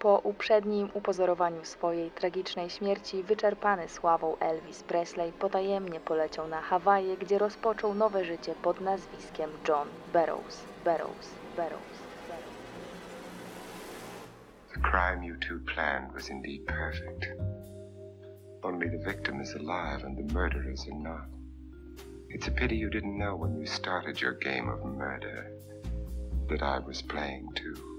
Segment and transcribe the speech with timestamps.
[0.00, 7.38] Po uprzednim upozorowaniu swojej tragicznej śmierci, wyczerpany sławą Elvis Presley potajemnie poleciał na Hawaje, gdzie
[7.38, 9.88] rozpoczął nowe życie pod nazwiskiem John.
[10.12, 10.64] Burroughs.
[10.84, 11.34] Burroughs.
[11.56, 11.98] Burroughs.
[14.74, 17.26] The crime you two planned was indeed perfect.
[18.62, 21.28] Only the victim is alive and the murderers are not.
[22.28, 25.52] It's a pity you didn't know when you started your game of murder
[26.48, 27.89] that I was playing too.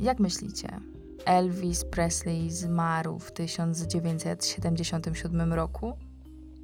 [0.00, 0.68] Jak myślicie?
[1.24, 5.92] Elvis Presley zmarł w 1977 roku?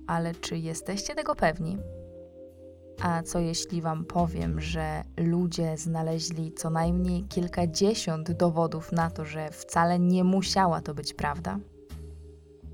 [0.07, 1.79] Ale czy jesteście tego pewni?
[3.03, 9.51] A co jeśli Wam powiem, że ludzie znaleźli co najmniej kilkadziesiąt dowodów na to, że
[9.51, 11.59] wcale nie musiała to być prawda?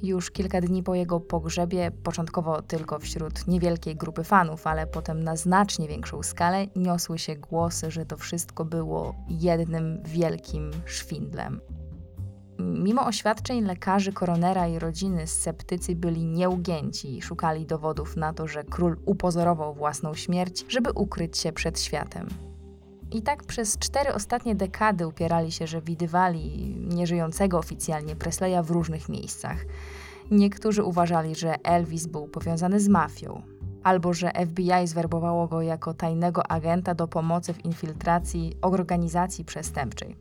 [0.03, 5.37] Już kilka dni po jego pogrzebie, początkowo tylko wśród niewielkiej grupy fanów, ale potem na
[5.37, 11.61] znacznie większą skalę, niosły się głosy, że to wszystko było jednym wielkim szwindlem.
[12.59, 18.65] Mimo oświadczeń lekarzy, koronera i rodziny, sceptycy byli nieugięci i szukali dowodów na to, że
[18.65, 22.29] król upozorował własną śmierć, żeby ukryć się przed światem.
[23.13, 29.09] I tak przez cztery ostatnie dekady upierali się, że widywali nieżyjącego oficjalnie Presleya w różnych
[29.09, 29.65] miejscach.
[30.31, 33.43] Niektórzy uważali, że Elvis był powiązany z mafią,
[33.83, 40.17] albo że FBI zwerbowało go jako tajnego agenta do pomocy w infiltracji organizacji przestępczej.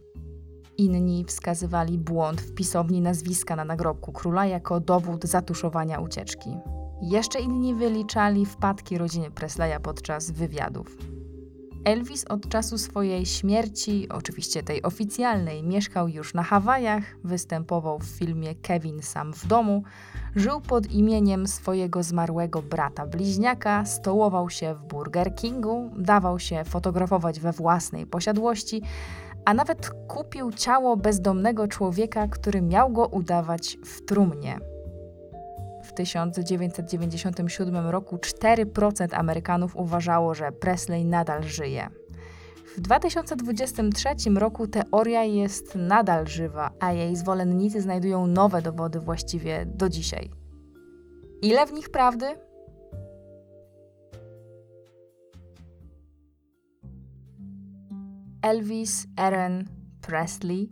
[0.78, 6.58] Inni wskazywali błąd w pisowni nazwiska na nagrobku króla jako dowód zatuszowania ucieczki.
[7.02, 11.17] Jeszcze inni wyliczali wpadki rodziny Presleya podczas wywiadów.
[11.86, 18.56] Elvis od czasu swojej śmierci, oczywiście tej oficjalnej, mieszkał już na Hawajach, występował w filmie
[18.56, 19.84] Kevin sam w domu,
[20.36, 27.40] żył pod imieniem swojego zmarłego brata bliźniaka, stołował się w Burger Kingu, dawał się fotografować
[27.40, 28.82] we własnej posiadłości,
[29.46, 34.77] a nawet kupił ciało bezdomnego człowieka, który miał go udawać w trumnie.
[35.98, 41.90] W 1997 roku 4% Amerykanów uważało, że Presley nadal żyje.
[42.78, 49.90] W 2023 roku teoria jest nadal żywa, a jej zwolennicy znajdują nowe dowody właściwie do
[49.90, 50.30] dzisiaj.
[51.42, 52.26] Ile w nich prawdy?
[58.42, 59.64] Elvis Aaron
[60.02, 60.70] Presley,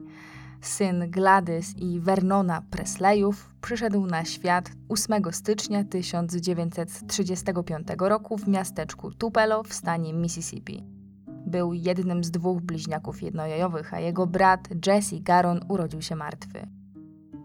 [0.68, 9.64] syn Gladys i Vernona Presleyów, przyszedł na świat 8 stycznia 1935 roku w miasteczku Tupelo
[9.64, 10.84] w stanie Mississippi.
[11.28, 16.68] Był jednym z dwóch bliźniaków jednojajowych, a jego brat Jesse Garon urodził się martwy.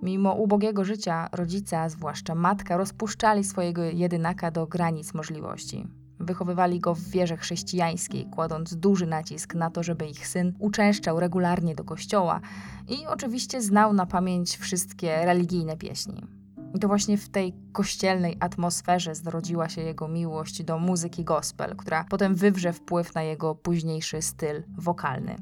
[0.03, 5.87] Mimo ubogiego życia rodzice, a zwłaszcza matka, rozpuszczali swojego jedynaka do granic możliwości.
[6.21, 11.75] Wychowywali go w wierze chrześcijańskiej, kładąc duży nacisk na to, żeby ich syn uczęszczał regularnie
[11.75, 12.41] do kościoła
[12.89, 16.27] i oczywiście znał na pamięć wszystkie religijne pieśni.
[16.75, 22.05] I to właśnie w tej kościelnej atmosferze zrodziła się jego miłość do muzyki gospel, która
[22.11, 25.37] potem wywrze wpływ na jego późniejszy styl wokalny.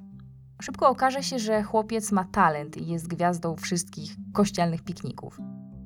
[0.62, 5.38] Szybko okaże się, że chłopiec ma talent i jest gwiazdą wszystkich kościelnych pikników.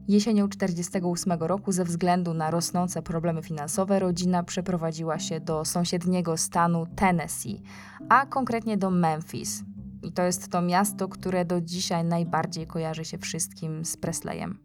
[0.08, 6.86] Jesienią 1948 roku, ze względu na rosnące problemy finansowe, rodzina przeprowadziła się do sąsiedniego stanu
[6.96, 7.62] Tennessee,
[8.08, 9.64] a konkretnie do Memphis.
[10.02, 14.58] I to jest to miasto, które do dzisiaj najbardziej kojarzy się wszystkim z Presleyem.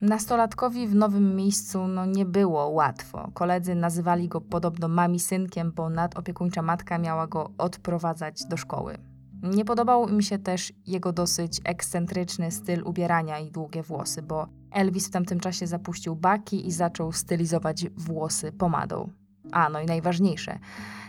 [0.00, 3.30] Nastolatkowi w nowym miejscu no, nie było łatwo.
[3.34, 8.98] Koledzy nazywali go podobno mami synkiem, bo nadopiekuńcza matka miała go odprowadzać do szkoły.
[9.42, 15.08] Nie podobał im się też jego dosyć ekscentryczny styl ubierania i długie włosy, bo Elvis
[15.08, 19.10] w tamtym czasie zapuścił baki i zaczął stylizować włosy pomadą.
[19.52, 20.58] A no i najważniejsze,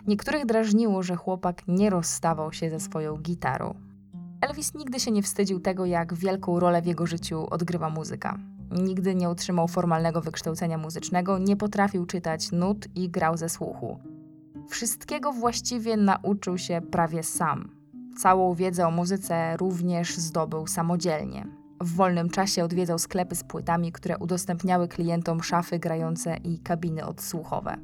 [0.07, 3.73] niektórych drażniło, że chłopak nie rozstawał się ze swoją gitarą.
[4.41, 8.37] Elvis nigdy się nie wstydził tego, jak wielką rolę w jego życiu odgrywa muzyka.
[8.71, 13.99] Nigdy nie otrzymał formalnego wykształcenia muzycznego, nie potrafił czytać nut i grał ze słuchu.
[14.69, 17.69] Wszystkiego właściwie nauczył się prawie sam.
[18.17, 21.66] Całą wiedzę o muzyce również zdobył samodzielnie.
[21.81, 27.77] W wolnym czasie odwiedzał sklepy z płytami, które udostępniały klientom szafy grające i kabiny odsłuchowe.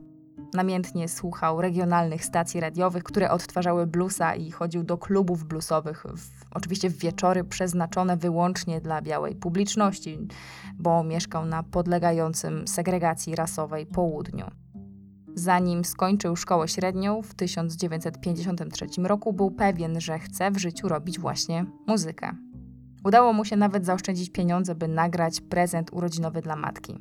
[0.53, 6.89] Namiętnie słuchał regionalnych stacji radiowych, które odtwarzały bluesa i chodził do klubów bluesowych, w, oczywiście
[6.89, 10.27] w wieczory przeznaczone wyłącznie dla białej publiczności,
[10.79, 14.45] bo mieszkał na podlegającym segregacji rasowej południu.
[15.35, 21.65] Zanim skończył szkołę średnią w 1953 roku, był pewien, że chce w życiu robić właśnie
[21.87, 22.52] muzykę.
[23.03, 26.99] Udało mu się nawet zaoszczędzić pieniądze, by nagrać prezent urodzinowy dla matki.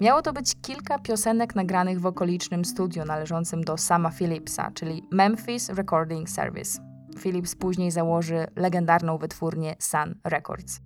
[0.00, 5.68] Miało to być kilka piosenek nagranych w okolicznym studiu należącym do sama Philipsa, czyli Memphis
[5.68, 6.82] Recording Service.
[7.18, 10.80] Philips później założy legendarną wytwórnię Sun Records.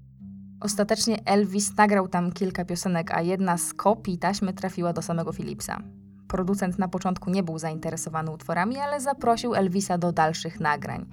[0.60, 5.82] Ostatecznie Elvis nagrał tam kilka piosenek, a jedna z kopii taśmy trafiła do samego Philipsa.
[6.28, 11.06] Producent na początku nie był zainteresowany utworami, ale zaprosił Elvisa do dalszych nagrań.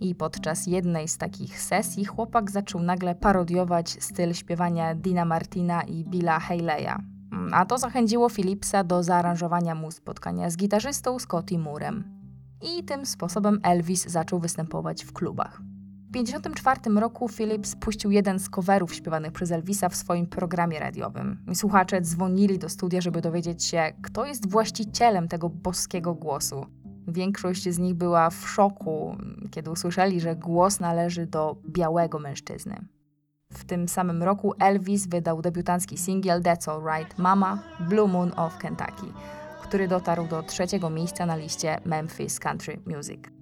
[0.00, 6.04] I podczas jednej z takich sesji chłopak zaczął nagle parodiować styl śpiewania Dina Martina i
[6.04, 6.98] Billa Haley'a.
[7.52, 12.04] A to zachęciło Philipsa do zaaranżowania mu spotkania z gitarzystą Scotty Moorem.
[12.62, 15.60] I tym sposobem Elvis zaczął występować w klubach.
[16.06, 21.38] W 1954 roku Phillips puścił jeden z coverów śpiewanych przez Elvisa w swoim programie radiowym.
[21.54, 26.66] Słuchacze dzwonili do studia, żeby dowiedzieć się, kto jest właścicielem tego boskiego głosu.
[27.08, 29.16] Większość z nich była w szoku,
[29.50, 32.76] kiedy usłyszeli, że głos należy do białego mężczyzny.
[33.52, 39.06] W tym samym roku Elvis wydał debiutancki singiel That's Alright Mama Blue Moon of Kentucky,
[39.62, 43.35] który dotarł do trzeciego miejsca na liście Memphis Country Music.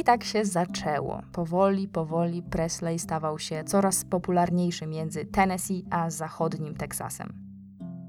[0.00, 1.22] I tak się zaczęło.
[1.32, 7.32] Powoli, powoli Presley stawał się coraz popularniejszy między Tennessee a zachodnim Teksasem.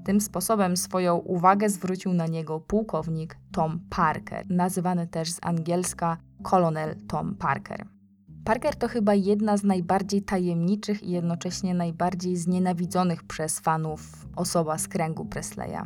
[0.04, 6.96] Tym sposobem swoją uwagę zwrócił na niego pułkownik Tom Parker, nazywany też z angielska kolonel
[7.08, 7.86] Tom Parker.
[8.44, 14.88] Parker to chyba jedna z najbardziej tajemniczych i jednocześnie najbardziej znienawidzonych przez fanów osoba z
[14.88, 15.82] kręgu Presleya.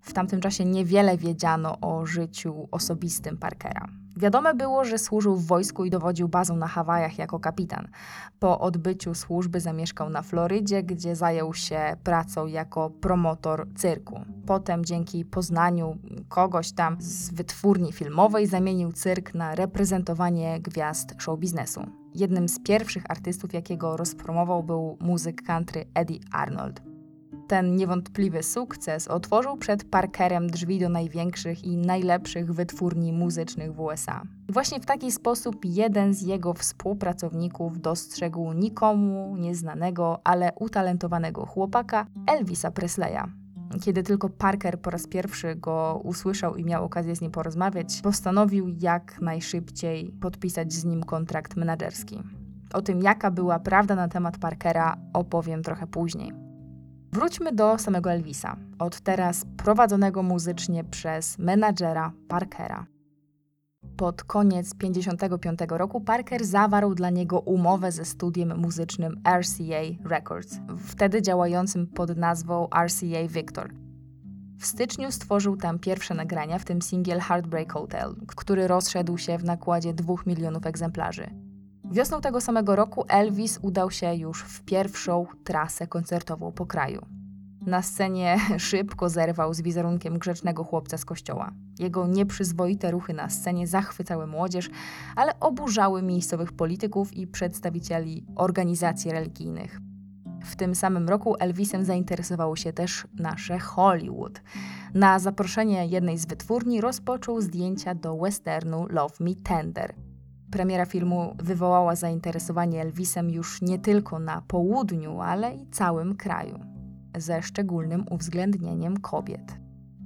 [0.00, 3.99] W tamtym czasie niewiele wiedziano o życiu osobistym Parkera.
[4.16, 7.88] Wiadome było, że służył w wojsku i dowodził bazą na Hawajach jako kapitan.
[8.38, 14.20] Po odbyciu służby zamieszkał na Florydzie, gdzie zajął się pracą jako promotor cyrku.
[14.46, 15.98] Potem dzięki poznaniu
[16.28, 21.86] kogoś tam z wytwórni filmowej zamienił cyrk na reprezentowanie gwiazd show biznesu.
[22.14, 26.89] Jednym z pierwszych artystów, jakiego rozpromował, był muzyk country Eddie Arnold.
[27.50, 34.22] Ten niewątpliwy sukces otworzył przed Parkerem drzwi do największych i najlepszych wytwórni muzycznych w USA.
[34.48, 42.70] Właśnie w taki sposób jeden z jego współpracowników dostrzegł nikomu nieznanego, ale utalentowanego chłopaka Elvisa
[42.70, 43.22] Presleya.
[43.82, 48.68] Kiedy tylko Parker po raz pierwszy go usłyszał i miał okazję z nim porozmawiać, postanowił
[48.80, 52.22] jak najszybciej podpisać z nim kontrakt menedżerski.
[52.72, 56.49] O tym, jaka była prawda na temat Parkera, opowiem trochę później.
[57.12, 62.86] Wróćmy do samego Elvisa, od teraz prowadzonego muzycznie przez menadżera Parkera.
[63.96, 71.22] Pod koniec 1955 roku Parker zawarł dla niego umowę ze studiem muzycznym RCA Records, wtedy
[71.22, 73.70] działającym pod nazwą RCA Victor.
[74.58, 79.44] W styczniu stworzył tam pierwsze nagrania, w tym singiel Heartbreak Hotel, który rozszedł się w
[79.44, 81.49] nakładzie 2 milionów egzemplarzy.
[81.92, 87.06] Wiosną tego samego roku Elvis udał się już w pierwszą trasę koncertową po kraju.
[87.66, 91.50] Na scenie szybko zerwał z wizerunkiem grzecznego chłopca z kościoła.
[91.78, 94.70] Jego nieprzyzwoite ruchy na scenie zachwycały młodzież,
[95.16, 99.80] ale oburzały miejscowych polityków i przedstawicieli organizacji religijnych.
[100.44, 104.42] W tym samym roku Elvisem zainteresowało się też nasze Hollywood.
[104.94, 109.94] Na zaproszenie jednej z wytwórni rozpoczął zdjęcia do westernu Love Me Tender–
[110.50, 116.58] Premiera filmu wywołała zainteresowanie Elvisem już nie tylko na południu, ale i całym kraju,
[117.18, 119.60] ze szczególnym uwzględnieniem kobiet.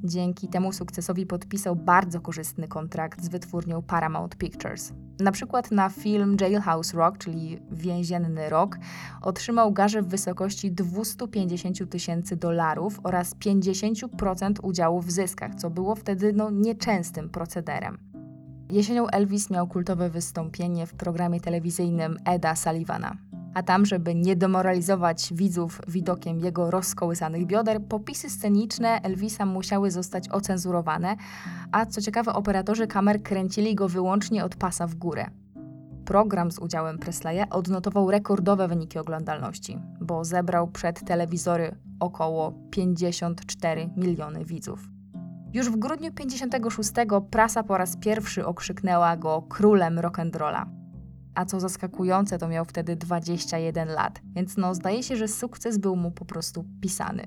[0.04, 4.92] Dzięki temu sukcesowi podpisał bardzo korzystny kontrakt z wytwórnią Paramount Pictures.
[5.20, 8.78] Na przykład na film Jailhouse Rock, czyli Więzienny Rok,
[9.22, 16.32] otrzymał garze w wysokości 250 tysięcy dolarów oraz 50% udziału w zyskach, co było wtedy
[16.32, 17.98] no, nieczęstym procederem.
[18.74, 23.16] Jesienią Elvis miał kultowe wystąpienie w programie telewizyjnym Eda Sullivana.
[23.54, 30.28] A tam, żeby nie demoralizować widzów widokiem jego rozkołysanych bioder, popisy sceniczne Elvisa musiały zostać
[30.28, 31.16] ocenzurowane,
[31.72, 35.26] a co ciekawe, operatorzy kamer kręcili go wyłącznie od pasa w górę.
[36.04, 44.44] Program z udziałem Presleya odnotował rekordowe wyniki oglądalności, bo zebrał przed telewizory około 54 miliony
[44.44, 44.93] widzów.
[45.54, 46.90] Już w grudniu 56
[47.30, 50.66] prasa po raz pierwszy okrzyknęła go królem rock'n'rolla.
[51.34, 55.96] A co zaskakujące, to miał wtedy 21 lat, więc no zdaje się, że sukces był
[55.96, 57.26] mu po prostu pisany.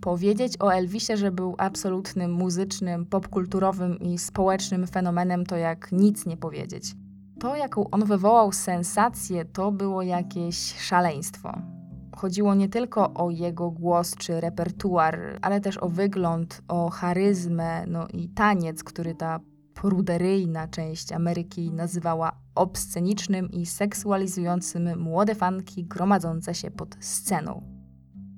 [0.00, 6.36] Powiedzieć o Elvisie, że był absolutnym muzycznym, popkulturowym i społecznym fenomenem, to jak nic nie
[6.36, 6.94] powiedzieć.
[7.40, 11.77] To, jaką on wywołał sensację, to było jakieś szaleństwo.
[12.18, 18.06] Chodziło nie tylko o jego głos czy repertuar, ale też o wygląd, o charyzmę, no
[18.12, 19.40] i taniec, który ta
[19.74, 27.62] pruderyjna część Ameryki nazywała obscenicznym i seksualizującym młode fanki gromadzące się pod sceną.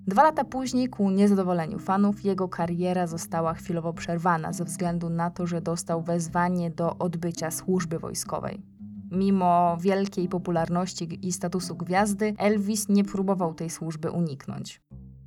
[0.07, 5.47] Dwa lata później, ku niezadowoleniu fanów, jego kariera została chwilowo przerwana ze względu na to,
[5.47, 8.70] że dostał wezwanie do odbycia służby wojskowej.
[9.11, 14.81] Mimo wielkiej popularności i statusu gwiazdy, Elvis nie próbował tej służby uniknąć.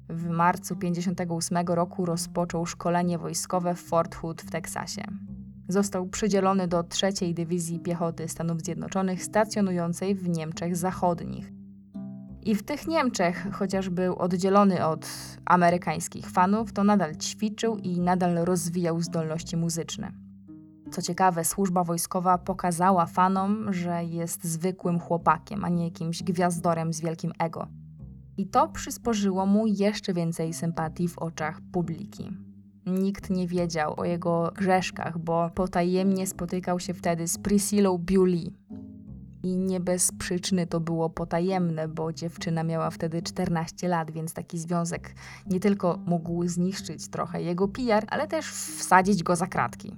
[0.10, 5.04] W marcu 1958 roku rozpoczął szkolenie wojskowe w Fort Hood w Teksasie.
[5.68, 11.52] Został przydzielony do trzeciej Dywizji Piechoty Stanów Zjednoczonych stacjonującej w Niemczech Zachodnich.
[12.42, 15.08] I w tych Niemczech, chociaż był oddzielony od
[15.46, 20.23] amerykańskich fanów, to nadal ćwiczył i nadal rozwijał zdolności muzyczne.
[20.94, 27.02] Co ciekawe, służba wojskowa pokazała fanom, że jest zwykłym chłopakiem, a nie jakimś gwiazdorem z
[27.02, 27.68] wielkim ego.
[28.38, 32.32] I to przysporzyło mu jeszcze więcej sympatii w oczach publiki.
[32.86, 38.54] Nikt nie wiedział o jego grzeszkach, bo potajemnie spotykał się wtedy z Priscillą Bewley.
[39.44, 44.60] I nie bez przyczyny to było potajemne, bo dziewczyna miała wtedy 14 lat, więc taki
[44.60, 45.16] związek
[45.48, 49.98] nie tylko mógł zniszczyć trochę jego PR, ale też wsadzić go za kratki.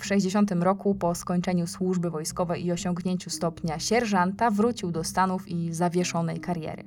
[0.00, 5.72] W 60 roku, po skończeniu służby wojskowej i osiągnięciu stopnia sierżanta, wrócił do Stanów i
[5.72, 6.84] zawieszonej kariery.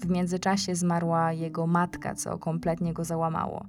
[0.00, 3.66] W międzyczasie zmarła jego matka, co kompletnie go załamało.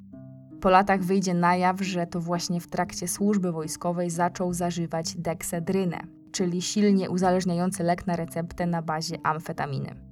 [0.61, 5.99] Po latach wyjdzie na jaw, że to właśnie w trakcie służby wojskowej zaczął zażywać deksedrynę,
[6.31, 10.06] czyli silnie uzależniający lek na receptę na bazie amfetaminy.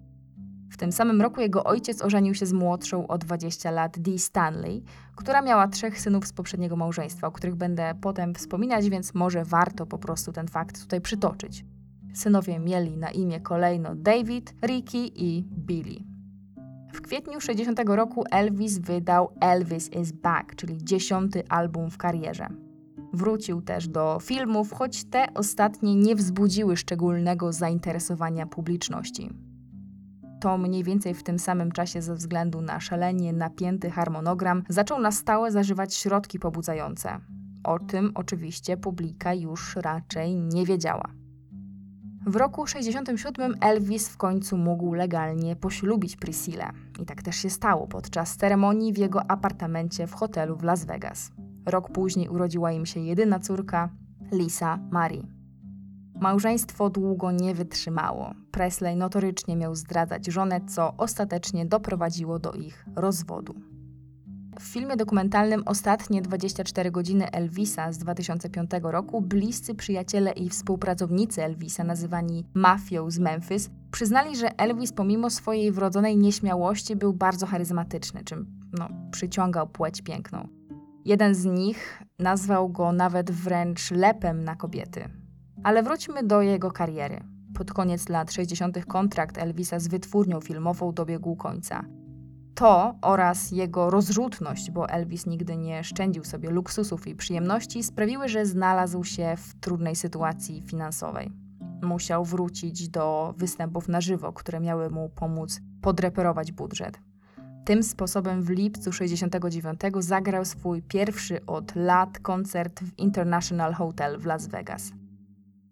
[0.69, 4.83] W tym samym roku jego ojciec ożenił się z młodszą o 20 lat Dee Stanley,
[5.15, 9.85] która miała trzech synów z poprzedniego małżeństwa, o których będę potem wspominać, więc może warto
[9.85, 11.65] po prostu ten fakt tutaj przytoczyć.
[12.13, 16.15] Synowie mieli na imię kolejno David, Ricky i Billy.
[16.93, 22.47] W kwietniu 60 roku Elvis wydał Elvis is Back, czyli dziesiąty album w karierze.
[23.13, 29.29] Wrócił też do filmów, choć te ostatnie nie wzbudziły szczególnego zainteresowania publiczności.
[30.39, 35.11] To mniej więcej w tym samym czasie, ze względu na szalenie napięty harmonogram, zaczął na
[35.11, 37.19] stałe zażywać środki pobudzające.
[37.63, 41.05] O tym oczywiście publika już raczej nie wiedziała.
[42.25, 46.69] W roku 67 Elvis w końcu mógł legalnie poślubić Priscillę.
[46.99, 51.31] I tak też się stało podczas ceremonii w jego apartamencie w hotelu w Las Vegas.
[51.65, 53.89] Rok później urodziła im się jedyna córka,
[54.31, 55.34] Lisa Marie.
[56.21, 58.33] Małżeństwo długo nie wytrzymało.
[58.51, 63.55] Presley notorycznie miał zdradzać żonę, co ostatecznie doprowadziło do ich rozwodu.
[64.59, 71.83] W filmie dokumentalnym Ostatnie 24 godziny Elvisa z 2005 roku bliscy przyjaciele i współpracownicy Elvisa,
[71.83, 78.47] nazywani mafią z Memphis, przyznali, że Elvis pomimo swojej wrodzonej nieśmiałości był bardzo charyzmatyczny, czym
[78.79, 80.47] no, przyciągał płeć piękną.
[81.05, 85.24] Jeden z nich nazwał go nawet wręcz lepem na kobiety.
[85.65, 87.23] Ale wróćmy do jego kariery.
[87.53, 88.85] Pod koniec lat 60.
[88.85, 91.83] kontrakt Elvisa z wytwórnią filmową dobiegł końca.
[92.55, 98.45] To oraz jego rozrzutność, bo Elvis nigdy nie szczędził sobie luksusów i przyjemności, sprawiły, że
[98.45, 101.31] znalazł się w trudnej sytuacji finansowej.
[101.81, 106.99] Musiał wrócić do występów na żywo, które miały mu pomóc podreperować budżet.
[107.65, 114.25] Tym sposobem w lipcu 69 zagrał swój pierwszy od lat koncert w International Hotel w
[114.25, 114.91] Las Vegas.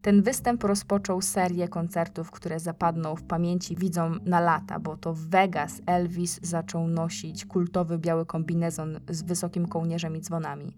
[0.03, 5.19] Ten występ rozpoczął serię koncertów, które zapadną w pamięci widzom na lata, bo to w
[5.19, 10.77] Vegas Elvis zaczął nosić kultowy biały kombinezon z wysokim kołnierzem i dzwonami.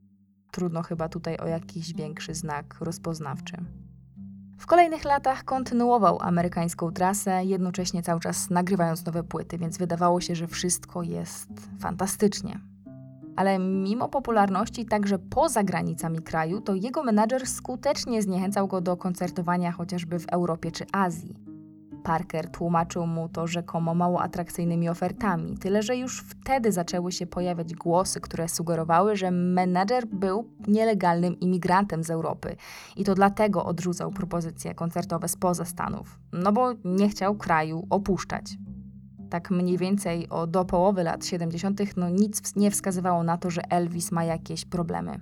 [0.52, 3.58] Trudno chyba tutaj o jakiś większy znak rozpoznawczy.
[4.58, 10.36] W kolejnych latach kontynuował amerykańską trasę, jednocześnie cały czas nagrywając nowe płyty, więc wydawało się,
[10.36, 12.75] że wszystko jest fantastycznie
[13.36, 19.72] ale mimo popularności także poza granicami kraju, to jego menadżer skutecznie zniechęcał go do koncertowania
[19.72, 21.36] chociażby w Europie czy Azji.
[22.04, 27.74] Parker tłumaczył mu to rzekomo mało atrakcyjnymi ofertami, tyle że już wtedy zaczęły się pojawiać
[27.74, 32.56] głosy, które sugerowały, że menadżer był nielegalnym imigrantem z Europy
[32.96, 38.58] i to dlatego odrzucał propozycje koncertowe spoza Stanów, no bo nie chciał kraju opuszczać
[39.30, 43.72] tak mniej więcej o, do połowy lat 70., no nic nie wskazywało na to, że
[43.72, 45.20] Elvis ma jakieś problemy.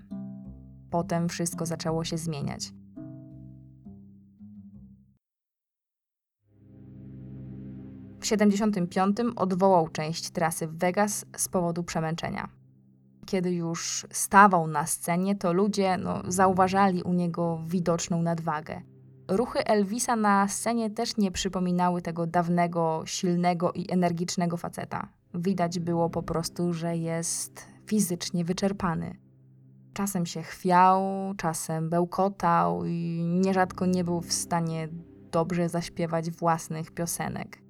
[0.90, 2.74] Potem wszystko zaczęło się zmieniać.
[8.20, 12.50] W 75 odwołał część trasy w Vegas z powodu przemęczenia.
[13.26, 18.82] Kiedy już stawał na scenie, to ludzie no, zauważali u niego widoczną nadwagę.
[19.38, 25.08] Ruchy Elvisa na scenie też nie przypominały tego dawnego, silnego i energicznego faceta.
[25.34, 29.18] Widać było po prostu, że jest fizycznie wyczerpany.
[29.94, 31.02] Czasem się chwiał,
[31.38, 34.90] czasem bełkotał i nierzadko nie był w stanie
[35.32, 37.63] dobrze zaśpiewać własnych piosenek.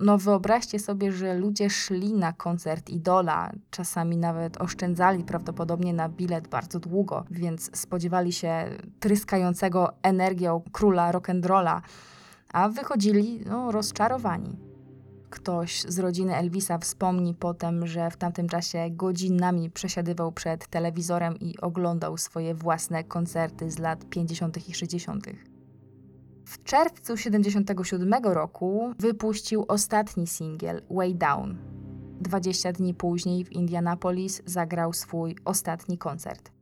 [0.00, 6.48] No wyobraźcie sobie, że ludzie szli na koncert idola, czasami nawet oszczędzali prawdopodobnie na bilet
[6.48, 8.64] bardzo długo, więc spodziewali się
[9.00, 11.80] tryskającego energią króla rock'n'rolla,
[12.52, 14.56] a wychodzili no, rozczarowani.
[15.30, 21.58] Ktoś z rodziny Elvisa wspomni potem, że w tamtym czasie godzinami przesiadywał przed telewizorem i
[21.60, 24.68] oglądał swoje własne koncerty z lat 50.
[24.68, 25.26] i 60.
[26.48, 31.58] W czerwcu 77 roku wypuścił ostatni singiel Way Down.
[32.20, 36.52] 20 dni później w Indianapolis zagrał swój ostatni koncert.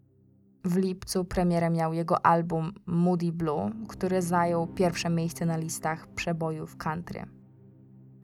[0.64, 6.76] W lipcu premierę miał jego album Moody Blue, który zajął pierwsze miejsce na listach przebojów
[6.76, 7.26] country.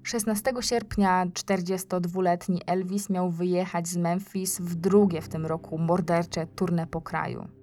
[0.02, 6.86] 16 sierpnia 42-letni Elvis miał wyjechać z Memphis w drugie w tym roku mordercze tournée
[6.86, 7.61] po kraju.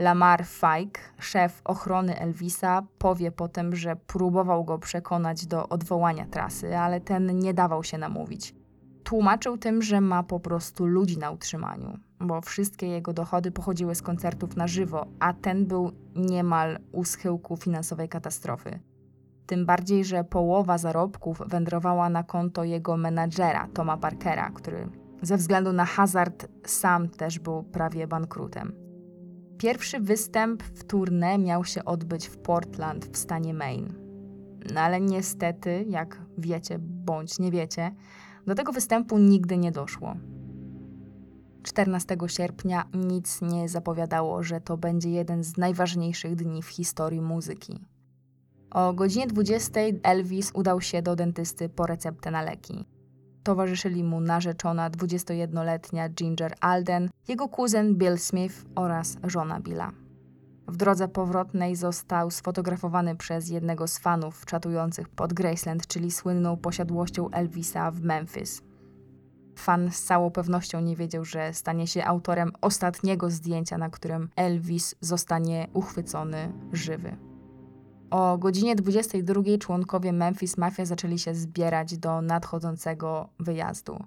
[0.00, 7.00] Lamar Fike, szef ochrony Elvisa, powie potem, że próbował go przekonać do odwołania trasy, ale
[7.00, 8.54] ten nie dawał się namówić.
[9.04, 14.02] Tłumaczył tym, że ma po prostu ludzi na utrzymaniu, bo wszystkie jego dochody pochodziły z
[14.02, 18.80] koncertów na żywo, a ten był niemal u schyłku finansowej katastrofy.
[19.46, 24.88] Tym bardziej, że połowa zarobków wędrowała na konto jego menadżera, Toma Parkera, który
[25.22, 28.79] ze względu na hazard sam też był prawie bankrutem.
[29.60, 33.92] Pierwszy występ w tournée miał się odbyć w Portland w stanie Maine.
[34.74, 37.94] No ale niestety, jak wiecie bądź nie wiecie,
[38.46, 40.16] do tego występu nigdy nie doszło.
[41.62, 47.80] 14 sierpnia nic nie zapowiadało, że to będzie jeden z najważniejszych dni w historii muzyki.
[48.70, 52.84] O godzinie 20 Elvis udał się do dentysty po receptę na leki.
[53.42, 59.92] Towarzyszyli mu narzeczona 21-letnia Ginger Alden, jego kuzyn Bill Smith oraz żona Billa.
[60.68, 67.30] W drodze powrotnej został sfotografowany przez jednego z fanów czatujących pod Graceland, czyli słynną posiadłością
[67.30, 68.62] Elvisa w Memphis.
[69.58, 74.94] Fan z całą pewnością nie wiedział, że stanie się autorem ostatniego zdjęcia, na którym Elvis
[75.00, 77.29] zostanie uchwycony żywy.
[78.10, 84.04] O godzinie 22 członkowie Memphis Mafia zaczęli się zbierać do nadchodzącego wyjazdu.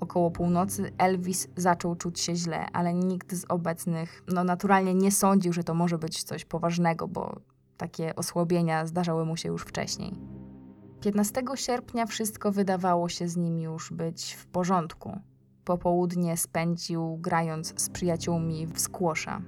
[0.00, 5.52] Około północy Elvis zaczął czuć się źle, ale nikt z obecnych no naturalnie nie sądził,
[5.52, 7.40] że to może być coś poważnego, bo
[7.76, 10.14] takie osłabienia zdarzały mu się już wcześniej.
[11.00, 15.20] 15 sierpnia wszystko wydawało się z nim już być w porządku.
[15.64, 19.42] Popołudnie spędził grając z przyjaciółmi w skłosza.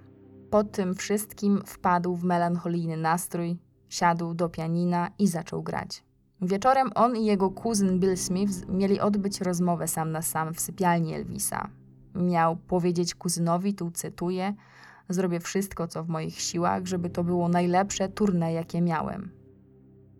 [0.50, 3.58] Po tym wszystkim wpadł w melancholijny nastrój,
[3.92, 6.04] Siadł do pianina i zaczął grać.
[6.42, 11.14] Wieczorem on i jego kuzyn Bill Smith mieli odbyć rozmowę sam na sam w sypialni
[11.14, 11.68] Elvisa.
[12.14, 14.54] Miał powiedzieć kuzynowi, tu cytuję,
[15.08, 19.30] zrobię wszystko, co w moich siłach, żeby to było najlepsze turne, jakie miałem.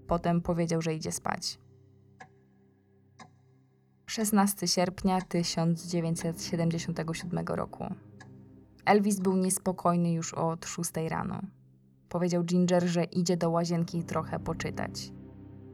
[0.06, 1.58] Potem powiedział, że idzie spać.
[4.06, 7.85] 16 sierpnia 1977 roku.
[8.85, 11.40] Elvis był niespokojny już od 6 rano.
[12.12, 15.12] Powiedział Ginger, że idzie do łazienki trochę poczytać.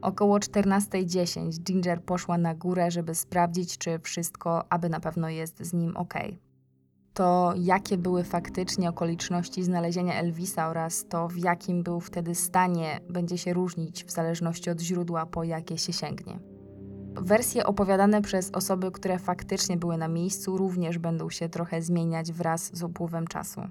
[0.01, 5.73] Około 14.10 Ginger poszła na górę, żeby sprawdzić, czy wszystko, aby na pewno jest z
[5.73, 6.13] nim ok.
[7.13, 13.37] To, jakie były faktycznie okoliczności znalezienia Elvisa oraz to, w jakim był wtedy stanie, będzie
[13.37, 16.39] się różnić w zależności od źródła, po jakie się sięgnie.
[17.15, 22.77] Wersje opowiadane przez osoby, które faktycznie były na miejscu, również będą się trochę zmieniać wraz
[22.77, 23.61] z upływem czasu.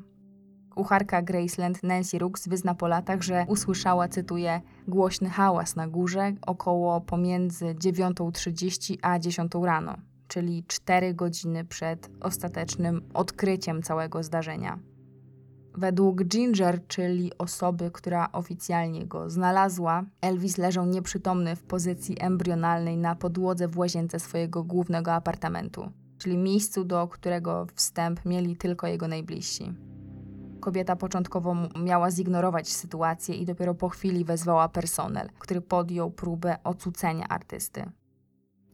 [0.78, 7.00] Kucharka Graceland Nancy Rooks wyzna po latach, że usłyszała, cytuję, głośny hałas na górze około
[7.00, 9.96] pomiędzy 9.30 a 10 rano,
[10.28, 14.78] czyli 4 godziny przed ostatecznym odkryciem całego zdarzenia.
[15.74, 23.14] Według Ginger, czyli osoby, która oficjalnie go znalazła, Elvis leżał nieprzytomny w pozycji embrionalnej na
[23.14, 29.72] podłodze w łazience swojego głównego apartamentu, czyli miejscu, do którego wstęp mieli tylko jego najbliżsi.
[30.60, 37.28] Kobieta początkowo miała zignorować sytuację i dopiero po chwili wezwała personel, który podjął próbę ocucenia
[37.28, 37.84] artysty.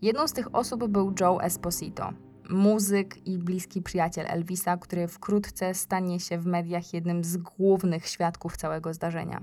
[0.02, 2.12] Jedną z tych osób był Joe Esposito,
[2.50, 8.56] muzyk i bliski przyjaciel Elvisa, który wkrótce stanie się w mediach jednym z głównych świadków
[8.56, 9.42] całego zdarzenia.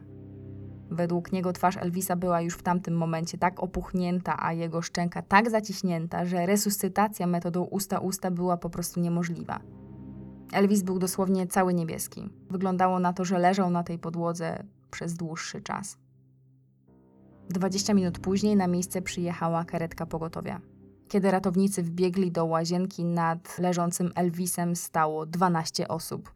[0.91, 5.49] Według niego twarz Elvisa była już w tamtym momencie tak opuchnięta, a jego szczęka tak
[5.49, 9.59] zaciśnięta, że resuscytacja metodą usta-usta była po prostu niemożliwa.
[10.53, 12.29] Elvis był dosłownie cały niebieski.
[12.49, 15.97] Wyglądało na to, że leżał na tej podłodze przez dłuższy czas.
[17.49, 20.61] 20 minut później na miejsce przyjechała karetka pogotowia.
[21.07, 26.33] Kiedy ratownicy wbiegli do łazienki nad leżącym Elvisem, stało 12 osób.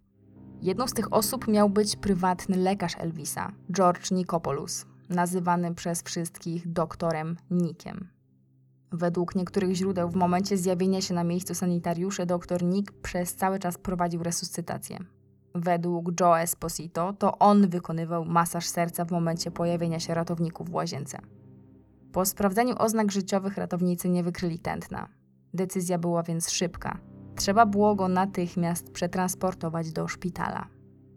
[0.62, 7.38] Jedną z tych osób miał być prywatny lekarz Elvisa, George Nikopoulos, nazywany przez wszystkich doktorem
[7.52, 8.15] Nikiem.
[8.96, 13.78] Według niektórych źródeł w momencie zjawienia się na miejscu sanitariuszy dr Nick przez cały czas
[13.78, 15.00] prowadził resuscytację.
[15.56, 21.18] Według Joe Esposito to on wykonywał masaż serca w momencie pojawienia się ratowników w łazience.
[22.12, 25.08] Po sprawdzeniu oznak życiowych ratownicy nie wykryli tętna.
[25.54, 26.98] Decyzja była więc szybka.
[27.36, 30.68] Trzeba było go natychmiast przetransportować do szpitala.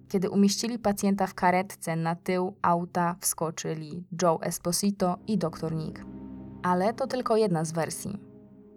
[0.08, 6.17] Kiedy umieścili pacjenta w karetce, na tył auta wskoczyli Joe Esposito i dr Nick.
[6.62, 8.18] Ale to tylko jedna z wersji,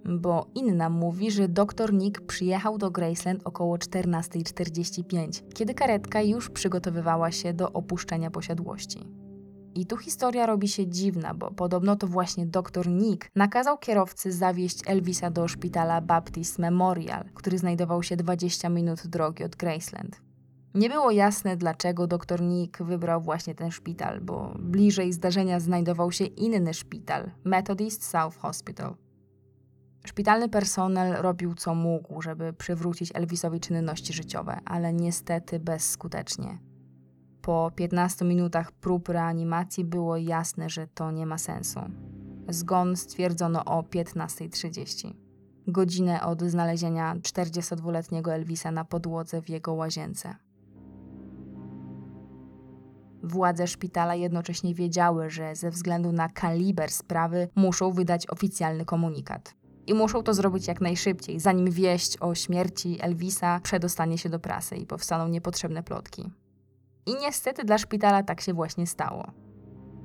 [0.05, 7.31] bo inna mówi, że dr Nick przyjechał do Graceland około 14.45, kiedy karetka już przygotowywała
[7.31, 9.07] się do opuszczenia posiadłości.
[9.75, 14.81] I tu historia robi się dziwna, bo podobno to właśnie dr Nick nakazał kierowcy zawieźć
[14.87, 20.21] Elvisa do szpitala Baptist Memorial, który znajdował się 20 minut drogi od Graceland.
[20.75, 26.25] Nie było jasne, dlaczego dr Nick wybrał właśnie ten szpital, bo bliżej zdarzenia znajdował się
[26.25, 28.95] inny szpital Methodist South Hospital.
[30.05, 36.59] Szpitalny personel robił co mógł, żeby przywrócić Elvisowi czynności życiowe, ale niestety bezskutecznie.
[37.41, 41.79] Po 15 minutach prób reanimacji było jasne, że to nie ma sensu.
[42.49, 45.13] Zgon stwierdzono o 15.30.
[45.67, 50.35] Godzinę od znalezienia 42-letniego Elvisa na podłodze w jego łazience.
[53.23, 59.55] Władze szpitala jednocześnie wiedziały, że ze względu na kaliber sprawy muszą wydać oficjalny komunikat.
[59.87, 64.75] I muszą to zrobić jak najszybciej, zanim wieść o śmierci Elvisa przedostanie się do prasy
[64.75, 66.29] i powstaną niepotrzebne plotki.
[67.05, 69.31] I niestety dla szpitala tak się właśnie stało.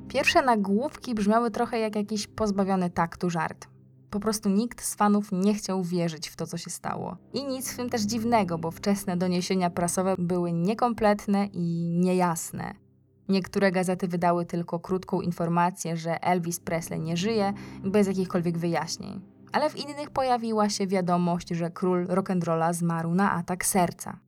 [0.09, 3.69] Pierwsze nagłówki brzmiały trochę jak jakiś pozbawiony taktu żart.
[4.11, 7.17] Po prostu nikt z fanów nie chciał wierzyć w to, co się stało.
[7.33, 12.86] I nic w tym też dziwnego, bo wczesne doniesienia prasowe były niekompletne i niejasne.
[13.29, 17.53] Niektóre gazety wydały tylko krótką informację, że Elvis Presley nie żyje,
[17.85, 19.21] bez jakichkolwiek wyjaśnień.
[19.53, 24.19] Ale w innych pojawiła się wiadomość, że król rock'n'rolla zmarł na atak serca.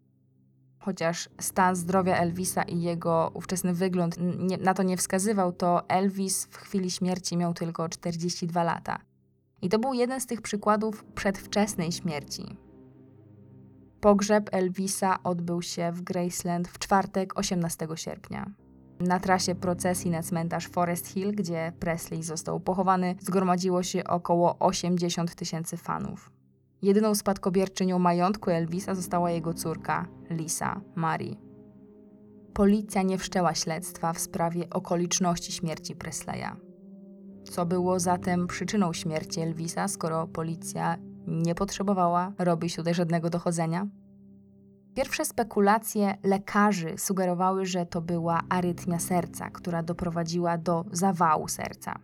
[0.78, 6.44] Chociaż stan zdrowia Elvisa i jego ówczesny wygląd nie, na to nie wskazywał, to Elvis
[6.44, 8.98] w chwili śmierci miał tylko 42 lata.
[9.62, 12.56] I to był jeden z tych przykładów przedwczesnej śmierci.
[14.00, 18.50] Pogrzeb Elvisa odbył się w Graceland w czwartek 18 sierpnia.
[19.00, 25.34] Na trasie procesji na cmentarz Forest Hill, gdzie Presley został pochowany, zgromadziło się około 80
[25.34, 26.30] tysięcy fanów.
[26.82, 31.36] Jedyną spadkobierczynią majątku Elvisa została jego córka, Lisa Marie.
[32.54, 36.56] Policja nie wszczęła śledztwa w sprawie okoliczności śmierci Presleya.
[37.44, 43.86] Co było zatem przyczyną śmierci Elvisa, skoro policja nie potrzebowała robić tutaj żadnego dochodzenia?
[44.98, 51.98] Pierwsze spekulacje lekarzy sugerowały, że to była arytmia serca, która doprowadziła do zawału serca.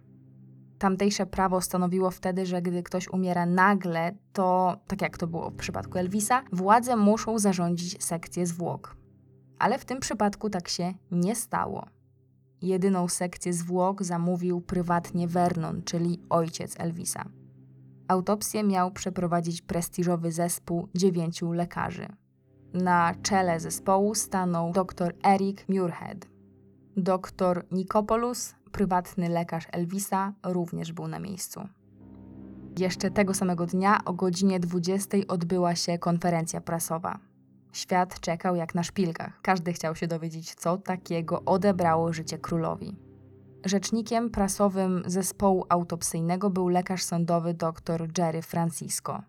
[0.79, 5.57] Tamtejsze prawo stanowiło wtedy, że gdy ktoś umiera nagle, to, tak jak to było w
[5.57, 8.97] przypadku Elvisa, władze muszą zarządzić sekcję zwłok.
[9.59, 11.87] Ale w tym przypadku tak się nie stało.
[12.63, 17.25] Jedyną sekcję zwłok zamówił prywatnie Vernon, czyli ojciec Elvisa.
[18.09, 22.24] Autopsję miał przeprowadzić prestiżowy zespół dziewięciu lekarzy.
[22.75, 26.27] Na czele zespołu stanął dr Eric Muirhead.
[26.97, 31.61] Dr Nikopoulos, prywatny lekarz Elvisa, również był na miejscu.
[32.79, 37.19] Jeszcze tego samego dnia o godzinie 20 odbyła się konferencja prasowa.
[37.73, 39.41] Świat czekał jak na szpilkach.
[39.43, 42.97] Każdy chciał się dowiedzieć, co takiego odebrało życie królowi.
[43.65, 49.23] Rzecznikiem prasowym zespołu autopsyjnego był lekarz sądowy dr Jerry Francisco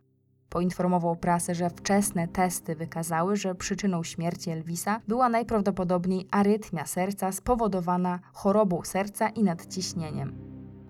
[0.49, 8.19] poinformował prasę, że wczesne testy wykazały, że przyczyną śmierci Elvisa była najprawdopodobniej arytmia serca spowodowana
[8.33, 10.35] chorobą serca i nadciśnieniem.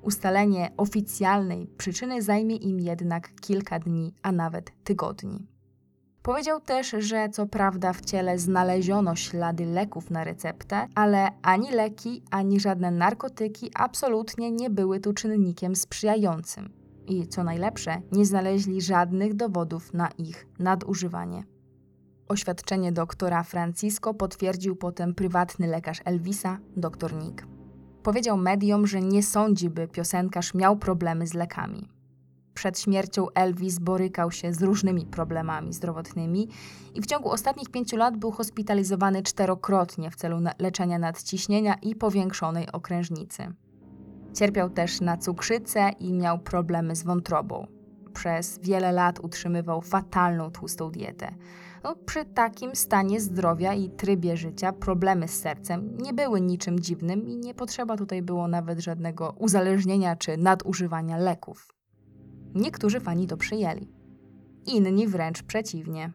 [0.02, 5.48] Ustalenie oficjalnej przyczyny zajmie im jednak kilka dni, a nawet tygodni.
[6.22, 12.24] Powiedział też, że co prawda w ciele znaleziono ślady leków na receptę, ale ani leki,
[12.32, 19.34] ani żadne narkotyki absolutnie nie były tu czynnikiem sprzyjającym i, co najlepsze, nie znaleźli żadnych
[19.34, 21.44] dowodów na ich nadużywanie.
[22.28, 27.48] Oświadczenie doktora Francisco potwierdził potem prywatny lekarz Elvisa, dr Nick.
[28.04, 31.90] Powiedział mediom, że nie sądzi, by piosenkarz miał problemy z lekami.
[32.54, 36.48] Przed śmiercią Elvis borykał się z różnymi problemami zdrowotnymi
[36.96, 42.72] i w ciągu ostatnich pięciu lat był hospitalizowany czterokrotnie w celu leczenia nadciśnienia i powiększonej
[42.72, 43.54] okrężnicy.
[44.36, 47.68] Cierpiał też na cukrzycę i miał problemy z wątrobą.
[48.14, 51.36] Przez wiele lat utrzymywał fatalną tłustą dietę.
[51.84, 57.28] No, przy takim stanie zdrowia i trybie życia problemy z sercem nie były niczym dziwnym
[57.28, 61.76] i nie potrzeba tutaj było nawet żadnego uzależnienia czy nadużywania leków.
[62.56, 63.88] Niektórzy fani to przyjęli,
[64.66, 66.12] inni wręcz przeciwnie.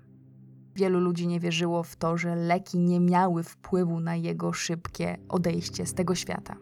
[0.74, 5.87] Wielu ludzi nie wierzyło w to, że leki nie miały wpływu na jego szybkie odejście
[5.87, 6.56] z tego świata.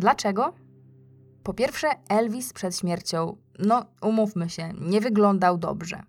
[0.00, 0.52] Dlaczego?
[1.42, 6.02] Po pierwsze, Elvis przed śmiercią, no umówmy się, nie wyglądał dobrze.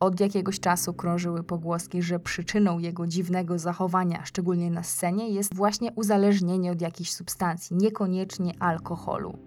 [0.00, 5.92] Od jakiegoś czasu krążyły pogłoski, że przyczyną jego dziwnego zachowania, szczególnie na scenie, jest właśnie
[5.92, 9.38] uzależnienie od jakiejś substancji, niekoniecznie alkoholu.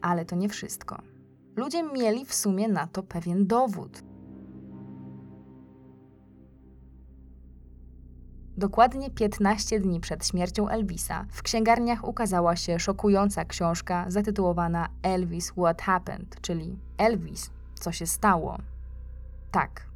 [0.00, 1.02] Ale to nie wszystko.
[1.56, 4.02] Ludzie mieli w sumie na to pewien dowód.
[8.56, 15.82] Dokładnie 15 dni przed śmiercią Elvisa w księgarniach ukazała się szokująca książka zatytułowana Elvis What
[15.82, 18.58] Happened, czyli Elvis, co się stało.
[19.50, 19.86] Tak,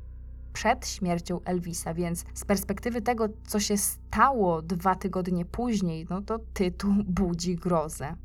[0.52, 6.38] przed śmiercią Elvisa, więc z perspektywy tego, co się stało dwa tygodnie później, no to
[6.54, 8.16] tytuł budzi grozę.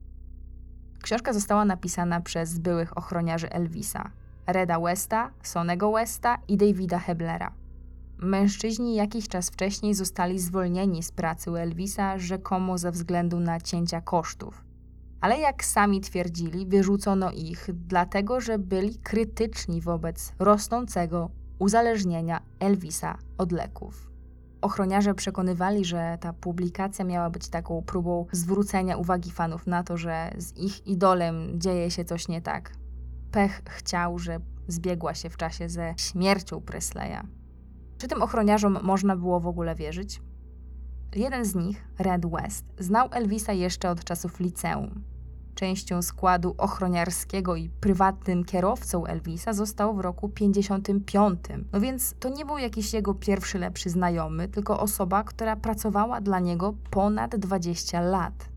[1.03, 4.09] Książka została napisana przez byłych ochroniarzy Elvisa,
[4.47, 7.60] Reda Westa, Sonego Westa i Davida Heblera.
[8.21, 14.01] Mężczyźni jakiś czas wcześniej zostali zwolnieni z pracy u Elvisa rzekomo ze względu na cięcia
[14.01, 14.63] kosztów.
[15.21, 21.29] Ale jak sami twierdzili, wyrzucono ich dlatego, że byli krytyczni wobec rosnącego
[21.59, 24.11] uzależnienia Elvisa od leków.
[24.61, 30.31] Ochroniarze przekonywali, że ta publikacja miała być taką próbą zwrócenia uwagi fanów na to, że
[30.37, 32.71] z ich idolem dzieje się coś nie tak.
[33.31, 37.40] Pech chciał, że zbiegła się w czasie ze śmiercią Presleya.
[38.01, 40.21] Czy tym ochroniarzom można było w ogóle wierzyć?
[41.15, 45.03] Jeden z nich, Red West, znał Elvisa jeszcze od czasów liceum.
[45.55, 51.39] Częścią składu ochroniarskiego i prywatnym kierowcą Elvisa został w roku 55.
[51.73, 56.39] No więc to nie był jakiś jego pierwszy lepszy znajomy, tylko osoba, która pracowała dla
[56.39, 58.50] niego ponad 20 lat.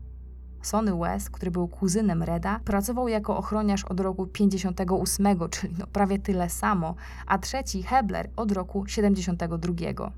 [0.65, 6.19] Sonny West, który był kuzynem Reda, pracował jako ochroniarz od roku 58, czyli no prawie
[6.19, 6.95] tyle samo,
[7.27, 10.11] a trzeci Hebler od roku 72.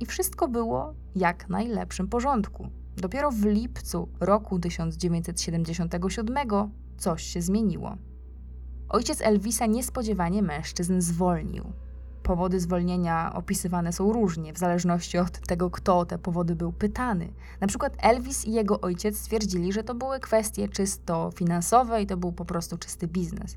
[0.00, 2.68] I wszystko było jak najlepszym porządku.
[2.96, 6.36] Dopiero w lipcu roku 1977
[6.98, 7.96] coś się zmieniło.
[8.88, 11.64] Ojciec Elvisa niespodziewanie mężczyzn zwolnił.
[12.28, 17.32] Powody zwolnienia opisywane są różnie, w zależności od tego, kto o te powody był pytany.
[17.60, 22.16] Na przykład Elvis i jego ojciec stwierdzili, że to były kwestie czysto finansowe i to
[22.16, 23.56] był po prostu czysty biznes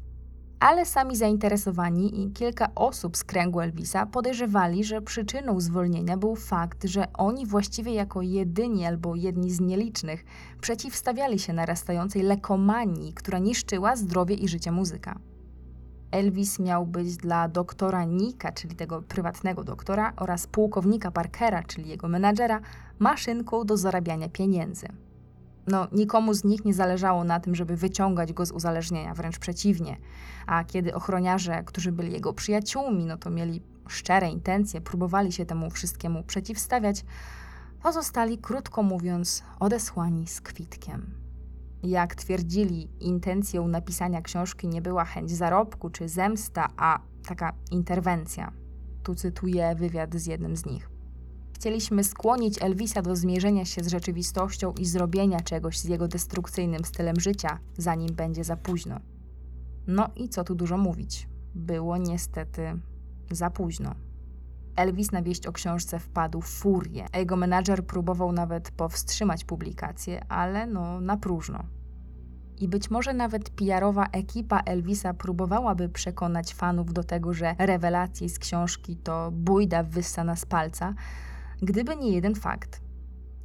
[0.59, 6.83] ale sami zainteresowani i kilka osób z kręgu Elvisa podejrzewali, że przyczyną zwolnienia był fakt,
[6.83, 10.25] że oni właściwie jako jedyni albo jedni z nielicznych
[10.61, 15.19] przeciwstawiali się narastającej lekomanii, która niszczyła zdrowie i życie muzyka.
[16.11, 22.07] Elvis miał być dla doktora Nika, czyli tego prywatnego doktora, oraz pułkownika Parkera, czyli jego
[22.07, 22.61] menadżera,
[22.99, 24.87] maszynką do zarabiania pieniędzy.
[25.67, 29.97] No, nikomu z nich nie zależało na tym, żeby wyciągać go z uzależnienia, wręcz przeciwnie.
[30.47, 35.69] A kiedy ochroniarze, którzy byli jego przyjaciółmi, no to mieli szczere intencje, próbowali się temu
[35.69, 37.05] wszystkiemu przeciwstawiać,
[37.83, 41.20] to zostali, krótko mówiąc, odesłani z kwitkiem.
[41.83, 48.51] Jak twierdzili, intencją napisania książki nie była chęć zarobku czy zemsta, a taka interwencja.
[49.03, 50.89] Tu cytuję wywiad z jednym z nich.
[51.55, 57.19] Chcieliśmy skłonić Elvisa do zmierzenia się z rzeczywistością i zrobienia czegoś z jego destrukcyjnym stylem
[57.19, 58.99] życia, zanim będzie za późno.
[59.87, 61.27] No i co tu dużo mówić.
[61.55, 62.79] Było niestety
[63.31, 63.95] za późno.
[64.81, 70.67] Elvis na wieść o książce wpadł w furię, jego menadżer próbował nawet powstrzymać publikację, ale
[70.67, 71.63] no na próżno.
[72.57, 78.39] I być może nawet PR-owa ekipa Elvisa próbowałaby przekonać fanów do tego, że rewelacje z
[78.39, 80.93] książki to bójda wyssana z palca,
[81.63, 82.81] Gdyby nie jeden fakt.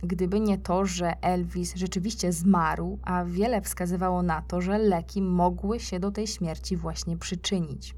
[0.02, 5.80] Gdyby nie to, że Elvis rzeczywiście zmarł, a wiele wskazywało na to, że leki mogły
[5.80, 7.94] się do tej śmierci właśnie przyczynić.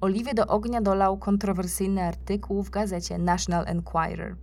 [0.00, 4.36] Oliwie do ognia dolał kontrowersyjny artykuł w gazecie National Enquirer.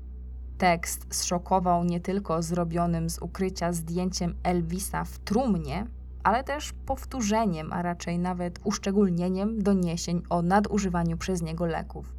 [0.57, 5.87] Tekst zszokował nie tylko zrobionym z ukrycia zdjęciem Elvisa w trumnie,
[6.23, 12.15] ale też powtórzeniem, a raczej nawet uszczególnieniem doniesień o nadużywaniu przez niego leków.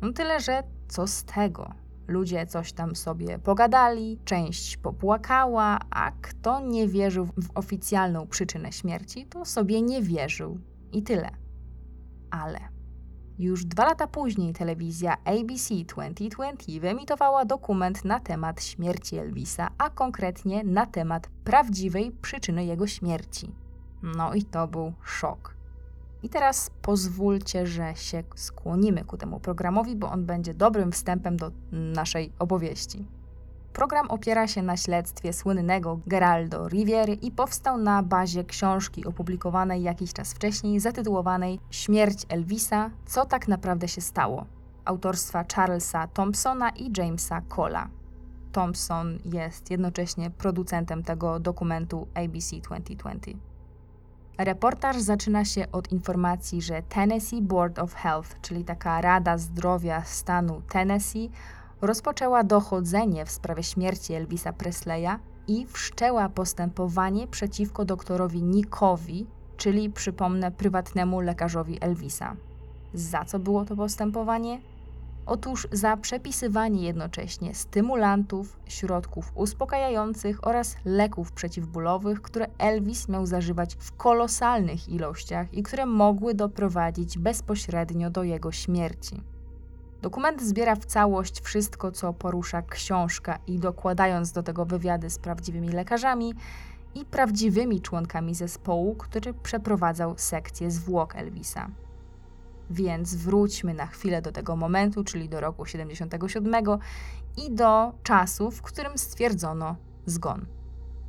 [0.00, 1.70] No tyle, że co z tego?
[2.08, 9.26] Ludzie coś tam sobie pogadali, część popłakała, a kto nie wierzył w oficjalną przyczynę śmierci,
[9.26, 10.58] to sobie nie wierzył.
[10.92, 11.39] I tyle.
[12.30, 12.60] Ale
[13.38, 20.64] już dwa lata później telewizja ABC 2020 wyemitowała dokument na temat śmierci Elvisa, a konkretnie
[20.64, 23.50] na temat prawdziwej przyczyny jego śmierci.
[24.02, 25.54] No i to był szok.
[26.22, 31.50] I teraz pozwólcie, że się skłonimy ku temu programowi, bo on będzie dobrym wstępem do
[31.72, 33.04] naszej opowieści.
[33.72, 40.12] Program opiera się na śledztwie słynnego Geraldo Riviery i powstał na bazie książki opublikowanej jakiś
[40.12, 44.46] czas wcześniej, zatytułowanej Śmierć Elvisa co tak naprawdę się stało,
[44.84, 47.88] autorstwa Charlesa Thompsona i Jamesa Cola.
[48.52, 53.50] Thompson jest jednocześnie producentem tego dokumentu ABC 2020.
[54.38, 60.62] Reportaż zaczyna się od informacji, że Tennessee Board of Health, czyli taka Rada Zdrowia stanu
[60.68, 61.30] Tennessee,
[61.82, 70.50] rozpoczęła dochodzenie w sprawie śmierci Elvisa Presleya i wszczęła postępowanie przeciwko doktorowi Nickowi, czyli przypomnę
[70.50, 72.36] prywatnemu lekarzowi Elvisa.
[72.94, 74.60] Za co było to postępowanie?
[75.26, 83.96] Otóż za przepisywanie jednocześnie stymulantów, środków uspokajających oraz leków przeciwbólowych, które Elvis miał zażywać w
[83.96, 89.22] kolosalnych ilościach i które mogły doprowadzić bezpośrednio do jego śmierci.
[90.02, 95.68] Dokument zbiera w całość wszystko, co porusza książka i dokładając do tego wywiady z prawdziwymi
[95.68, 96.34] lekarzami
[96.94, 101.68] i prawdziwymi członkami zespołu, który przeprowadzał sekcję zwłok Elvisa.
[102.70, 106.54] Więc wróćmy na chwilę do tego momentu, czyli do roku 77
[107.46, 110.46] i do czasu, w którym stwierdzono zgon.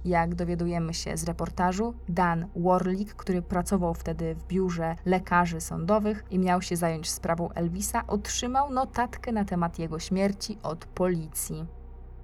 [0.05, 6.39] Jak dowiadujemy się z reportażu, Dan Warlick, który pracował wtedy w biurze lekarzy sądowych i
[6.39, 11.65] miał się zająć sprawą Elvisa, otrzymał notatkę na temat jego śmierci od policji.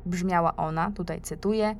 [0.05, 1.75] Brzmiała ona, tutaj cytuję,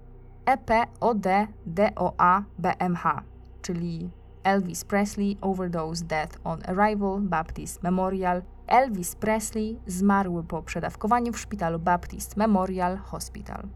[0.45, 3.21] EPOD-DOA-BMH,
[3.61, 4.09] czyli
[4.43, 8.41] Elvis Presley Overdose Death on Arrival Baptist Memorial.
[8.67, 13.67] Elvis Presley zmarły po przedawkowaniu w szpitalu Baptist Memorial Hospital.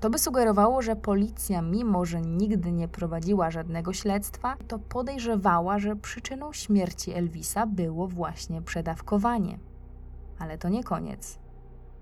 [0.00, 5.96] To by sugerowało, że policja, mimo że nigdy nie prowadziła żadnego śledztwa, to podejrzewała, że
[5.96, 9.58] przyczyną śmierci Elvisa było właśnie przedawkowanie.
[10.38, 11.38] Ale to nie koniec.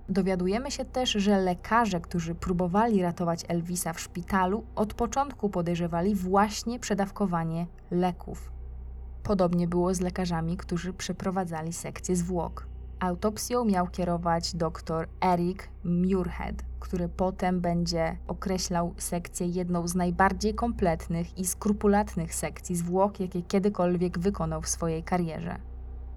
[0.09, 6.79] Dowiadujemy się też, że lekarze, którzy próbowali ratować Elvisa w szpitalu, od początku podejrzewali właśnie
[6.79, 8.53] przedawkowanie leków.
[9.23, 12.67] Podobnie było z lekarzami, którzy przeprowadzali sekcję zwłok.
[13.01, 21.39] Autopsją miał kierować dr Eric Muirhead, który potem będzie określał sekcję jedną z najbardziej kompletnych
[21.39, 25.59] i skrupulatnych sekcji zwłok, jakie kiedykolwiek wykonał w swojej karierze.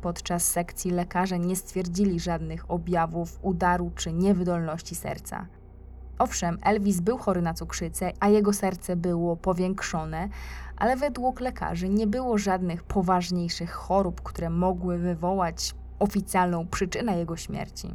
[0.02, 5.48] Podczas sekcji lekarze nie stwierdzili żadnych objawów udaru czy niewydolności serca.
[6.20, 10.30] Owszem, Elvis był chory na cukrzycę, a jego serce było powiększone,
[10.78, 17.94] ale według lekarzy nie było żadnych poważniejszych chorób, które mogły wywołać oficjalną przyczynę jego śmierci.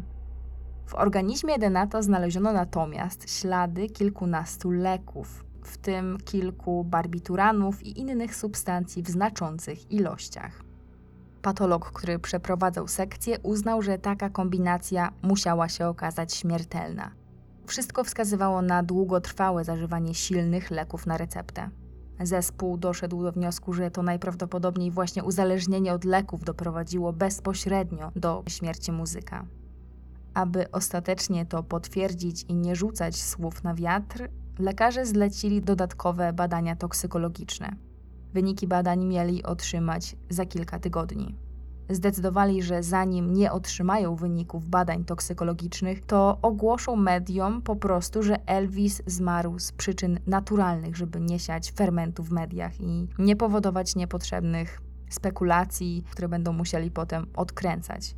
[0.87, 9.03] W organizmie Denata znaleziono natomiast ślady kilkunastu leków, w tym kilku barbituranów i innych substancji
[9.03, 10.63] w znaczących ilościach.
[11.43, 17.11] Patolog, który przeprowadzał sekcję, uznał, że taka kombinacja musiała się okazać śmiertelna.
[17.67, 21.71] Wszystko wskazywało na długotrwałe zażywanie silnych leków na receptę.
[22.21, 28.93] Zespół doszedł do wniosku, że to najprawdopodobniej właśnie uzależnienie od leków doprowadziło bezpośrednio do śmierci
[28.93, 29.47] muzyka.
[30.37, 37.77] Aby ostatecznie to potwierdzić i nie rzucać słów na wiatr, lekarze zlecili dodatkowe badania toksykologiczne.
[38.35, 41.35] Wyniki badań mieli otrzymać za kilka tygodni.
[41.91, 49.03] Zdecydowali, że zanim nie otrzymają wyników badań toksykologicznych, to ogłoszą mediom po prostu, że Elvis
[49.07, 56.05] zmarł z przyczyn naturalnych, żeby nie siać fermentu w mediach i nie powodować niepotrzebnych spekulacji,
[56.11, 58.17] które będą musieli potem odkręcać.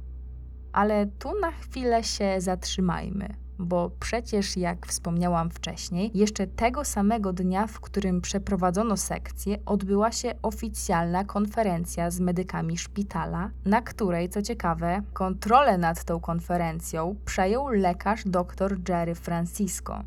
[0.72, 7.66] Ale tu na chwilę się zatrzymajmy bo przecież, jak wspomniałam wcześniej, jeszcze tego samego dnia,
[7.66, 15.02] w którym przeprowadzono sekcję, odbyła się oficjalna konferencja z medykami szpitala, na której, co ciekawe,
[15.12, 20.04] kontrolę nad tą konferencją przejął lekarz dr Jerry Francisco.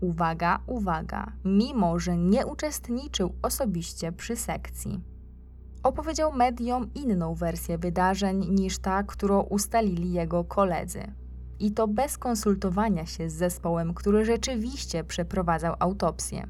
[0.00, 5.13] Uwaga, uwaga, mimo że nie uczestniczył osobiście przy sekcji.
[5.84, 11.02] Opowiedział mediom inną wersję wydarzeń niż ta, którą ustalili jego koledzy
[11.60, 16.46] i to bez konsultowania się z zespołem, który rzeczywiście przeprowadzał autopsję.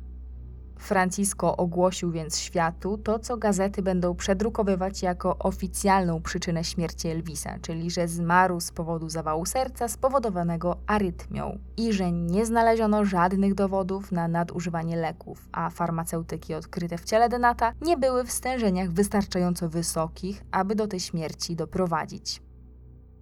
[0.84, 7.90] Francisco ogłosił więc światu to, co gazety będą przedrukowywać jako oficjalną przyczynę śmierci Elvisa, czyli
[7.90, 14.28] że zmarł z powodu zawału serca spowodowanego arytmią i że nie znaleziono żadnych dowodów na
[14.28, 20.74] nadużywanie leków, a farmaceutyki odkryte w ciele Denata nie były w stężeniach wystarczająco wysokich, aby
[20.74, 22.40] do tej śmierci doprowadzić.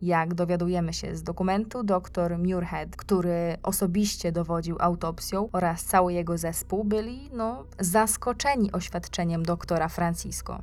[0.03, 6.85] Jak dowiadujemy się z dokumentu, dr Muirhead, który osobiście dowodził autopsją oraz cały jego zespół
[6.85, 10.63] byli no, zaskoczeni oświadczeniem doktora Francisco.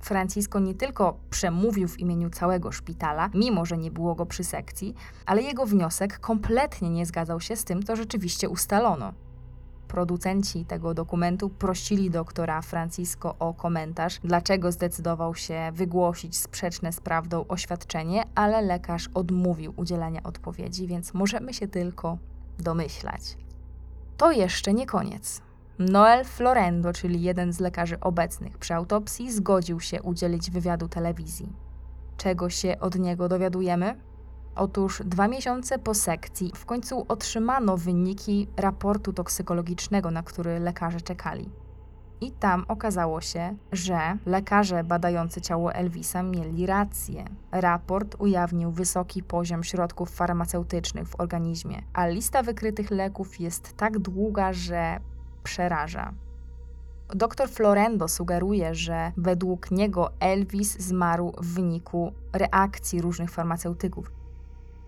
[0.00, 4.94] Francisco nie tylko przemówił w imieniu całego szpitala, mimo że nie było go przy sekcji,
[5.26, 9.12] ale jego wniosek kompletnie nie zgadzał się z tym, co rzeczywiście ustalono.
[9.94, 17.44] Producenci tego dokumentu prosili doktora Francisco o komentarz, dlaczego zdecydował się wygłosić sprzeczne z prawdą
[17.48, 22.18] oświadczenie, ale lekarz odmówił udzielania odpowiedzi, więc możemy się tylko
[22.58, 23.36] domyślać.
[24.16, 25.40] To jeszcze nie koniec.
[25.78, 31.52] Noel Florendo, czyli jeden z lekarzy obecnych przy autopsji, zgodził się udzielić wywiadu telewizji.
[32.16, 34.00] Czego się od niego dowiadujemy?
[34.56, 41.50] Otóż dwa miesiące po sekcji w końcu otrzymano wyniki raportu toksykologicznego, na który lekarze czekali.
[42.20, 47.24] I tam okazało się, że lekarze badający ciało Elvisa mieli rację.
[47.52, 54.52] Raport ujawnił wysoki poziom środków farmaceutycznych w organizmie, a lista wykrytych leków jest tak długa,
[54.52, 55.00] że
[55.42, 56.12] przeraża.
[57.08, 64.10] Dr Florendo sugeruje, że według niego Elvis zmarł w wyniku reakcji różnych farmaceutyków.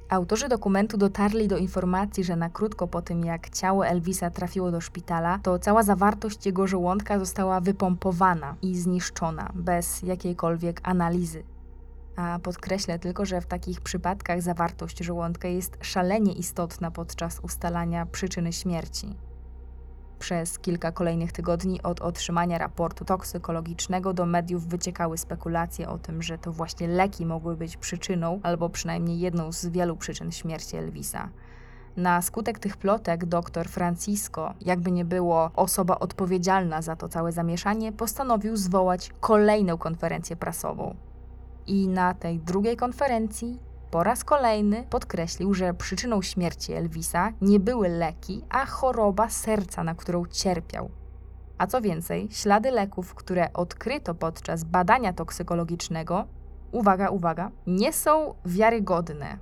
[0.09, 4.81] Autorzy dokumentu dotarli do informacji, że na krótko po tym, jak ciało Elvisa trafiło do
[4.81, 11.43] szpitala, to cała zawartość jego żołądka została wypompowana i zniszczona bez jakiejkolwiek analizy.
[12.17, 18.53] A podkreślę tylko, że w takich przypadkach zawartość żołądka jest szalenie istotna podczas ustalania przyczyny
[18.53, 19.15] śmierci.
[20.19, 26.39] Przez kilka kolejnych tygodni od otrzymania raportu toksykologicznego do mediów wyciekały spekulacje o tym, że
[26.39, 31.29] to właśnie leki mogły być przyczyną, albo przynajmniej jedną z wielu przyczyn śmierci Elvisa.
[31.97, 37.93] Na skutek tych plotek dr Francisco, jakby nie było osoba odpowiedzialna za to całe zamieszanie,
[37.93, 40.97] postanowił zwołać kolejną konferencję prasową.
[41.67, 43.59] I na tej drugiej konferencji
[43.91, 49.95] po raz kolejny podkreślił, że przyczyną śmierci Elvisa nie były leki, a choroba serca, na
[49.95, 50.91] którą cierpiał.
[51.59, 56.25] A co więcej, ślady leków, które odkryto podczas badania toksykologicznego,
[56.73, 59.39] uwaga, uwaga, nie są wiarygodne.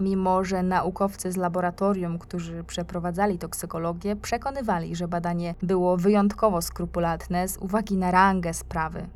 [0.00, 7.56] Mimo, że naukowcy z laboratorium, którzy przeprowadzali toksykologię, przekonywali, że badanie było wyjątkowo skrupulatne z
[7.56, 9.08] uwagi na rangę sprawy.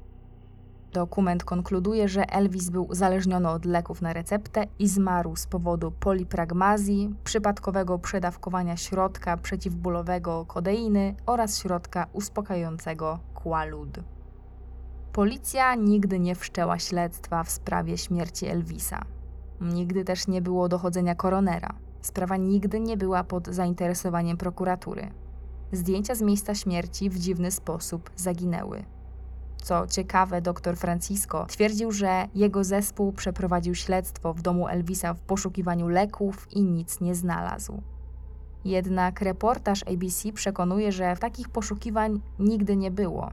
[0.98, 7.14] Dokument konkluduje, że Elvis był uzależniony od leków na receptę i zmarł z powodu polipragmazji,
[7.24, 13.98] przypadkowego przedawkowania środka przeciwbólowego kodeiny oraz środka uspokajającego Qualud.
[15.12, 19.04] Policja nigdy nie wszczęła śledztwa w sprawie śmierci Elvisa.
[19.60, 21.74] Nigdy też nie było dochodzenia koronera.
[22.00, 25.10] Sprawa nigdy nie była pod zainteresowaniem prokuratury.
[25.72, 28.97] Zdjęcia z miejsca śmierci w dziwny sposób zaginęły.
[29.62, 35.88] Co ciekawe, dr Francisco twierdził, że jego zespół przeprowadził śledztwo w domu Elvisa w poszukiwaniu
[35.88, 37.82] leków i nic nie znalazł.
[38.64, 43.30] Jednak reportaż ABC przekonuje, że takich poszukiwań nigdy nie było.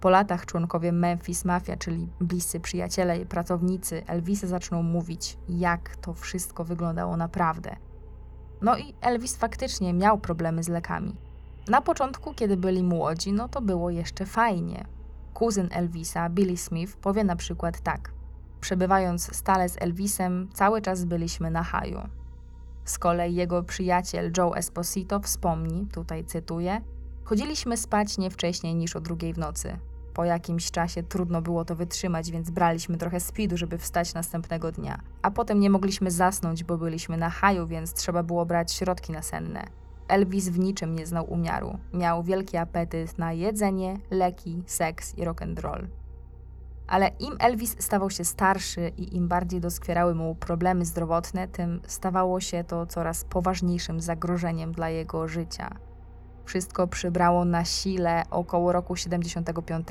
[0.00, 6.14] Po latach członkowie Memphis Mafia, czyli bliscy przyjaciele i pracownicy Elvisa zaczną mówić, jak to
[6.14, 7.76] wszystko wyglądało naprawdę.
[8.62, 11.16] No i Elvis faktycznie miał problemy z lekami.
[11.68, 14.95] Na początku, kiedy byli młodzi, no to było jeszcze fajnie
[15.36, 18.12] kuzyn Elvisa, Billy Smith, powie na przykład tak.
[18.60, 22.00] Przebywając stale z Elvisem, cały czas byliśmy na haju.
[22.84, 26.80] Z kolei jego przyjaciel Joe Esposito wspomni, tutaj cytuję,
[27.24, 29.78] chodziliśmy spać nie wcześniej niż o drugiej w nocy.
[30.14, 35.00] Po jakimś czasie trudno było to wytrzymać, więc braliśmy trochę speedu, żeby wstać następnego dnia.
[35.22, 39.85] A potem nie mogliśmy zasnąć, bo byliśmy na haju, więc trzeba było brać środki nasenne.
[40.08, 41.78] Elvis w niczym nie znał umiaru.
[41.94, 45.88] Miał wielki apetyt na jedzenie, leki, seks i rock and roll.
[46.86, 52.40] Ale im Elvis stawał się starszy i im bardziej doskwierały mu problemy zdrowotne, tym stawało
[52.40, 55.70] się to coraz poważniejszym zagrożeniem dla jego życia.
[56.44, 59.88] Wszystko przybrało na sile około roku 75.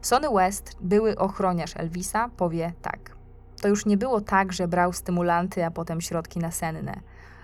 [0.00, 3.16] Sonny West, były ochroniarz Elvisa, powie tak.
[3.62, 7.00] To już nie było tak, że brał stymulanty, a potem środki nasenne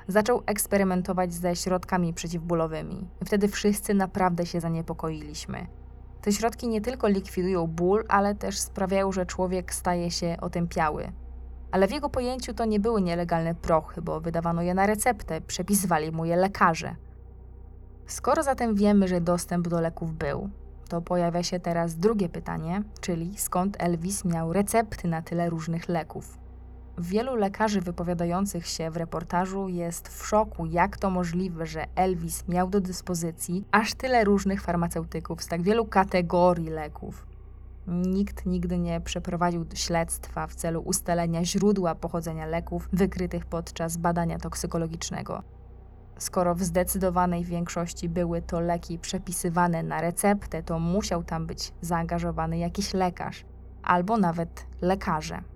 [0.09, 3.09] zaczął eksperymentować ze środkami przeciwbólowymi.
[3.25, 5.67] Wtedy wszyscy naprawdę się zaniepokoiliśmy.
[6.23, 11.13] Te środki nie tylko likwidują ból, ale też sprawiają, że człowiek staje się otępiały.
[11.71, 16.13] Ale w jego pojęciu to nie były nielegalne prochy, bo wydawano je na receptę, przepisywali
[16.13, 16.97] mu je lekarze.
[18.07, 20.51] Skoro zatem wiemy, że dostęp do leków był,
[20.89, 26.44] to pojawia się teraz drugie pytanie, czyli skąd Elvis miał recepty na tyle różnych leków.
[26.99, 32.69] Wielu lekarzy wypowiadających się w reportażu jest w szoku, jak to możliwe, że Elvis miał
[32.69, 37.27] do dyspozycji aż tyle różnych farmaceutyków z tak wielu kategorii leków.
[37.87, 45.43] Nikt nigdy nie przeprowadził śledztwa w celu ustalenia źródła pochodzenia leków wykrytych podczas badania toksykologicznego.
[46.19, 52.59] Skoro w zdecydowanej większości były to leki przepisywane na receptę, to musiał tam być zaangażowany
[52.59, 53.45] jakiś lekarz.
[53.83, 55.54] albo nawet lekarze.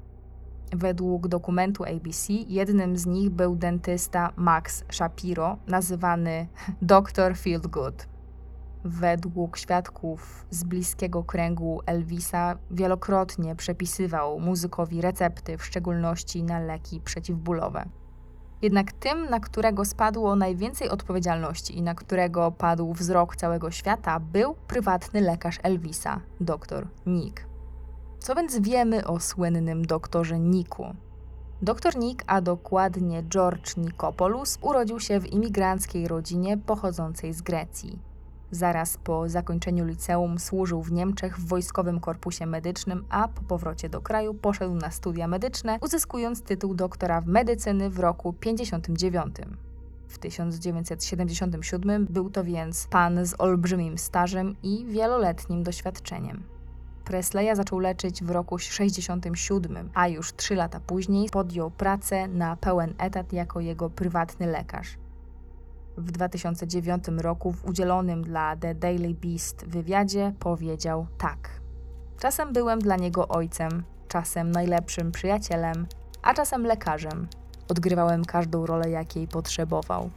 [0.73, 6.49] Według dokumentu ABC jednym z nich był dentysta Max Shapiro, nazywany
[6.83, 7.37] Dr.
[7.37, 8.07] Feelgood.
[8.85, 17.85] Według świadków z bliskiego kręgu Elvisa wielokrotnie przepisywał muzykowi recepty, w szczególności na leki przeciwbólowe.
[18.63, 24.55] Jednak tym, na którego spadło najwięcej odpowiedzialności i na którego padł wzrok całego świata, był
[24.55, 27.47] prywatny lekarz Elvisa, dr Nick.
[28.19, 30.95] Co więc wiemy o słynnym doktorze Niku?
[31.63, 37.99] Doktor Nick, a dokładnie George Nikopoulos, urodził się w imigranckiej rodzinie pochodzącej z Grecji.
[38.51, 44.01] Zaraz po zakończeniu liceum służył w Niemczech w wojskowym korpusie medycznym, a po powrocie do
[44.01, 49.37] kraju poszedł na studia medyczne, uzyskując tytuł doktora w medycyny w roku 59.
[50.09, 56.58] W 1977 był to więc pan z olbrzymim stażem i wieloletnim doświadczeniem.
[57.09, 62.95] Presleya zaczął leczyć w roku 67, a już trzy lata później podjął pracę na pełen
[62.99, 64.99] etat jako jego prywatny lekarz.
[65.97, 71.51] W 2009 roku w udzielonym dla The Daily Beast wywiadzie powiedział tak.
[72.19, 75.87] Czasem byłem dla niego ojcem, czasem najlepszym przyjacielem,
[76.23, 77.29] a czasem lekarzem.
[77.69, 80.11] Odgrywałem każdą rolę, jakiej potrzebował.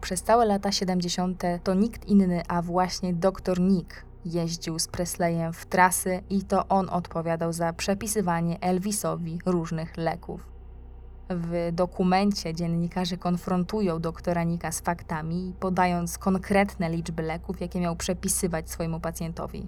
[0.00, 1.42] Przez całe lata 70.
[1.64, 6.90] to nikt inny, a właśnie dr Nick jeździł z Presleyem w trasy i to on
[6.90, 10.58] odpowiadał za przepisywanie Elvisowi różnych leków.
[11.30, 18.70] W dokumencie dziennikarze konfrontują doktora Nika z faktami, podając konkretne liczby leków, jakie miał przepisywać
[18.70, 19.66] swojemu pacjentowi.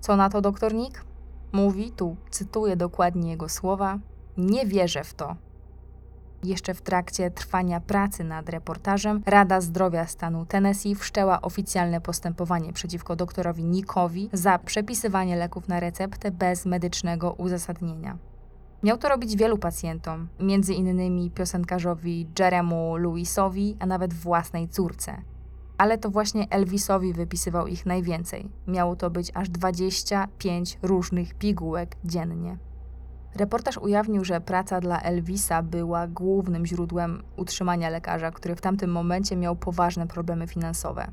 [0.00, 1.04] Co na to doktor Nick?
[1.52, 3.98] Mówi, tu cytuję dokładnie jego słowa:
[4.36, 5.36] Nie wierzę w to.
[6.44, 13.16] Jeszcze w trakcie trwania pracy nad reportażem Rada Zdrowia stanu Tennessee wszczęła oficjalne postępowanie przeciwko
[13.16, 18.18] doktorowi Nickowi za przepisywanie leków na receptę bez medycznego uzasadnienia.
[18.82, 25.22] Miał to robić wielu pacjentom, między innymi piosenkarzowi Jeremu Lewisowi, a nawet własnej córce.
[25.78, 28.48] Ale to właśnie Elvisowi wypisywał ich najwięcej.
[28.66, 32.58] Miało to być aż 25 różnych pigułek dziennie.
[33.36, 39.36] Reportaż ujawnił, że praca dla Elvisa była głównym źródłem utrzymania lekarza, który w tamtym momencie
[39.36, 41.08] miał poważne problemy finansowe.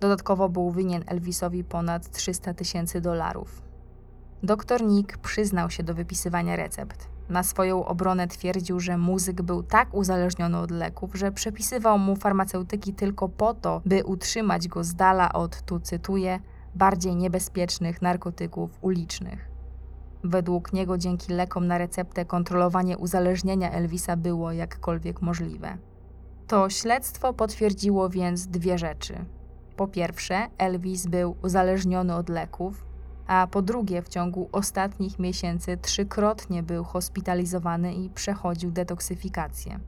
[0.00, 3.62] Dodatkowo był winien Elvisowi ponad 300 tysięcy dolarów.
[4.42, 7.08] Doktor Nick przyznał się do wypisywania recept.
[7.28, 12.94] Na swoją obronę twierdził, że muzyk był tak uzależniony od leków, że przepisywał mu farmaceutyki
[12.94, 16.40] tylko po to, by utrzymać go z dala od, tu cytuję,
[16.74, 19.49] bardziej niebezpiecznych narkotyków ulicznych.
[20.24, 25.78] Według niego dzięki lekom na receptę kontrolowanie uzależnienia Elvisa było jakkolwiek możliwe.
[26.46, 29.24] To śledztwo potwierdziło więc dwie rzeczy.
[29.76, 32.84] Po pierwsze, Elvis był uzależniony od leków,
[33.26, 39.80] a po drugie w ciągu ostatnich miesięcy trzykrotnie był hospitalizowany i przechodził detoksyfikację.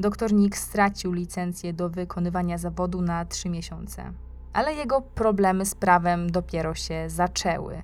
[0.00, 4.12] Doktor Nick stracił licencję do wykonywania zawodu na trzy miesiące,
[4.52, 7.82] ale jego problemy z prawem dopiero się zaczęły.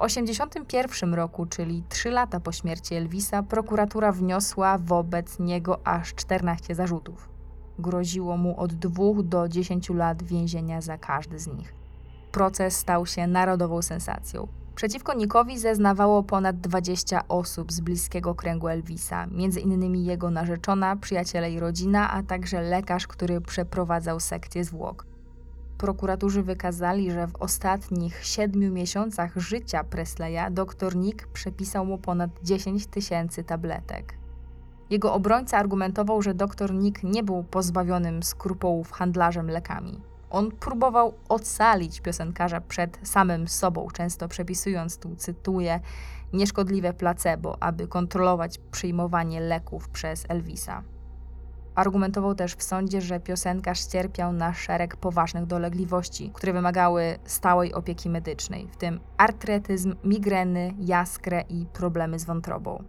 [0.00, 6.74] W 1981 roku, czyli trzy lata po śmierci Elvisa, prokuratura wniosła wobec niego aż 14
[6.74, 7.28] zarzutów.
[7.78, 11.80] Groziło mu od 2 do 10 lat więzienia za każdy z nich
[12.30, 14.48] proces stał się narodową sensacją.
[14.74, 21.52] Przeciwko Nikowi zeznawało ponad 20 osób z bliskiego kręgu Elvisa, między innymi jego narzeczona, przyjaciele
[21.52, 25.09] i rodzina, a także lekarz, który przeprowadzał sekcję zwłok.
[25.80, 32.86] Prokuratorzy wykazali, że w ostatnich siedmiu miesiącach życia Presleya dr Nick przepisał mu ponad 10
[32.86, 34.14] tysięcy tabletek.
[34.90, 40.00] Jego obrońca argumentował, że dr Nick nie był pozbawionym skrupułów handlarzem lekami.
[40.30, 45.80] On próbował ocalić piosenkarza przed samym sobą, często przepisując tu, cytuję,
[46.32, 50.82] nieszkodliwe placebo, aby kontrolować przyjmowanie leków przez Elvisa.
[51.80, 58.10] Argumentował też w sądzie, że piosenkarz cierpiał na szereg poważnych dolegliwości, które wymagały stałej opieki
[58.10, 62.84] medycznej, w tym artretyzm, migreny, jaskrę i problemy z wątrobą.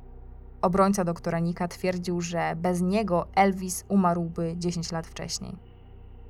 [0.62, 5.56] Obrońca doktora Nika twierdził, że bez niego Elvis umarłby 10 lat wcześniej.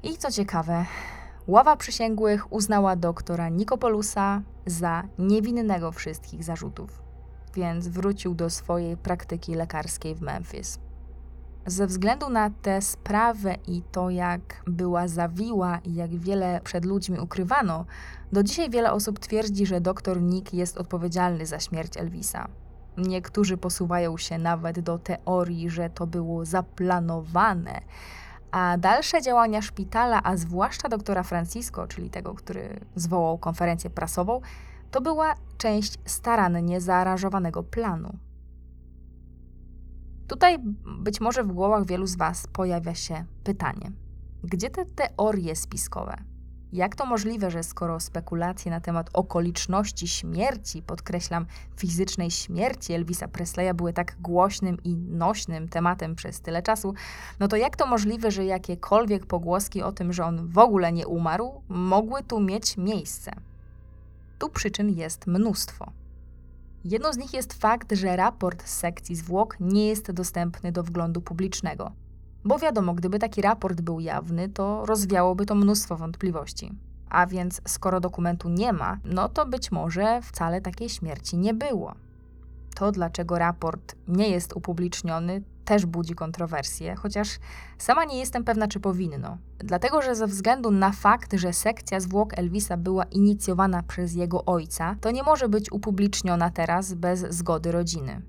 [0.04, 0.86] I co ciekawe,
[1.48, 7.02] ława przysięgłych uznała doktora Nikopolusa za niewinnego wszystkich zarzutów,
[7.56, 10.80] więc wrócił do swojej praktyki lekarskiej w Memphis.
[11.66, 17.20] Ze względu na tę sprawę i to, jak była zawiła i jak wiele przed ludźmi
[17.20, 17.86] ukrywano,
[18.32, 22.48] do dzisiaj wiele osób twierdzi, że dr Nick jest odpowiedzialny za śmierć Elvisa.
[22.98, 27.82] Niektórzy posuwają się nawet do teorii, że to było zaplanowane,
[28.52, 34.42] a dalsze działania szpitala, a zwłaszcza doktora Francisco, czyli tego, który zwołał konferencję prasową,
[34.92, 38.18] To była część starannie zaaranżowanego planu.
[40.32, 40.58] Tutaj
[41.00, 43.92] być może w głowach wielu z Was pojawia się pytanie:
[44.44, 46.18] gdzie te teorie spiskowe?
[46.74, 51.46] Jak to możliwe, że skoro spekulacje na temat okoliczności śmierci, podkreślam
[51.78, 56.94] fizycznej śmierci Elvisa Presleya, były tak głośnym i nośnym tematem przez tyle czasu,
[57.40, 61.08] no to jak to możliwe, że jakiekolwiek pogłoski o tym, że on w ogóle nie
[61.08, 63.32] umarł, mogły tu mieć miejsce?
[64.40, 66.01] Tu przyczyn jest mnóstwo.
[66.84, 71.22] Jedną z nich jest fakt, że raport z sekcji zwłok nie jest dostępny do wglądu
[71.22, 71.92] publicznego.
[72.44, 76.72] Bo wiadomo, gdyby taki raport był jawny, to rozwiałoby to mnóstwo wątpliwości.
[77.10, 81.96] A więc skoro dokumentu nie ma, no to być może wcale takiej śmierci nie było.
[82.76, 85.42] To, dlaczego raport nie jest upubliczniony,
[85.72, 87.40] też budzi kontrowersje, chociaż
[87.78, 89.38] sama nie jestem pewna, czy powinno.
[89.58, 94.96] Dlatego, że ze względu na fakt, że sekcja zwłok Elvisa była inicjowana przez jego ojca,
[95.02, 98.22] to nie może być upubliczniona teraz bez zgody rodziny.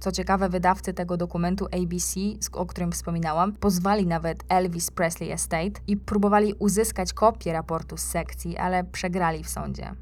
[0.00, 2.20] Co ciekawe, wydawcy tego dokumentu ABC,
[2.52, 8.56] o którym wspominałam, pozwali nawet Elvis Presley Estate i próbowali uzyskać kopię raportu z sekcji,
[8.56, 9.94] ale przegrali w sądzie.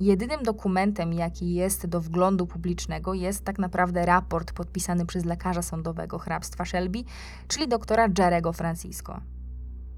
[0.00, 6.18] Jedynym dokumentem, jaki jest do wglądu publicznego, jest tak naprawdę raport podpisany przez lekarza sądowego
[6.18, 7.04] hrabstwa Shelby,
[7.48, 9.20] czyli doktora Jerego Francisco.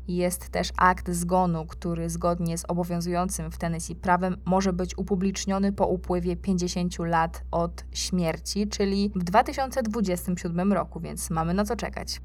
[0.08, 5.86] Jest też akt zgonu, który zgodnie z obowiązującym w Tennessee prawem może być upubliczniony po
[5.86, 12.20] upływie 50 lat od śmierci, czyli w 2027 roku, więc mamy na co czekać.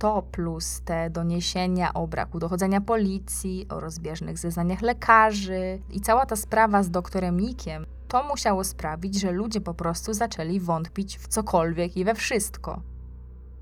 [0.00, 6.36] To plus te doniesienia o braku dochodzenia policji, o rozbieżnych zeznaniach lekarzy i cała ta
[6.36, 11.96] sprawa z doktorem Nikiem, to musiało sprawić, że ludzie po prostu zaczęli wątpić w cokolwiek
[11.96, 12.82] i we wszystko.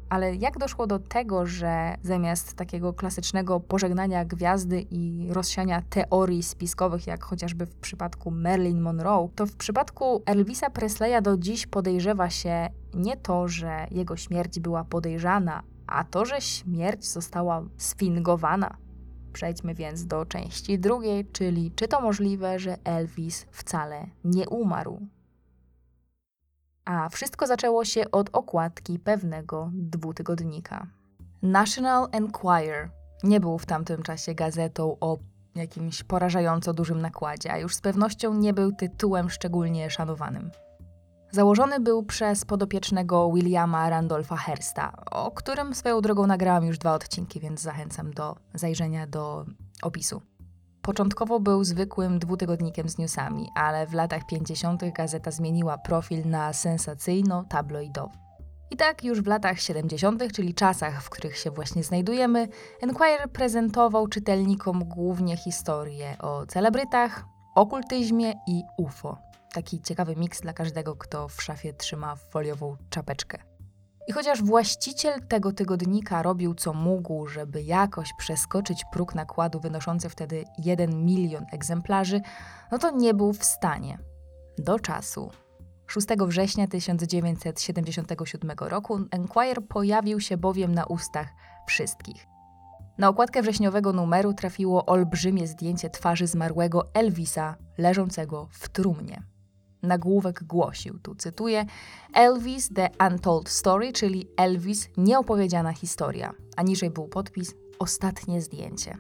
[0.09, 7.07] Ale jak doszło do tego, że zamiast takiego klasycznego pożegnania gwiazdy i rozsiania teorii spiskowych,
[7.07, 12.69] jak chociażby w przypadku Marilyn Monroe, to w przypadku Elvisa Presleya do dziś podejrzewa się
[12.95, 18.77] nie to, że jego śmierć była podejrzana, a to, że śmierć została sfingowana.
[19.33, 25.07] Przejdźmy więc do części drugiej, czyli czy to możliwe, że Elvis wcale nie umarł?
[26.85, 30.87] A wszystko zaczęło się od okładki pewnego dwutygodnika.
[31.43, 32.91] National Enquirer
[33.23, 35.19] nie był w tamtym czasie gazetą o
[35.55, 40.51] jakimś porażająco dużym nakładzie, a już z pewnością nie był tytułem szczególnie szanowanym.
[41.31, 47.41] Założony był przez podopiecznego Williama Randolpha Hersta, o którym swoją drogą nagrałam już dwa odcinki,
[47.41, 49.45] więc zachęcam do zajrzenia do
[49.83, 50.23] opisu.
[50.83, 54.83] Początkowo był zwykłym dwutygodnikiem z newsami, ale w latach 50.
[54.93, 58.19] gazeta zmieniła profil na sensacyjno-tabloidowy.
[58.71, 62.49] I tak już w latach 70., czyli czasach, w których się właśnie znajdujemy,
[62.81, 67.25] Enquirer prezentował czytelnikom głównie historie o celebrytach,
[67.55, 69.28] okultyzmie i UFO.
[69.53, 73.39] Taki ciekawy miks dla każdego, kto w szafie trzyma foliową czapeczkę.
[74.09, 80.45] I chociaż właściciel tego tygodnika robił co mógł, żeby jakoś przeskoczyć próg nakładu wynoszący wtedy
[80.59, 82.21] 1 milion egzemplarzy,
[82.73, 83.99] no to nie był w stanie.
[84.59, 85.31] Do czasu.
[85.87, 91.29] 6 września 1977 roku Enquirer pojawił się bowiem na ustach
[91.67, 92.27] wszystkich.
[92.99, 99.23] Na okładkę wrześniowego numeru trafiło olbrzymie zdjęcie twarzy zmarłego Elvisa leżącego w trumnie.
[99.83, 101.67] Nagłówek głosił, tu cytuję,
[102.15, 108.99] Elvis The Untold Story, czyli Elvis Nieopowiedziana Historia, a niżej był podpis Ostatnie zdjęcie.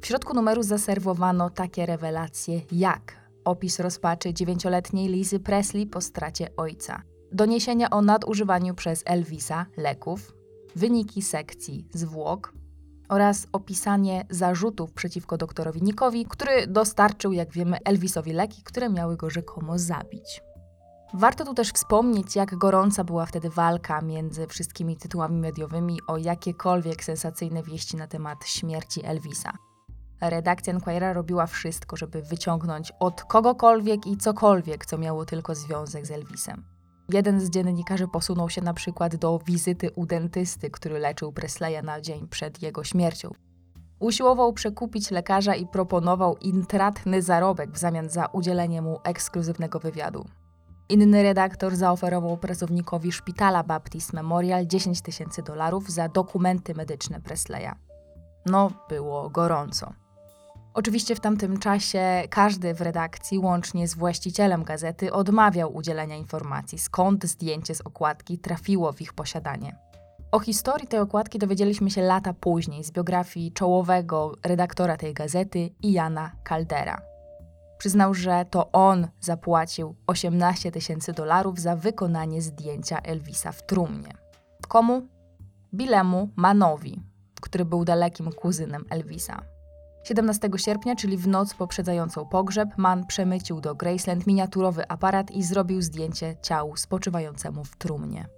[0.00, 7.02] W środku numeru zaserwowano takie rewelacje jak opis rozpaczy dziewięcioletniej Lizy Presley po stracie ojca,
[7.32, 10.34] doniesienia o nadużywaniu przez Elvisa leków,
[10.76, 12.52] wyniki sekcji zwłok,
[13.08, 19.30] oraz opisanie zarzutów przeciwko doktorowi Nickowi, który dostarczył, jak wiemy, Elvisowi leki, które miały go
[19.30, 20.42] rzekomo zabić.
[21.14, 27.04] Warto tu też wspomnieć, jak gorąca była wtedy walka między wszystkimi tytułami mediowymi o jakiekolwiek
[27.04, 29.52] sensacyjne wieści na temat śmierci Elvisa.
[30.20, 36.10] Redakcja Enquira robiła wszystko, żeby wyciągnąć od kogokolwiek i cokolwiek, co miało tylko związek z
[36.10, 36.73] Elvisem.
[37.08, 42.00] Jeden z dziennikarzy posunął się na przykład do wizyty u dentysty, który leczył Presleya na
[42.00, 43.30] dzień przed jego śmiercią.
[43.98, 50.24] Usiłował przekupić lekarza i proponował intratny zarobek w zamian za udzielenie mu ekskluzywnego wywiadu.
[50.88, 57.72] Inny redaktor zaoferował pracownikowi szpitala Baptist Memorial 10 tysięcy dolarów za dokumenty medyczne Presleya.
[58.46, 60.03] No, było gorąco.
[60.74, 67.24] Oczywiście w tamtym czasie każdy w redakcji, łącznie z właścicielem gazety, odmawiał udzielenia informacji, skąd
[67.24, 69.76] zdjęcie z okładki trafiło w ich posiadanie.
[70.32, 76.32] O historii tej okładki dowiedzieliśmy się lata później z biografii czołowego redaktora tej gazety, Iana
[76.48, 77.02] Caldera.
[77.78, 84.12] Przyznał, że to on zapłacił 18 tysięcy dolarów za wykonanie zdjęcia Elvisa w trumnie.
[84.68, 85.08] Komu?
[85.74, 87.02] Bilemu Manowi,
[87.40, 89.53] który był dalekim kuzynem Elvisa.
[90.04, 95.82] 17 sierpnia, czyli w noc poprzedzającą pogrzeb, Mann przemycił do Graceland miniaturowy aparat i zrobił
[95.82, 98.28] zdjęcie ciału spoczywającemu w trumnie.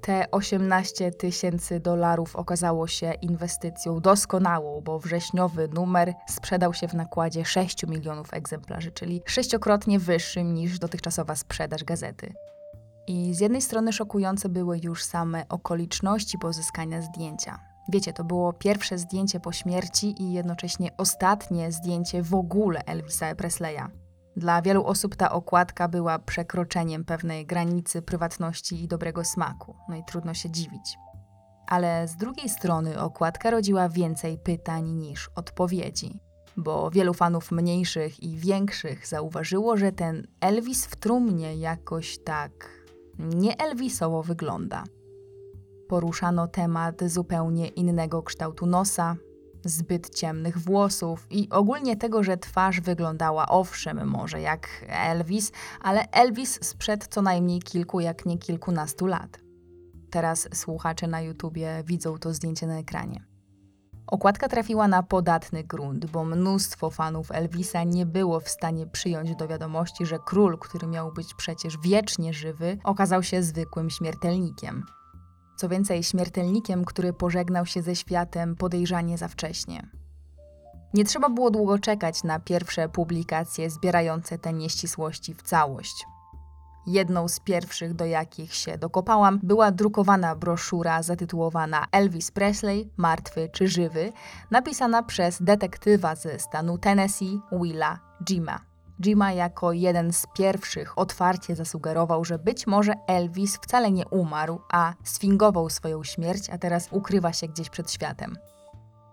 [0.00, 7.44] Te 18 tysięcy dolarów okazało się inwestycją doskonałą, bo wrześniowy numer sprzedał się w nakładzie
[7.44, 12.34] 6 milionów egzemplarzy, czyli sześciokrotnie wyższym niż dotychczasowa sprzedaż gazety.
[13.06, 17.67] I z jednej strony szokujące były już same okoliczności pozyskania zdjęcia.
[17.88, 23.88] Wiecie, to było pierwsze zdjęcie po śmierci i jednocześnie ostatnie zdjęcie w ogóle Elvisa Presleya.
[24.36, 30.04] Dla wielu osób ta okładka była przekroczeniem pewnej granicy prywatności i dobrego smaku, no i
[30.04, 30.96] trudno się dziwić.
[31.66, 36.20] Ale z drugiej strony okładka rodziła więcej pytań niż odpowiedzi,
[36.56, 42.70] bo wielu fanów mniejszych i większych zauważyło, że ten Elvis w trumnie jakoś tak
[43.18, 44.84] nie Elvisowo wygląda.
[45.88, 49.16] Poruszano temat zupełnie innego kształtu nosa,
[49.64, 56.58] zbyt ciemnych włosów i ogólnie tego, że twarz wyglądała owszem może jak Elvis, ale Elvis
[56.62, 59.38] sprzed co najmniej kilku, jak nie kilkunastu lat.
[60.10, 63.24] Teraz słuchacze na YouTubie widzą to zdjęcie na ekranie.
[64.06, 69.48] Okładka trafiła na podatny grunt, bo mnóstwo fanów Elvisa nie było w stanie przyjąć do
[69.48, 74.84] wiadomości, że król, który miał być przecież wiecznie żywy, okazał się zwykłym śmiertelnikiem.
[75.58, 79.88] Co więcej, śmiertelnikiem, który pożegnał się ze światem podejrzanie za wcześnie.
[80.94, 86.06] Nie trzeba było długo czekać na pierwsze publikacje zbierające te nieścisłości w całość.
[86.86, 93.68] Jedną z pierwszych, do jakich się dokopałam, była drukowana broszura zatytułowana Elvis Presley, martwy czy
[93.68, 94.12] żywy,
[94.50, 98.67] napisana przez detektywa ze stanu Tennessee, Willa Jima.
[99.00, 104.94] Jima jako jeden z pierwszych otwarcie zasugerował, że być może Elvis wcale nie umarł, a
[105.04, 108.36] sfingował swoją śmierć, a teraz ukrywa się gdzieś przed światem.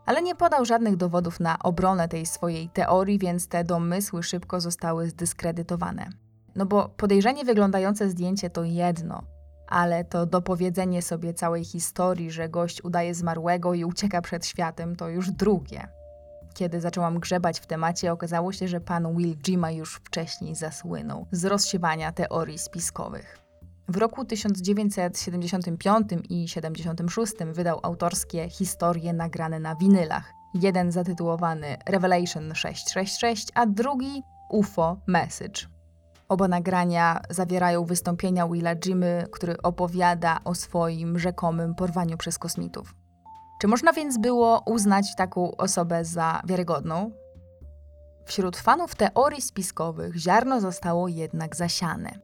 [0.06, 5.10] Ale nie podał żadnych dowodów na obronę tej swojej teorii, więc te domysły szybko zostały
[5.10, 6.10] zdyskredytowane.
[6.56, 9.24] No bo podejrzanie wyglądające zdjęcie to jedno,
[9.68, 15.10] ale to dopowiedzenie sobie całej historii, że gość udaje zmarłego i ucieka przed światem, to
[15.10, 15.88] już drugie.
[16.56, 21.46] Kiedy zaczęłam grzebać w temacie, okazało się, że pan Will Jima już wcześniej zasłynął z
[21.46, 23.40] rozsiewania teorii spiskowych.
[23.88, 30.34] W roku 1975 i 76 wydał autorskie historie nagrane na winylach.
[30.54, 35.62] Jeden zatytułowany Revelation 666, a drugi UFO Message.
[36.30, 42.96] Oba nagrania zawierają wystąpienia Willa Jimy, który opowiada o swoim rzekomym porwaniu przez kosmitów.
[43.62, 47.12] Czy można więc było uznać taką osobę za wiarygodną?
[48.26, 52.20] Wśród fanów teorii spiskowych ziarno zostało jednak zasiane.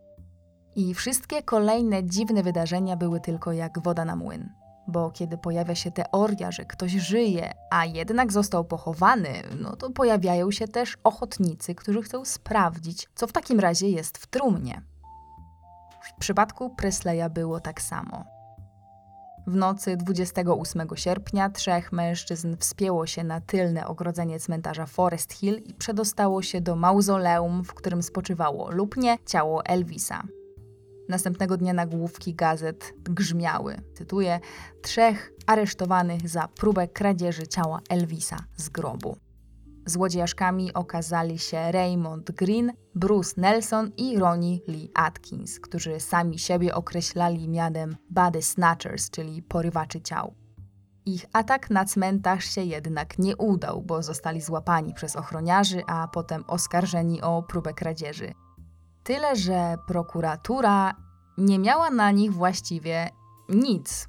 [0.76, 4.50] I wszystkie kolejne dziwne wydarzenia były tylko jak woda na młyn.
[4.88, 10.52] Bo kiedy pojawia się teoria, że ktoś żyje, a jednak został pochowany, no to pojawiają
[10.52, 14.82] się też ochotnicy, którzy chcą sprawdzić, co w takim razie jest w trumnie.
[16.02, 18.41] W przypadku Presleya było tak samo.
[19.48, 25.74] W nocy 28 sierpnia trzech mężczyzn wspięło się na tylne ogrodzenie cmentarza Forest Hill i
[25.74, 30.24] przedostało się do mauzoleum, w którym spoczywało lub nie ciało Elvisa.
[31.10, 34.39] Następnego dnia nagłówki gazet grzmiały, cytuję,
[34.82, 39.18] trzech aresztowanych za próbę kradzieży ciała Elvisa z grobu.
[39.86, 47.50] Złodziejaszkami okazali się Raymond Green, Bruce Nelson i Ronnie Lee Atkins, którzy sami siebie określali
[47.50, 50.34] mianem body snatchers, czyli porywaczy ciał.
[51.06, 56.44] Ich atak na cmentarz się jednak nie udał, bo zostali złapani przez ochroniarzy, a potem
[56.48, 58.34] oskarżeni o próbę kradzieży.
[59.04, 60.94] Tyle, że prokuratura
[61.38, 63.10] nie miała na nich właściwie
[63.50, 64.08] nic,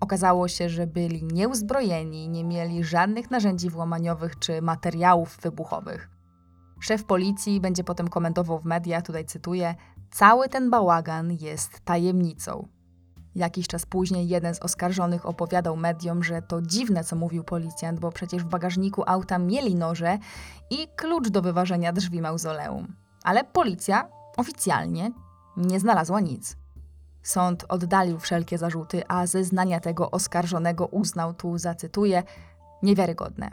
[0.00, 6.08] Okazało się, że byli nieuzbrojeni, nie mieli żadnych narzędzi włamaniowych czy materiałów wybuchowych.
[6.80, 9.74] Szef policji będzie potem komentował w mediach, tutaj cytuję:
[10.10, 12.68] Cały ten bałagan jest tajemnicą.
[13.34, 18.12] Jakiś czas później jeden z oskarżonych opowiadał mediom, że to dziwne, co mówił policjant, bo
[18.12, 20.18] przecież w bagażniku auta mieli noże
[20.70, 22.96] i klucz do wyważenia drzwi mauzoleum.
[23.24, 25.12] Ale policja oficjalnie
[25.56, 26.56] nie znalazła nic.
[27.22, 32.22] Sąd oddalił wszelkie zarzuty, a zeznania tego oskarżonego uznał tu, zacytuję,
[32.82, 33.50] niewiarygodne.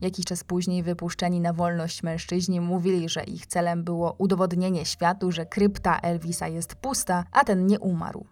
[0.00, 5.46] Jakiś czas później wypuszczeni na wolność mężczyźni mówili, że ich celem było udowodnienie światu, że
[5.46, 8.26] krypta Elvisa jest pusta, a ten nie umarł.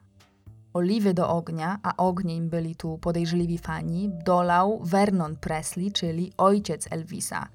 [0.75, 7.49] Oliwy do ognia, a ogniem byli tu podejrzliwi fani, dolał Vernon Presley, czyli ojciec Elvisa.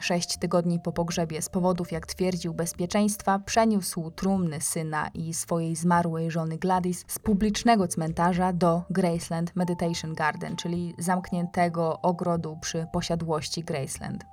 [0.00, 6.30] Sześć tygodni po pogrzebie z powodów, jak twierdził, bezpieczeństwa, przeniósł trumny syna i swojej zmarłej
[6.30, 14.24] żony Gladys z publicznego cmentarza do Graceland Meditation Garden, czyli zamkniętego ogrodu przy posiadłości Graceland.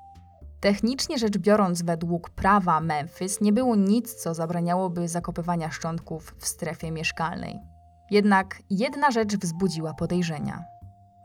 [0.59, 6.91] Technicznie rzecz biorąc, według prawa Memphis nie było nic, co zabraniałoby zakopywania szczątków w strefie
[6.91, 7.59] mieszkalnej.
[8.11, 10.63] Jednak jedna rzecz wzbudziła podejrzenia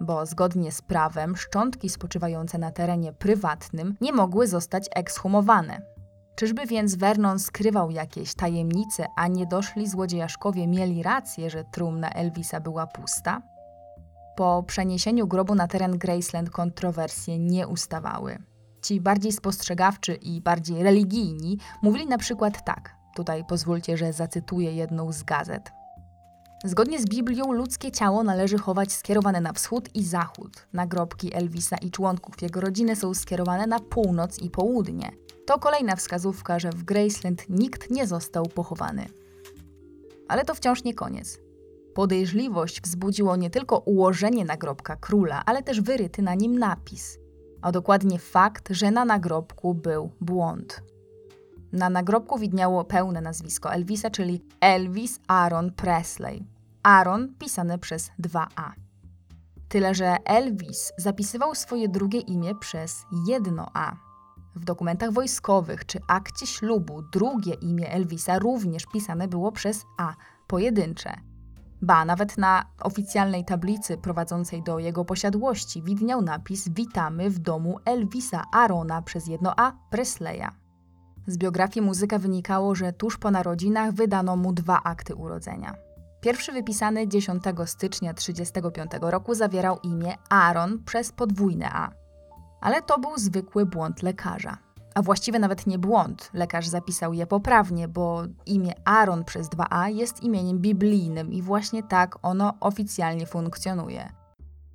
[0.01, 5.97] bo zgodnie z prawem szczątki spoczywające na terenie prywatnym nie mogły zostać ekshumowane.
[6.37, 12.87] Czyżby więc Vernon skrywał jakieś tajemnice, a niedoszli złodziejaszkowie mieli rację, że trumna Elvisa była
[12.87, 13.43] pusta?
[14.37, 18.39] Po przeniesieniu grobu na teren Graceland kontrowersje nie ustawały.
[18.83, 22.97] Ci bardziej spostrzegawczy i bardziej religijni mówili na przykład tak.
[23.15, 25.71] Tutaj pozwólcie, że zacytuję jedną z gazet.
[26.65, 30.67] Zgodnie z Biblią ludzkie ciało należy chować skierowane na wschód i zachód.
[30.73, 35.11] Nagrobki Elvisa i członków jego rodziny są skierowane na północ i południe.
[35.47, 39.07] To kolejna wskazówka, że w Graceland nikt nie został pochowany.
[40.29, 41.39] Ale to wciąż nie koniec.
[41.95, 47.19] Podejrzliwość wzbudziło nie tylko ułożenie nagrobka króla, ale też wyryty na nim napis,
[47.63, 50.83] a dokładnie fakt, że na nagrobku był błąd.
[51.77, 56.47] Na nagrobku widniało pełne nazwisko Elvisa, czyli Elvis Aaron Presley.
[56.83, 58.71] Aaron pisane przez 2A.
[59.69, 63.93] Tyle, że Elvis zapisywał swoje drugie imię przez jedno A.
[64.55, 70.15] W dokumentach wojskowych czy akcie ślubu drugie imię Elvisa również pisane było przez A,
[70.47, 71.15] pojedyncze.
[71.83, 78.45] Ba, nawet na oficjalnej tablicy prowadzącej do jego posiadłości widniał napis Witamy w domu Elvisa
[78.53, 80.66] Arona przez jedno A Presleya.
[81.27, 85.75] Z biografii muzyka wynikało, że tuż po narodzinach wydano mu dwa akty urodzenia.
[86.21, 91.91] Pierwszy wypisany 10 stycznia 1935 roku zawierał imię Aaron przez podwójne A.
[92.61, 94.59] Ale to był zwykły błąd lekarza.
[94.95, 100.23] A właściwie nawet nie błąd, lekarz zapisał je poprawnie, bo imię Aaron przez 2A jest
[100.23, 104.13] imieniem biblijnym i właśnie tak ono oficjalnie funkcjonuje.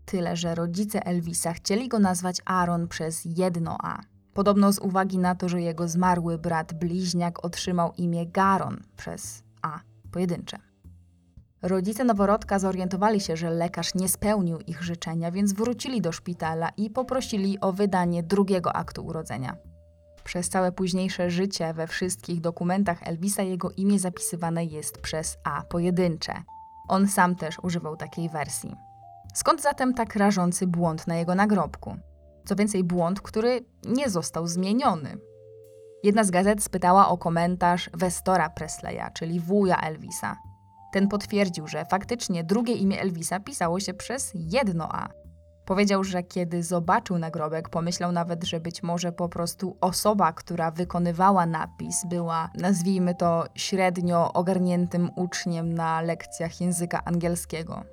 [0.06, 4.00] Tyle, że rodzice Elvisa chcieli go nazwać Aaron przez jedno A.
[4.34, 9.80] Podobno z uwagi na to, że jego zmarły brat bliźniak otrzymał imię Garon przez A
[10.12, 10.58] pojedyncze.
[11.62, 16.90] Rodzice noworodka zorientowali się, że lekarz nie spełnił ich życzenia, więc wrócili do szpitala i
[16.90, 19.56] poprosili o wydanie drugiego aktu urodzenia.
[20.24, 26.34] Przez całe późniejsze życie we wszystkich dokumentach Elvisa jego imię zapisywane jest przez A pojedyncze.
[26.88, 28.76] On sam też używał takiej wersji.
[29.34, 31.96] Skąd zatem tak rażący błąd na jego nagrobku?
[32.46, 35.18] Co więcej, błąd, który nie został zmieniony.
[36.04, 40.38] Jedna z gazet spytała o komentarz Westora Presleya, czyli wuja Elvisa.
[40.94, 45.10] Ten potwierdził, że faktycznie drugie imię Elvisa pisało się przez jedno A.
[45.66, 51.46] Powiedział, że kiedy zobaczył nagrobek, pomyślał nawet, że być może po prostu osoba, która wykonywała
[51.46, 57.84] napis, była, nazwijmy to, średnio ogarniętym uczniem na lekcjach języka angielskiego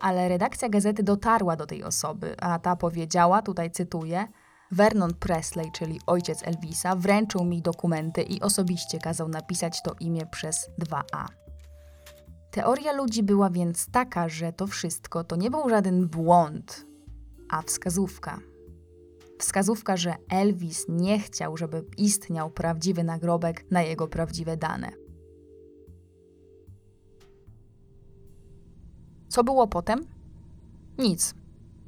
[0.00, 4.28] ale redakcja gazety dotarła do tej osoby, a ta powiedziała, tutaj cytuję,
[4.70, 10.70] Vernon Presley, czyli ojciec Elvisa, wręczył mi dokumenty i osobiście kazał napisać to imię przez
[10.80, 11.26] 2A.
[12.50, 16.86] Teoria ludzi była więc taka, że to wszystko to nie był żaden błąd,
[17.50, 18.40] a wskazówka.
[19.38, 25.03] Wskazówka, że Elvis nie chciał, żeby istniał prawdziwy nagrobek na jego prawdziwe dane.
[29.34, 30.06] Co było potem?
[30.98, 31.34] Nic.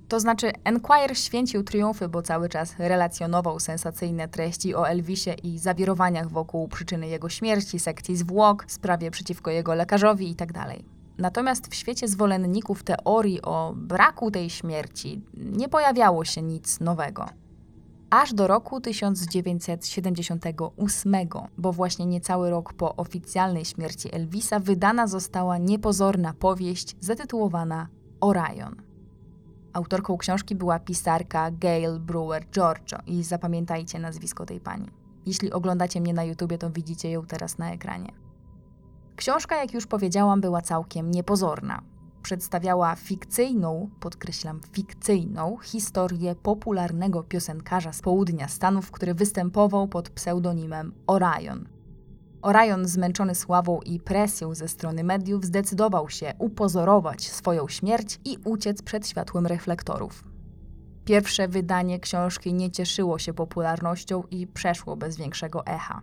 [0.08, 6.30] To znaczy, Enquirer święcił triumfy, bo cały czas relacjonował sensacyjne treści o Elvisie i zawirowaniach
[6.30, 10.52] wokół przyczyny jego śmierci, sekcji zwłok, sprawie przeciwko jego lekarzowi itd.
[10.52, 10.76] Tak
[11.18, 17.26] Natomiast w świecie zwolenników teorii o braku tej śmierci nie pojawiało się nic nowego
[18.16, 21.14] aż do roku 1978,
[21.58, 27.88] bo właśnie niecały rok po oficjalnej śmierci Elvisa wydana została niepozorna powieść zatytułowana
[28.20, 28.76] Orion.
[29.72, 34.90] Autorką książki była pisarka Gail Brewer Giorgio i zapamiętajcie nazwisko tej pani.
[35.26, 38.12] Jeśli oglądacie mnie na YouTubie, to widzicie ją teraz na ekranie.
[39.16, 41.82] Książka, jak już powiedziałam, była całkiem niepozorna
[42.26, 51.68] przedstawiała fikcyjną, podkreślam fikcyjną, historię popularnego piosenkarza z południa Stanów, który występował pod pseudonimem Orion.
[52.42, 58.82] Orion, zmęczony sławą i presją ze strony mediów, zdecydował się upozorować swoją śmierć i uciec
[58.82, 60.24] przed światłem reflektorów.
[61.04, 66.02] Pierwsze wydanie książki nie cieszyło się popularnością i przeszło bez większego echa.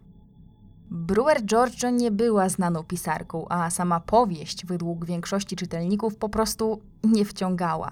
[0.96, 7.26] Brewer Giorgio nie była znaną pisarką, a sama powieść według większości czytelników po prostu nie
[7.26, 7.91] wciągała.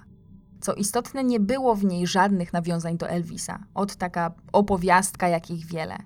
[0.60, 5.98] Co istotne, nie było w niej żadnych nawiązań do Elvisa, od taka opowiastka, jakich wiele.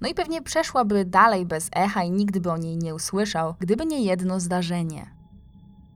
[0.00, 3.86] No i pewnie przeszłaby dalej bez echa i nigdy by o niej nie usłyszał, gdyby
[3.86, 5.14] nie jedno zdarzenie.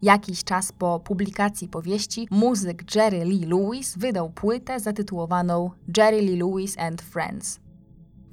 [0.03, 6.79] Jakiś czas po publikacji powieści muzyk Jerry Lee Lewis wydał płytę zatytułowaną Jerry Lee Lewis
[6.79, 7.64] and Friends.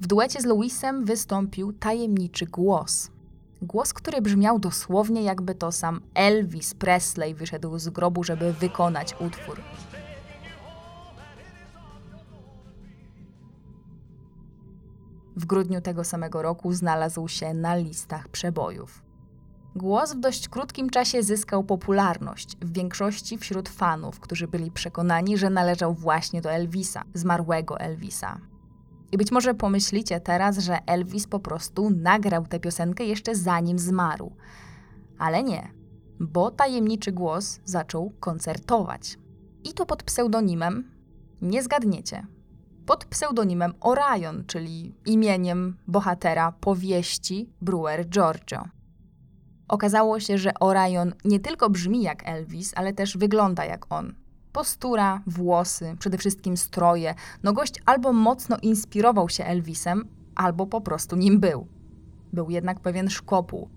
[0.02, 3.10] W duecie z Lewisem wystąpił tajemniczy głos.
[3.62, 9.60] Głos, który brzmiał dosłownie jakby to sam Elvis Presley wyszedł z grobu, żeby wykonać utwór.
[15.36, 19.02] W grudniu tego samego roku znalazł się na listach przebojów.
[19.76, 25.50] Głos w dość krótkim czasie zyskał popularność, w większości wśród fanów, którzy byli przekonani, że
[25.50, 28.51] należał właśnie do Elvisa, zmarłego Elvisa.
[29.12, 34.32] I być może pomyślicie teraz, że Elvis po prostu nagrał tę piosenkę jeszcze zanim zmarł.
[35.18, 35.72] Ale nie,
[36.20, 39.18] bo tajemniczy głos zaczął koncertować.
[39.64, 40.90] I to pod pseudonimem,
[41.42, 42.26] nie zgadniecie,
[42.86, 48.64] pod pseudonimem Orion, czyli imieniem bohatera powieści Brewer Giorgio.
[49.68, 54.14] Okazało się, że Orion nie tylko brzmi jak Elvis, ale też wygląda jak on.
[54.52, 57.14] Postura, włosy, przede wszystkim stroje.
[57.42, 61.66] No gość albo mocno inspirował się Elvisem, albo po prostu nim był.
[62.32, 63.68] Był jednak pewien szkopuł.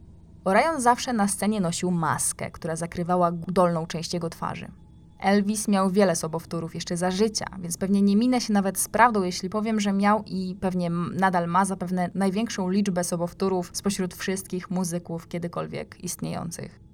[0.45, 4.71] Orion zawsze na scenie nosił maskę, która zakrywała dolną część jego twarzy.
[5.19, 9.23] Elvis miał wiele sobowtórów jeszcze za życia, więc pewnie nie minę się nawet z prawdą,
[9.23, 15.27] jeśli powiem, że miał i pewnie nadal ma zapewne największą liczbę sobowtórów spośród wszystkich muzyków
[15.27, 16.84] kiedykolwiek istniejących.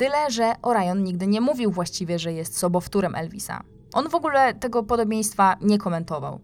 [0.00, 3.62] Tyle, że Orion nigdy nie mówił właściwie, że jest sobowtórem Elvisa.
[3.92, 6.40] On w ogóle tego podobieństwa nie komentował.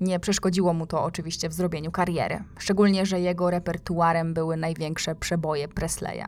[0.00, 5.68] Nie przeszkodziło mu to oczywiście w zrobieniu kariery, szczególnie, że jego repertuarem były największe przeboje
[5.68, 6.24] Presleya.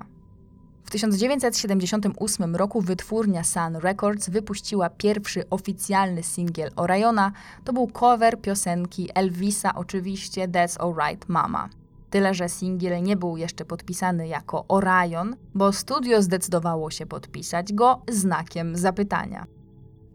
[0.85, 7.33] W 1978 roku wytwórnia Sun Records wypuściła pierwszy oficjalny singiel Oriona.
[7.65, 11.69] To był cover piosenki Elvisa, oczywiście That's Alright Mama.
[12.13, 18.03] Tyle, że singiel nie był jeszcze podpisany jako Orion, bo studio zdecydowało się podpisać go
[18.11, 19.47] znakiem zapytania.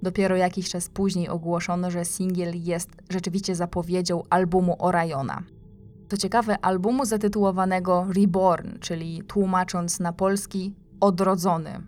[0.02, 5.44] Dopiero jakiś czas później ogłoszono, że singiel jest rzeczywiście zapowiedzią albumu Oriona.
[6.10, 11.82] To ciekawe, albumu zatytułowanego Reborn, czyli tłumacząc na polski Odrodzony.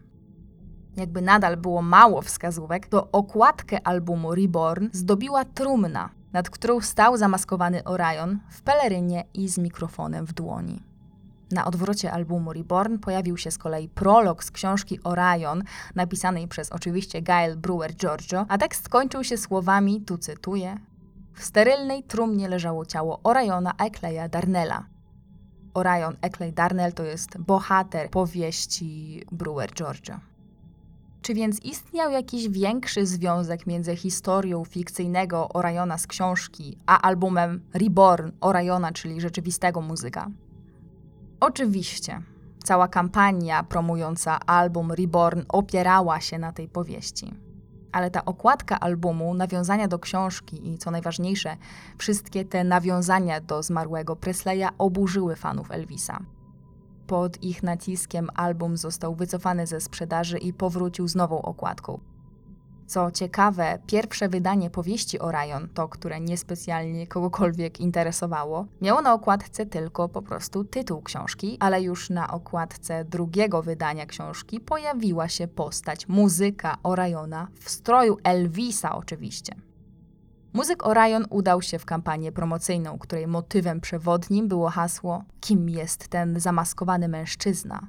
[0.97, 7.83] Jakby nadal było mało wskazówek, to okładkę albumu Reborn zdobiła trumna, nad którą stał zamaskowany
[7.83, 10.83] Orion w pelerynie i z mikrofonem w dłoni.
[11.51, 15.63] Na odwrocie albumu Reborn pojawił się z kolei prolog z książki Orion,
[15.95, 20.77] napisanej przez oczywiście Gail Brewer Giorgio, a tekst kończył się słowami, tu cytuję,
[21.33, 24.85] w sterylnej trumnie leżało ciało Oriona Ekleya Darnella.
[25.73, 30.28] Orion Ekley Darnell to jest bohater powieści Brewer Giorgio.
[31.21, 38.31] Czy więc istniał jakiś większy związek między historią fikcyjnego Oriona z książki, a albumem Reborn
[38.41, 40.27] Oriona, czyli rzeczywistego muzyka?
[41.39, 42.21] Oczywiście.
[42.63, 47.33] Cała kampania promująca album Reborn opierała się na tej powieści.
[47.91, 51.57] Ale ta okładka albumu, nawiązania do książki i co najważniejsze,
[51.97, 56.19] wszystkie te nawiązania do zmarłego Presleya oburzyły fanów Elvisa.
[57.09, 61.99] Pod ich naciskiem album został wycofany ze sprzedaży i powrócił z nową okładką.
[62.87, 70.09] Co ciekawe, pierwsze wydanie powieści Orion, to które niespecjalnie kogokolwiek interesowało, miało na okładce tylko
[70.09, 76.77] po prostu tytuł książki, ale już na okładce drugiego wydania książki pojawiła się postać muzyka
[76.83, 79.68] Oriona w stroju Elvisa oczywiście.
[80.53, 86.39] Muzyk Orion udał się w kampanię promocyjną, której motywem przewodnim było hasło Kim jest ten
[86.39, 87.87] zamaskowany mężczyzna?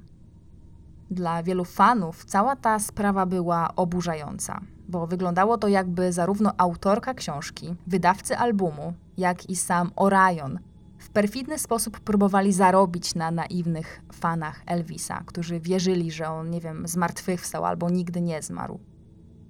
[1.11, 7.75] Dla wielu fanów cała ta sprawa była oburzająca, bo wyglądało to jakby zarówno autorka książki,
[7.87, 10.59] wydawcy albumu, jak i sam Orion
[10.97, 16.87] w perfidny sposób próbowali zarobić na naiwnych fanach Elvisa, którzy wierzyli, że on, nie wiem,
[16.87, 18.79] zmartwychwstał albo nigdy nie zmarł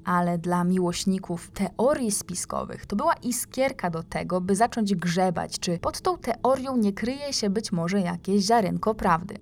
[0.05, 6.01] ale dla miłośników teorii spiskowych to była iskierka do tego, by zacząć grzebać, czy pod
[6.01, 9.35] tą teorią nie kryje się być może jakieś ziarenko prawdy.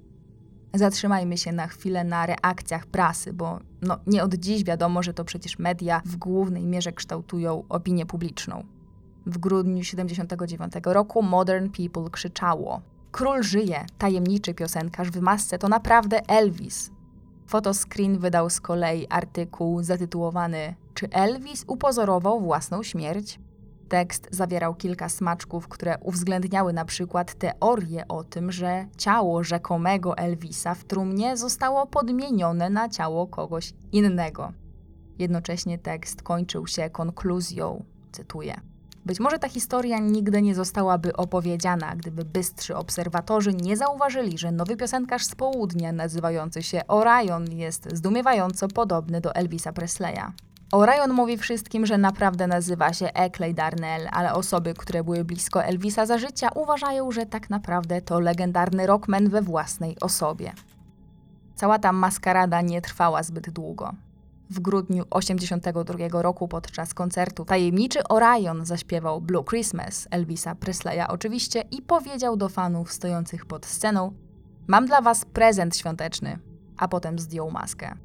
[0.74, 5.26] Zatrzymajmy się na chwilę na reakcjach prasy, bo no, nie od dziś wiadomo, że to
[5.26, 8.64] przecież media w głównej mierze kształtują opinię publiczną.
[9.26, 12.82] W grudniu 79 roku Modern People krzyczało:
[13.12, 16.92] Król żyje, tajemniczy piosenkarz w masce to naprawdę Elvis.
[17.50, 23.40] Photoscreen wydał z kolei artykuł zatytułowany Czy Elvis upozorował własną śmierć?
[23.88, 30.76] Tekst zawierał kilka smaczków, które uwzględniały na przykład teorię o tym, że ciało rzekomego Elvisa
[30.76, 34.54] w trumnie zostało podmienione na ciało kogoś innego.
[35.20, 38.62] Jednocześnie tekst kończył się konkluzją, cytuję.
[39.10, 44.78] Być może ta historia nigdy nie zostałaby opowiedziana, gdyby bystrzy obserwatorzy nie zauważyli, że nowy
[44.78, 50.32] piosenkarz z południa, nazywający się Orion, jest zdumiewająco podobny do Elvisa Presleya.
[50.72, 56.06] Orion mówi wszystkim, że naprawdę nazywa się Eckley Darnell, ale osoby, które były blisko Elvisa
[56.06, 60.54] za życia, uważają, że tak naprawdę to legendarny rockman we własnej osobie.
[61.56, 63.94] Cała ta maskarada nie trwała zbyt długo.
[64.52, 71.82] W grudniu 1982 roku podczas koncertu tajemniczy Orion zaśpiewał Blue Christmas Elvisa Presleya oczywiście i
[71.82, 74.14] powiedział do fanów stojących pod sceną:
[74.68, 76.40] Mam dla was prezent świąteczny,
[76.78, 77.96] a potem zdjął maskę.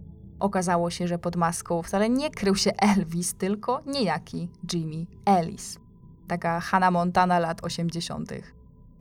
[0.41, 5.79] Okazało się, że pod maską wcale nie krył się Elvis, tylko niejaki Jimmy Ellis.
[6.29, 8.33] Taka Hannah Montana lat 80.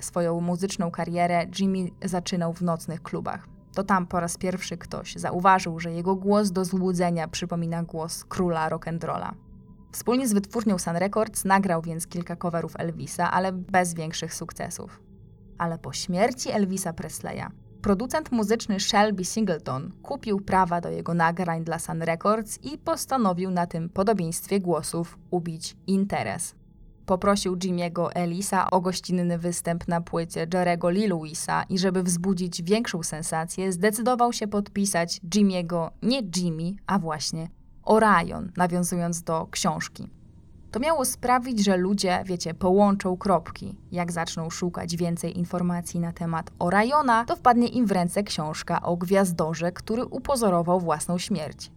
[0.01, 3.52] Swoją muzyczną karierę Jimmy zaczynał w nocnych klubach.
[3.74, 8.69] To tam po raz pierwszy ktoś zauważył, że jego głos do złudzenia przypomina głos króla
[8.69, 9.32] rock'n'rolla.
[9.91, 15.01] Wspólnie z wytwórnią Sun Records nagrał więc kilka coverów Elvisa, ale bez większych sukcesów.
[15.57, 17.47] Ale po śmierci Elvisa Presleya
[17.82, 23.67] producent muzyczny Shelby Singleton kupił prawa do jego nagrań dla Sun Records i postanowił na
[23.67, 26.55] tym podobieństwie głosów ubić interes.
[27.05, 33.03] Poprosił Jimmy'ego Elisa o gościnny występ na płycie Jerego Lee Lewisa i żeby wzbudzić większą
[33.03, 37.47] sensację, zdecydował się podpisać Jimmy'ego nie Jimmy, a właśnie
[37.83, 40.09] Orion, nawiązując do książki.
[40.71, 43.77] To miało sprawić, że ludzie, wiecie, połączą kropki.
[43.91, 48.97] Jak zaczną szukać więcej informacji na temat Oriona, to wpadnie im w ręce książka o
[48.97, 51.71] gwiazdorze, który upozorował własną śmierć.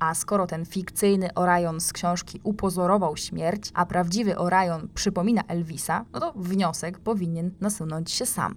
[0.00, 6.20] A skoro ten fikcyjny Orion z książki upozorował śmierć, a prawdziwy Orion przypomina Elvisa, no
[6.20, 8.56] to wniosek powinien nasunąć się sam.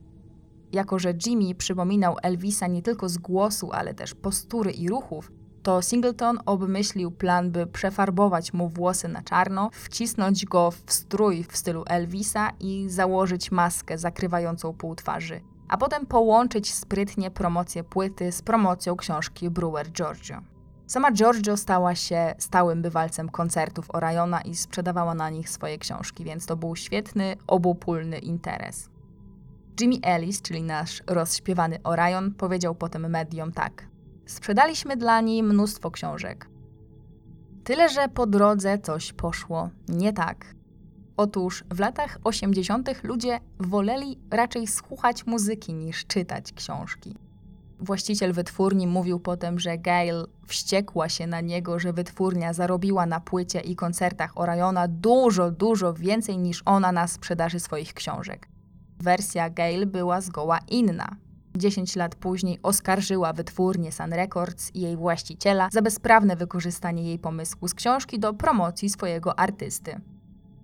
[0.71, 5.31] Jako, że Jimmy przypominał Elvisa nie tylko z głosu, ale też postury i ruchów,
[5.63, 11.57] to Singleton obmyślił plan, by przefarbować mu włosy na czarno, wcisnąć go w strój w
[11.57, 18.41] stylu Elvisa i założyć maskę zakrywającą pół twarzy, a potem połączyć sprytnie promocję płyty z
[18.41, 20.52] promocją książki Brewer Giorgio.
[20.87, 26.45] Sama Giorgio stała się stałym bywalcem koncertów Oriona i sprzedawała na nich swoje książki, więc
[26.45, 28.89] to był świetny, obopólny interes.
[29.81, 33.87] Jimmy Ellis, czyli nasz rozśpiewany Orion, powiedział potem mediom tak.
[34.25, 36.49] Sprzedaliśmy dla niej mnóstwo książek.
[37.63, 40.55] Tyle, że po drodze coś poszło nie tak.
[41.17, 43.03] Otóż w latach 80.
[43.03, 47.15] ludzie woleli raczej słuchać muzyki niż czytać książki.
[47.83, 53.59] Właściciel wytwórni mówił potem, że Gail wściekła się na niego, że wytwórnia zarobiła na płycie
[53.59, 58.47] i koncertach Oriona dużo, dużo więcej niż ona na sprzedaży swoich książek.
[58.99, 61.15] Wersja Gail była zgoła inna.
[61.55, 67.67] 10 lat później oskarżyła wytwórnię Sun Records i jej właściciela za bezprawne wykorzystanie jej pomysłu
[67.67, 70.01] z książki do promocji swojego artysty.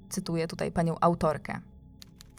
[0.10, 1.60] Cytuję tutaj panią autorkę.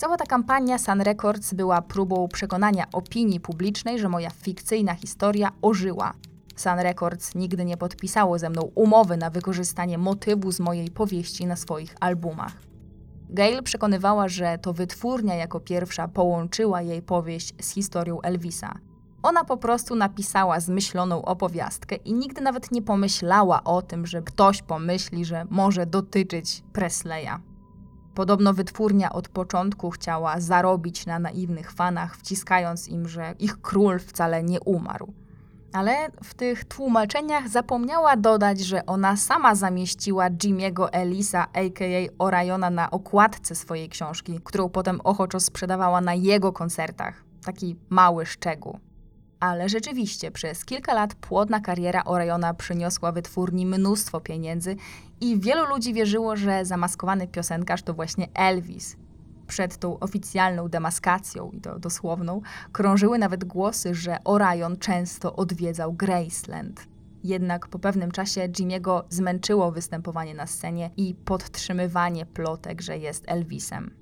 [0.00, 6.12] Cała ta kampania Sun Records była próbą przekonania opinii publicznej, że moja fikcyjna historia ożyła.
[6.56, 11.56] Sun Records nigdy nie podpisało ze mną umowy na wykorzystanie motywu z mojej powieści na
[11.56, 12.52] swoich albumach.
[13.30, 18.74] Gail przekonywała, że to wytwórnia jako pierwsza połączyła jej powieść z historią Elvisa.
[19.22, 24.62] Ona po prostu napisała zmyśloną opowiastkę i nigdy nawet nie pomyślała o tym, że ktoś
[24.62, 27.49] pomyśli, że może dotyczyć Presleya.
[28.14, 34.42] Podobno wytwórnia od początku chciała zarobić na naiwnych fanach, wciskając im, że ich król wcale
[34.42, 35.12] nie umarł.
[35.72, 42.24] Ale w tych tłumaczeniach zapomniała dodać, że ona sama zamieściła Jimmy'ego Elisa, a.k.a.
[42.24, 47.24] Oriona, na okładce swojej książki, którą potem ochoczo sprzedawała na jego koncertach.
[47.44, 48.78] Taki mały szczegół.
[49.40, 54.76] Ale rzeczywiście, przez kilka lat płodna kariera Oriona przyniosła wytwórni mnóstwo pieniędzy
[55.20, 58.96] i wielu ludzi wierzyło, że zamaskowany piosenkarz to właśnie Elvis.
[59.46, 62.40] Przed tą oficjalną demaskacją, i to dosłowną,
[62.72, 66.86] krążyły nawet głosy, że Orion często odwiedzał Graceland.
[67.24, 73.94] Jednak po pewnym czasie Jimmy'ego zmęczyło występowanie na scenie i podtrzymywanie plotek, że jest Elvisem.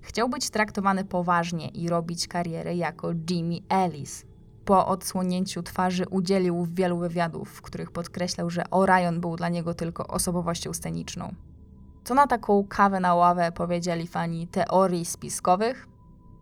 [0.00, 4.24] Chciał być traktowany poważnie i robić karierę jako Jimmy Ellis,
[4.64, 10.06] po odsłonięciu twarzy udzielił wielu wywiadów, w których podkreślał, że Orion był dla niego tylko
[10.06, 11.34] osobowością sceniczną.
[12.04, 15.88] Co na taką kawę na ławę powiedzieli fani teorii spiskowych?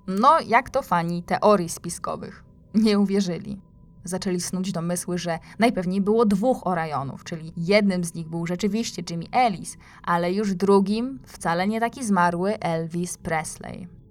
[0.06, 2.44] No, jak to fani teorii spiskowych?
[2.74, 3.60] Nie uwierzyli.
[4.04, 9.24] Zaczęli snuć domysły, że najpewniej było dwóch Orionów, czyli jednym z nich był rzeczywiście Jimmy
[9.32, 14.01] Ellis, ale już drugim wcale nie taki zmarły Elvis Presley.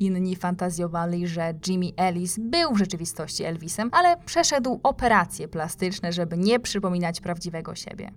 [0.00, 6.60] Inni fantazjowali, że Jimmy Ellis był w rzeczywistości Elvisem, ale przeszedł operacje plastyczne, żeby nie
[6.60, 8.10] przypominać prawdziwego siebie.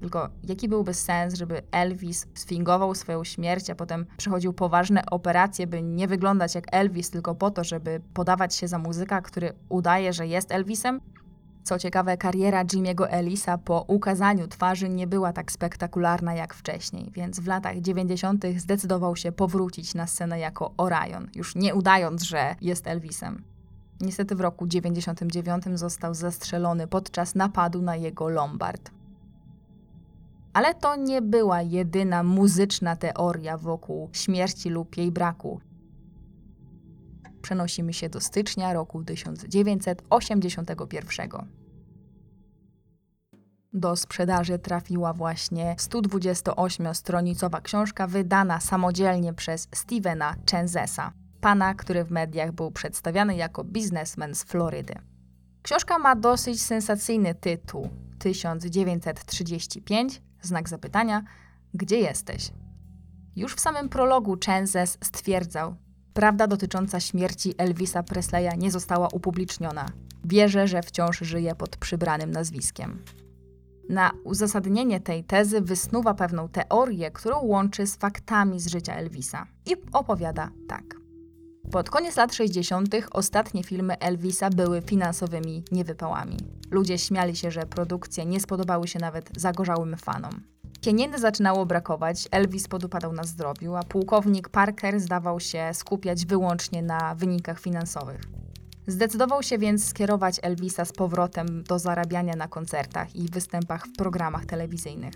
[0.00, 5.82] Tylko jaki byłby sens, żeby Elvis sfingował swoją śmierć, a potem przechodził poważne operacje, by
[5.82, 10.26] nie wyglądać jak Elvis, tylko po to, żeby podawać się za muzyka, który udaje, że
[10.26, 11.00] jest Elvisem?
[11.68, 17.40] Co ciekawe, kariera Jimmy'ego Ellisa po ukazaniu twarzy nie była tak spektakularna jak wcześniej, więc
[17.40, 18.44] w latach 90.
[18.56, 23.42] zdecydował się powrócić na scenę jako Orion, już nie udając, że jest Elvisem.
[24.00, 28.90] Niestety w roku 99 został zastrzelony podczas napadu na jego Lombard.
[30.52, 35.60] Ale to nie była jedyna muzyczna teoria wokół śmierci lub jej braku.
[37.48, 41.30] Przenosimy się do stycznia roku 1981.
[43.72, 52.52] Do sprzedaży trafiła właśnie 128-stronicowa książka wydana samodzielnie przez Stevena Chenzesa, pana, który w mediach
[52.52, 54.94] był przedstawiany jako biznesmen z Florydy.
[55.62, 57.88] Książka ma dosyć sensacyjny tytuł
[58.18, 61.22] 1935, znak zapytania,
[61.74, 62.50] gdzie jesteś?
[63.36, 65.76] Już w samym prologu Chenzes stwierdzał,
[66.18, 69.86] prawda dotycząca śmierci Elvisa Presleya nie została upubliczniona.
[70.24, 73.02] Wierzę, że wciąż żyje pod przybranym nazwiskiem.
[73.88, 79.76] Na uzasadnienie tej tezy wysnuwa pewną teorię, którą łączy z faktami z życia Elvisa i
[79.92, 80.84] opowiada tak.
[81.70, 82.94] Pod koniec lat 60.
[83.12, 86.36] ostatnie filmy Elvisa były finansowymi niewypałami.
[86.70, 90.40] Ludzie śmiali się, że produkcje nie spodobały się nawet zagorzałym fanom.
[90.80, 97.14] Pieniędzy zaczynało brakować, Elvis podupadał na zdrowiu, a pułkownik Parker zdawał się skupiać wyłącznie na
[97.14, 98.20] wynikach finansowych.
[98.86, 104.46] Zdecydował się więc skierować Elvisa z powrotem do zarabiania na koncertach i występach w programach
[104.46, 105.14] telewizyjnych.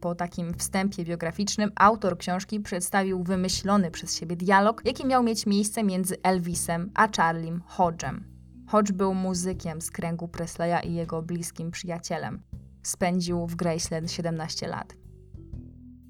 [0.00, 5.84] Po takim wstępie biograficznym autor książki przedstawił wymyślony przez siebie dialog, jaki miał mieć miejsce
[5.84, 8.24] między Elvisem a Charliem Hodgem.
[8.66, 12.42] Hodge był muzykiem z kręgu Presleya i jego bliskim przyjacielem.
[12.88, 14.94] Spędził w Graceland 17 lat.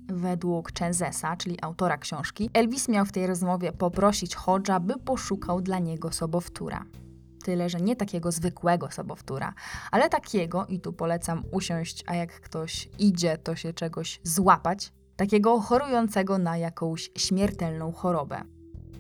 [0.09, 5.79] Według Chenzesa, czyli autora książki, Elvis miał w tej rozmowie poprosić Hodge'a, by poszukał dla
[5.79, 6.85] niego sobowtóra.
[7.45, 9.55] Tyle, że nie takiego zwykłego sobowtóra,
[9.91, 15.61] ale takiego, i tu polecam usiąść, a jak ktoś idzie, to się czegoś złapać, takiego
[15.61, 18.43] chorującego na jakąś śmiertelną chorobę.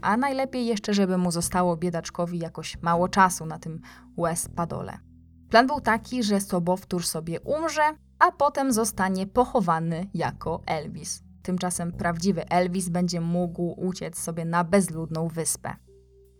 [0.00, 3.80] A najlepiej jeszcze, żeby mu zostało biedaczkowi jakoś mało czasu na tym
[4.16, 5.07] łez padole.
[5.50, 7.82] Plan był taki, że sobowtór sobie umrze,
[8.18, 11.22] a potem zostanie pochowany jako Elvis.
[11.42, 15.74] Tymczasem prawdziwy Elvis będzie mógł uciec sobie na bezludną wyspę.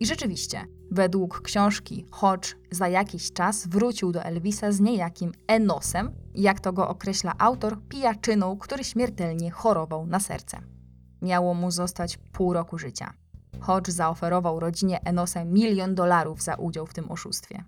[0.00, 6.60] I rzeczywiście, według książki Hodge za jakiś czas wrócił do Elvisa z niejakim Enosem, jak
[6.60, 10.60] to go określa autor, pijaczyną, który śmiertelnie chorował na serce.
[11.22, 13.12] Miało mu zostać pół roku życia.
[13.60, 17.64] Hodge zaoferował rodzinie Enosa milion dolarów za udział w tym oszustwie.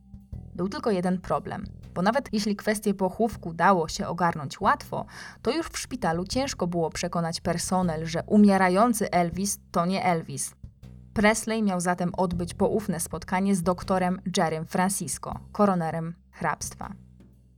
[0.61, 1.65] Był tylko jeden problem,
[1.95, 5.07] bo nawet jeśli kwestię pochówku dało się ogarnąć łatwo,
[5.43, 10.55] to już w szpitalu ciężko było przekonać personel, że umierający Elvis to nie Elvis.
[11.15, 16.93] Presley miał zatem odbyć poufne spotkanie z doktorem Jerrym Francisco, koronerem hrabstwa.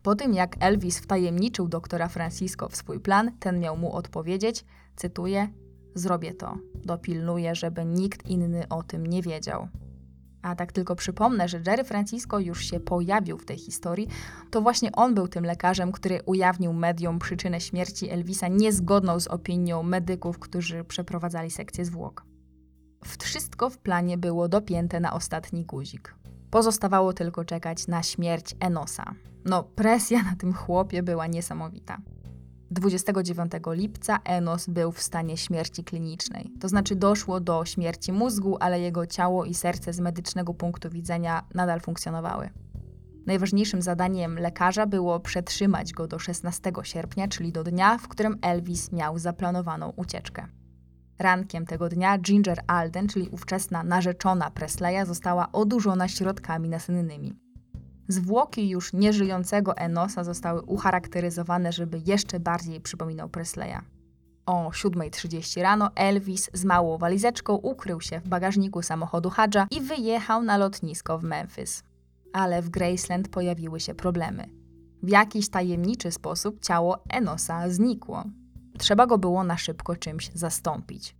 [0.02, 4.64] Po tym jak Elvis wtajemniczył doktora Francisco w swój plan, ten miał mu odpowiedzieć,
[4.96, 5.48] cytuję:
[5.94, 9.68] Zrobię to, dopilnuję, żeby nikt inny o tym nie wiedział.
[10.42, 14.08] A tak tylko przypomnę, że Jerry Francisco już się pojawił w tej historii.
[14.50, 19.82] To właśnie on był tym lekarzem, który ujawnił mediom przyczynę śmierci Elvisa niezgodną z opinią
[19.82, 22.24] medyków, którzy przeprowadzali sekcję zwłok.
[23.18, 26.14] Wszystko w planie było dopięte na ostatni guzik.
[26.50, 29.14] Pozostawało tylko czekać na śmierć Enosa.
[29.44, 31.98] No, presja na tym chłopie była niesamowita.
[32.72, 36.52] 29 lipca Enos był w stanie śmierci klinicznej.
[36.60, 41.42] To znaczy doszło do śmierci mózgu, ale jego ciało i serce z medycznego punktu widzenia
[41.54, 42.50] nadal funkcjonowały.
[43.26, 48.92] Najważniejszym zadaniem lekarza było przetrzymać go do 16 sierpnia, czyli do dnia, w którym Elvis
[48.92, 50.46] miał zaplanowaną ucieczkę.
[51.18, 57.34] Rankiem tego dnia Ginger Alden, czyli ówczesna narzeczona Presleya, została odurzona środkami nasennymi.
[58.12, 63.78] Zwłoki już nieżyjącego Enosa zostały ucharakteryzowane, żeby jeszcze bardziej przypominał Presleya.
[64.46, 70.42] O 7.30 rano Elvis z małą walizeczką ukrył się w bagażniku samochodu Hadża i wyjechał
[70.42, 71.82] na lotnisko w Memphis.
[72.32, 74.48] Ale w Graceland pojawiły się problemy.
[75.02, 78.24] W jakiś tajemniczy sposób ciało Enosa znikło.
[78.78, 81.16] Trzeba go było na szybko czymś zastąpić.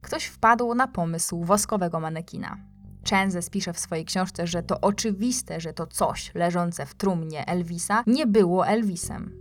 [0.00, 2.69] Ktoś wpadł na pomysł woskowego manekina.
[3.04, 8.04] Chenzes pisze w swojej książce, że to oczywiste, że to coś leżące w trumnie Elvisa
[8.06, 9.32] nie było Elvisem.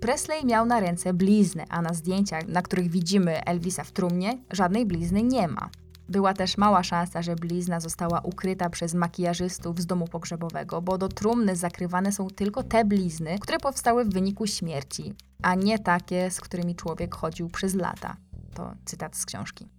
[0.00, 4.86] Presley miał na ręce bliznę, a na zdjęciach, na których widzimy Elvisa w trumnie, żadnej
[4.86, 5.70] blizny nie ma.
[6.08, 11.08] Była też mała szansa, że blizna została ukryta przez makijażystów z domu pogrzebowego, bo do
[11.08, 16.40] trumny zakrywane są tylko te blizny, które powstały w wyniku śmierci, a nie takie, z
[16.40, 18.16] którymi człowiek chodził przez lata.
[18.54, 19.75] To cytat z książki.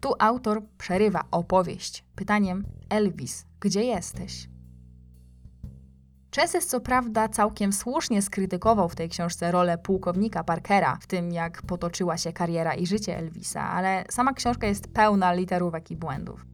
[0.00, 4.48] Tu autor przerywa opowieść pytaniem: Elvis, gdzie jesteś?
[6.36, 11.62] Chesses co prawda całkiem słusznie skrytykował w tej książce rolę pułkownika Parkera, w tym jak
[11.62, 16.46] potoczyła się kariera i życie Elvisa, ale sama książka jest pełna literówek i błędów.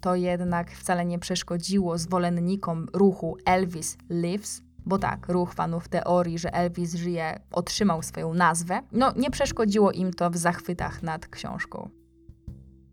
[0.00, 6.54] To jednak wcale nie przeszkodziło zwolennikom ruchu Elvis Lives, bo tak, ruch fanów teorii, że
[6.54, 12.01] Elvis żyje, otrzymał swoją nazwę, no nie przeszkodziło im to w zachwytach nad książką.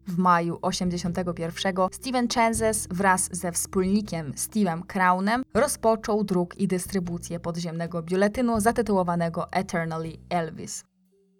[0.09, 1.53] W maju 81
[1.91, 10.17] Steven Chances wraz ze wspólnikiem Steve'em Crownem rozpoczął druk i dystrybucję podziemnego biuletynu zatytułowanego Eternally
[10.29, 10.83] Elvis.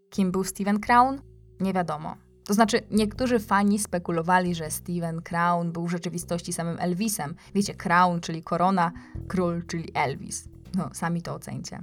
[0.10, 1.22] Kim był Steven Crown?
[1.60, 2.16] Nie wiadomo.
[2.46, 7.36] To znaczy, niektórzy fani spekulowali, że Steven Crown był w rzeczywistości samym Elvisem.
[7.56, 8.91] Wiecie, Crown, czyli korona,
[9.28, 10.50] król, czyli Elvis.
[10.76, 11.80] No, sami to ocencie.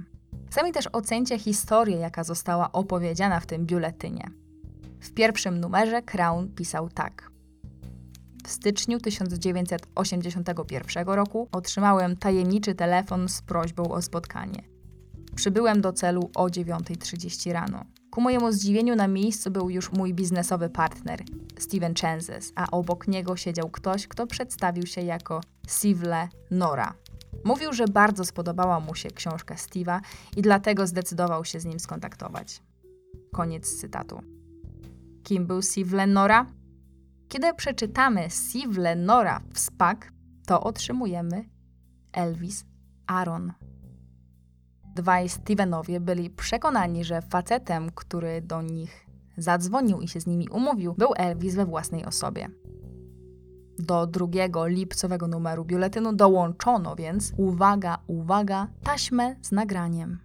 [0.49, 4.31] Sami też ocencie historię, jaka została opowiedziana w tym biuletynie.
[4.99, 7.37] W pierwszym numerze Crown pisał tak.
[8.47, 14.63] W styczniu 1981 roku otrzymałem tajemniczy telefon z prośbą o spotkanie.
[15.35, 17.85] Przybyłem do celu o 9.30 rano.
[18.11, 21.23] Ku mojemu zdziwieniu na miejscu był już mój biznesowy partner,
[21.57, 26.93] Steven Chances, a obok niego siedział ktoś, kto przedstawił się jako Sivle Nora.
[27.43, 29.99] Mówił, że bardzo spodobała mu się książka Steve'a
[30.37, 32.61] i dlatego zdecydował się z nim skontaktować.
[33.33, 34.36] Koniec cytatu.
[35.27, 36.45] Kim był Steve Lenora?
[37.27, 39.97] Kiedy przeczytamy Steve Lenora w SPAC,
[40.45, 41.49] to otrzymujemy
[42.13, 42.65] Elvis
[43.07, 43.53] Aaron.
[44.95, 50.93] Dwaj Stevenowie byli przekonani, że facetem, który do nich zadzwonił i się z nimi umówił,
[50.93, 52.49] był Elvis we własnej osobie.
[53.79, 60.19] Do drugiego lipcowego numeru biuletynu dołączono więc, uwaga, uwaga, taśmę z nagraniem.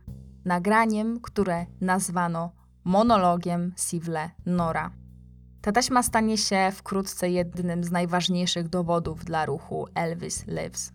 [0.45, 4.91] Nagraniem, które nazwano monologiem Sivle Nora.
[5.63, 10.93] Ta taśma stanie się wkrótce jednym z najważniejszych dowodów dla ruchu Elvis Lives.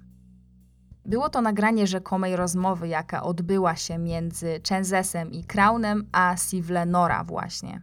[1.05, 7.23] Było to nagranie rzekomej rozmowy, jaka odbyła się między Chenzesem i Crownem, a Sivle Nora
[7.23, 7.81] właśnie.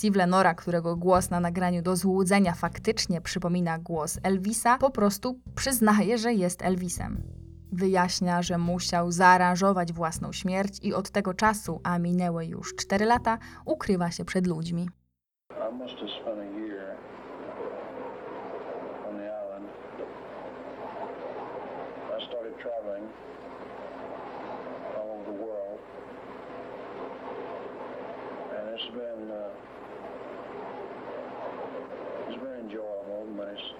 [0.00, 6.18] Sivle Nora, którego głos na nagraniu do złudzenia faktycznie przypomina głos Elvisa, po prostu przyznaje,
[6.18, 7.41] że jest Elvisem.
[7.72, 13.38] Wyjaśnia, że musiał zaaranżować własną śmierć i od tego czasu, a minęły już 4 lata,
[13.64, 14.88] ukrywa się przed ludźmi.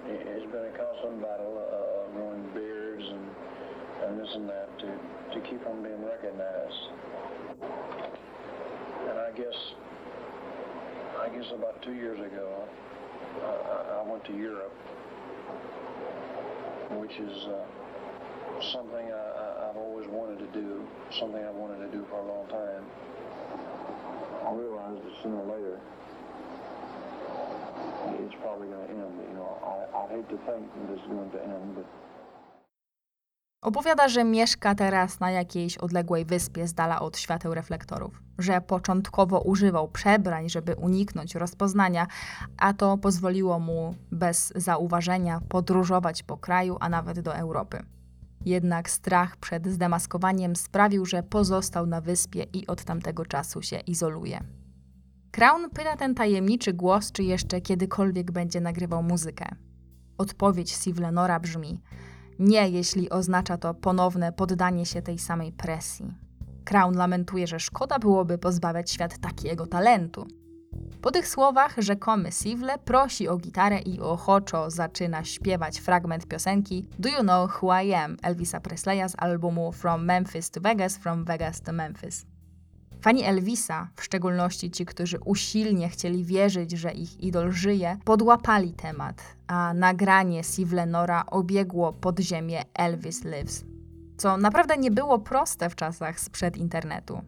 [0.03, 1.92] Uh, it's been a constant battle
[4.07, 4.87] and this and that to
[5.33, 6.81] to keep from being recognized.
[9.09, 9.55] And I guess
[11.19, 12.67] I guess about two years ago,
[13.43, 14.73] I- I went to Europe,
[16.91, 17.65] which is uh,
[18.71, 20.85] something I, I- I've always wanted to do,
[21.19, 22.83] something I've wanted to do for a long time.
[24.45, 25.79] I realized that sooner or later,
[28.19, 29.15] it's probably going to end.
[29.29, 31.85] You know, I, I hate to think that it's going to end, but
[33.63, 39.39] Opowiada, że mieszka teraz na jakiejś odległej wyspie z dala od świateł reflektorów, że początkowo
[39.41, 42.07] używał przebrań, żeby uniknąć rozpoznania,
[42.57, 47.83] a to pozwoliło mu bez zauważenia podróżować po kraju, a nawet do Europy.
[48.45, 54.39] Jednak strach przed zdemaskowaniem sprawił, że pozostał na wyspie i od tamtego czasu się izoluje.
[55.31, 59.45] Crown pyta ten tajemniczy głos, czy jeszcze kiedykolwiek będzie nagrywał muzykę.
[60.17, 61.81] Odpowiedź Sivlenora brzmi:
[62.39, 66.13] Nie, jeśli oznacza to ponowne poddanie się tej samej presji.
[66.65, 70.27] Crown lamentuje, że szkoda byłoby pozbawiać świat takiego talentu.
[71.01, 77.09] Po tych słowach rzekomy Sivle prosi o gitarę i ochoczo zaczyna śpiewać fragment piosenki Do
[77.09, 81.61] You Know Who I Am Elvisa Presleya z albumu From Memphis to Vegas, From Vegas
[81.61, 82.25] to Memphis.
[83.03, 89.35] Fani Elvisa, w szczególności ci, którzy usilnie chcieli wierzyć, że ich idol żyje, podłapali temat,
[89.47, 93.65] a nagranie Sivlenora obiegło podziemie Elvis Lives,
[94.17, 97.21] co naprawdę nie było proste w czasach sprzed internetu.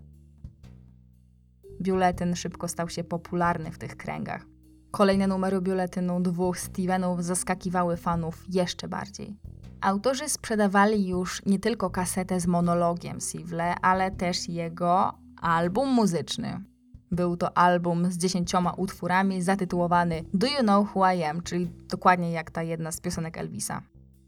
[1.82, 4.46] Biuletyn szybko stał się popularny w tych kręgach.
[4.92, 9.38] Kolejne numery biuletynu dwóch Stevenów zaskakiwały fanów jeszcze bardziej.
[9.82, 16.64] Autorzy sprzedawali już nie tylko kasetę z monologiem Sivle, ale też jego album muzyczny.
[17.12, 22.32] Był to album z dziesięcioma utworami zatytułowany Do You Know Who I Am, czyli dokładnie
[22.32, 23.82] jak ta jedna z piosenek Elvisa.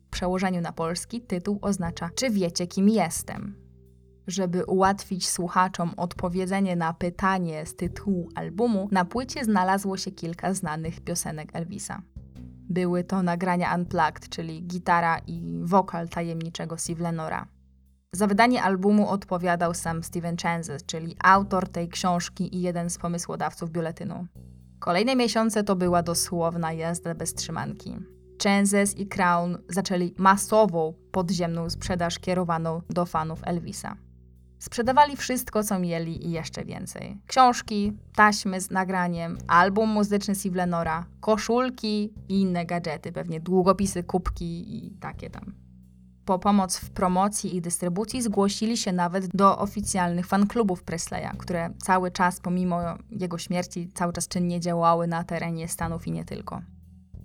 [0.07, 3.55] W przełożeniu na polski tytuł oznacza Czy wiecie, kim jestem?
[4.27, 11.01] Żeby ułatwić słuchaczom odpowiedzenie na pytanie z tytułu albumu, na płycie znalazło się kilka znanych
[11.01, 12.01] piosenek Elvisa.
[12.69, 17.47] Były to nagrania unplugged, czyli gitara i wokal tajemniczego Steve Lenora.
[18.17, 23.71] Za wydanie albumu odpowiadał sam Steven Chances, czyli autor tej książki i jeden z pomysłodawców
[23.71, 24.27] biuletynu.
[24.79, 27.97] Kolejne miesiące to była dosłowna jazda bez trzymanki.
[28.43, 33.95] Chances i Crown zaczęli masową podziemną sprzedaż kierowaną do fanów Elvisa.
[34.59, 37.17] Sprzedawali wszystko, co mieli i jeszcze więcej.
[37.27, 44.77] Książki, taśmy z nagraniem, album muzyczny Steve Lenora, koszulki i inne gadżety, pewnie długopisy, kubki
[44.77, 45.66] i takie tam.
[46.27, 52.11] Po pomoc w promocji i dystrybucji zgłosili się nawet do oficjalnych fanklubów Presleya, które cały
[52.11, 52.79] czas, pomimo
[53.09, 56.61] jego śmierci, cały czas czynnie działały na terenie Stanów i nie tylko.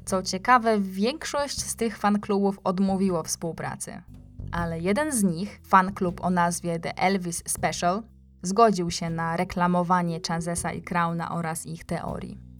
[0.04, 4.02] Co ciekawe, większość z tych fanklubów odmówiło współpracy.
[4.52, 8.02] Ale jeden z nich, fanklub o nazwie The Elvis Special,
[8.42, 12.51] zgodził się na reklamowanie Chancesa i Crowna oraz ich teorii.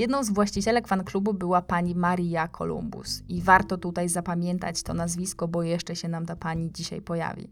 [0.00, 5.62] Jedną z właścicielek fanklubu była pani Maria Columbus i warto tutaj zapamiętać to nazwisko, bo
[5.62, 7.50] jeszcze się nam ta pani dzisiaj pojawi.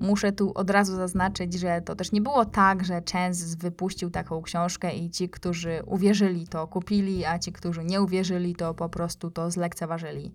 [0.00, 4.42] Muszę tu od razu zaznaczyć, że to też nie było tak, że Chance wypuścił taką
[4.42, 9.30] książkę i ci, którzy uwierzyli, to kupili, a ci, którzy nie uwierzyli, to po prostu
[9.30, 10.34] to zlekceważyli.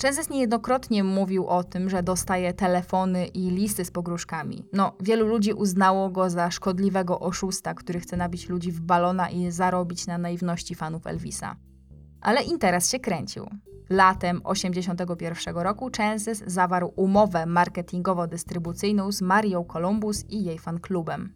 [0.00, 4.64] Częzes niejednokrotnie mówił o tym, że dostaje telefony i listy z pogróżkami.
[4.72, 9.50] No, wielu ludzi uznało go za szkodliwego oszusta, który chce nabić ludzi w balona i
[9.50, 11.56] zarobić na naiwności fanów Elvisa.
[12.20, 13.44] Ale interes się kręcił.
[13.90, 21.32] Latem 1981 roku Chances zawarł umowę marketingowo-dystrybucyjną z Marią Columbus i jej fanklubem.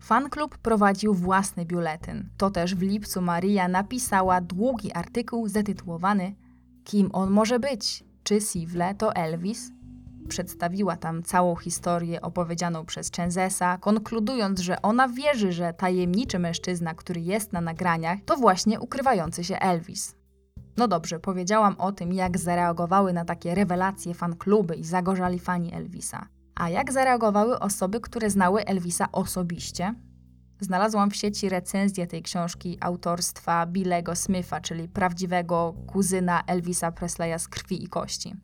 [0.00, 2.30] Fanklub prowadził własny biuletyn.
[2.36, 6.34] To też w lipcu Maria napisała długi artykuł zatytułowany
[6.84, 8.04] Kim on może być?
[8.22, 9.70] Czy Sivle to Elvis?
[10.28, 17.20] Przedstawiła tam całą historię opowiedzianą przez Chenzesa, konkludując, że ona wierzy, że tajemniczy mężczyzna, który
[17.20, 20.16] jest na nagraniach, to właśnie ukrywający się Elvis.
[20.76, 26.26] No dobrze, powiedziałam o tym, jak zareagowały na takie rewelacje fankluby i zagorzali fani Elvisa.
[26.54, 29.94] A jak zareagowały osoby, które znały Elvisa osobiście?
[30.60, 37.48] Znalazłam w sieci recenzję tej książki autorstwa Billego Smitha, czyli prawdziwego kuzyna Elvisa Presleya z
[37.48, 38.34] krwi i kości.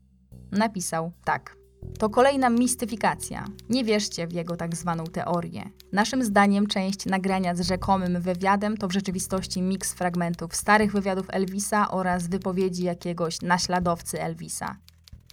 [0.52, 1.56] Napisał tak.
[1.98, 3.44] To kolejna mistyfikacja.
[3.70, 5.70] Nie wierzcie w jego tak zwaną teorię.
[5.93, 11.90] Naszym zdaniem część nagrania z rzekomym wywiadem to w rzeczywistości miks fragmentów starych wywiadów Elvisa
[11.90, 14.76] oraz wypowiedzi jakiegoś naśladowcy Elvisa.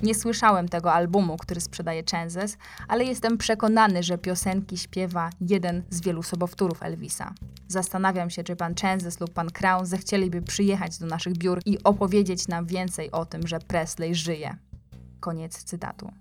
[0.03, 2.57] Nie słyszałem tego albumu, który sprzedaje Chances,
[2.87, 7.33] ale jestem przekonany, że piosenki śpiewa jeden z wielu sobowtórów Elvisa.
[7.67, 12.47] Zastanawiam się, czy pan Chances lub pan Crown zechcieliby przyjechać do naszych biur i opowiedzieć
[12.47, 14.57] nam więcej o tym, że Presley żyje.
[15.19, 16.11] Koniec cytatu.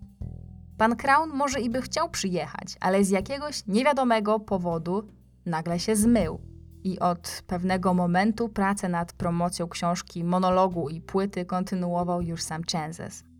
[0.78, 5.08] Pan Crown może i by chciał przyjechać, ale z jakiegoś niewiadomego powodu
[5.46, 6.40] nagle się zmył.
[6.84, 13.31] I od pewnego momentu pracę nad promocją książki, monologu i płyty kontynuował już sam Chances.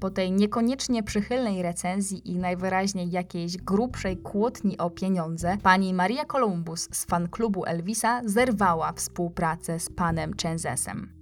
[0.00, 6.88] Po tej niekoniecznie przychylnej recenzji i najwyraźniej jakiejś grubszej kłótni o pieniądze, pani Maria Columbus
[6.92, 11.12] z fanklubu Elvisa zerwała współpracę z panem Chenzesem.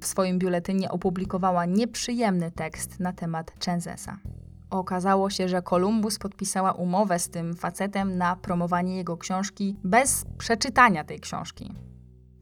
[0.00, 4.18] W swoim biuletynie opublikowała nieprzyjemny tekst na temat Chenzesa.
[4.70, 11.04] Okazało się, że Columbus podpisała umowę z tym facetem na promowanie jego książki bez przeczytania
[11.04, 11.74] tej książki.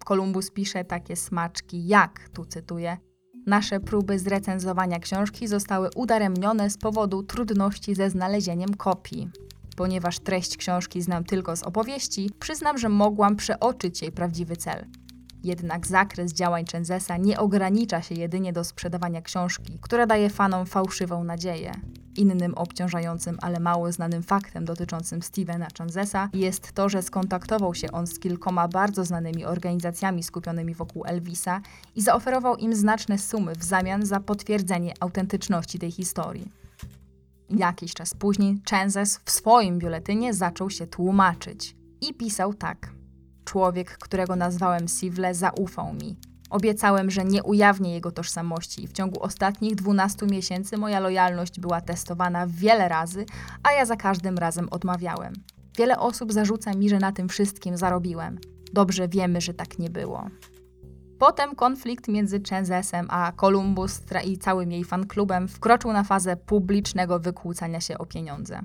[0.05, 2.97] Columbus pisze takie smaczki jak, tu cytuję,
[3.47, 9.31] Nasze próby zrecenzowania książki zostały udaremnione z powodu trudności ze znalezieniem kopii.
[9.77, 14.87] Ponieważ treść książki znam tylko z opowieści, przyznam, że mogłam przeoczyć jej prawdziwy cel.
[15.45, 21.25] Jednak zakres działań Chenzesa nie ogranicza się jedynie do sprzedawania książki, która daje fanom fałszywą
[21.25, 21.73] nadzieję.
[22.17, 28.07] Innym obciążającym, ale mało znanym faktem dotyczącym Stevena Chenzesa jest to, że skontaktował się on
[28.07, 31.61] z kilkoma bardzo znanymi organizacjami skupionymi wokół Elvisa
[31.97, 36.49] i zaoferował im znaczne sumy w zamian za potwierdzenie autentyczności tej historii.
[37.51, 42.89] Jakiś czas później Chenzes w swoim biuletynie zaczął się tłumaczyć i pisał tak–
[43.45, 46.17] Człowiek, którego nazwałem Sivle, zaufał mi.
[46.51, 51.81] Obiecałem, że nie ujawnię jego tożsamości i w ciągu ostatnich 12 miesięcy moja lojalność była
[51.81, 53.27] testowana wiele razy,
[53.63, 55.35] a ja za każdym razem odmawiałem.
[55.79, 58.39] Wiele osób zarzuca mi, że na tym wszystkim zarobiłem.
[58.73, 60.29] Dobrze wiemy, że tak nie było.
[61.19, 67.81] Potem konflikt między Chenzesem a Columbus i całym jej fanklubem wkroczył na fazę publicznego wykłócania
[67.81, 68.61] się o pieniądze.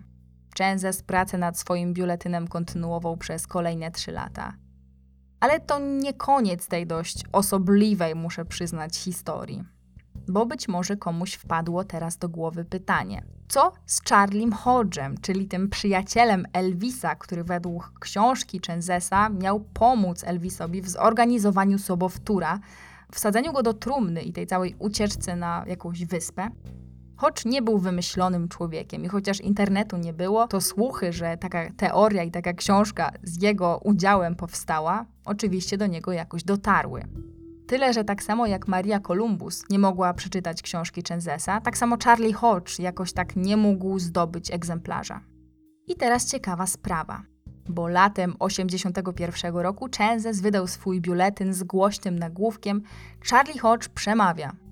[0.53, 4.53] Czenzes pracę nad swoim biuletynem kontynuował przez kolejne trzy lata.
[5.39, 9.63] Ale to nie koniec tej dość osobliwej, muszę przyznać, historii.
[10.27, 15.69] Bo być może komuś wpadło teraz do głowy pytanie: co z Charliem Hodgem, czyli tym
[15.69, 22.59] przyjacielem Elvisa, który według książki Chenzesa miał pomóc Elvisowi w zorganizowaniu sobowtóra,
[23.11, 26.49] wsadzeniu go do trumny i tej całej ucieczce na jakąś wyspę?
[27.19, 32.23] Hodge nie był wymyślonym człowiekiem i chociaż internetu nie było, to słuchy, że taka teoria
[32.23, 37.03] i taka książka z jego udziałem powstała, oczywiście do niego jakoś dotarły.
[37.67, 42.33] Tyle, że tak samo jak Maria Columbus nie mogła przeczytać książki Chenzesa, tak samo Charlie
[42.33, 45.21] Hodge jakoś tak nie mógł zdobyć egzemplarza.
[45.87, 47.21] I teraz ciekawa sprawa,
[47.69, 52.81] bo latem 81 roku Chenzes wydał swój biuletyn z głośnym nagłówkiem
[53.29, 54.68] Charlie Hodge przemawia.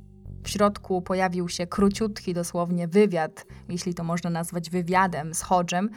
[0.48, 5.90] W środku pojawił się króciutki dosłownie wywiad, jeśli to można nazwać wywiadem, z Hodgem,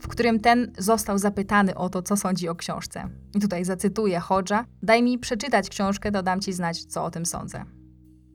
[0.00, 3.08] w którym ten został zapytany o to, co sądzi o książce.
[3.34, 7.26] I tutaj zacytuję Hodge'a: Daj mi przeczytać książkę, to dam ci znać, co o tym
[7.26, 7.64] sądzę.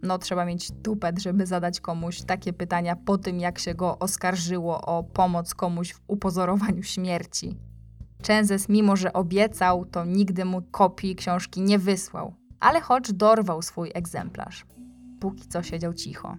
[0.04, 4.82] No, trzeba mieć tupet, żeby zadać komuś takie pytania po tym, jak się go oskarżyło
[4.82, 7.58] o pomoc komuś w upozorowaniu śmierci.
[8.22, 13.92] Czenzes, mimo że obiecał, to nigdy mu kopii książki nie wysłał, ale Hodge dorwał swój
[13.94, 14.66] egzemplarz
[15.24, 16.38] póki co siedział cicho.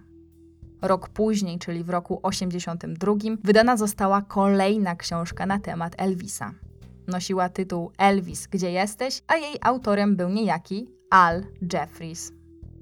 [0.81, 3.13] Rok później, czyli w roku 82,
[3.43, 6.51] wydana została kolejna książka na temat Elvisa.
[7.07, 11.43] Nosiła tytuł Elvis, gdzie jesteś, a jej autorem był niejaki Al
[11.73, 12.31] Jeffries.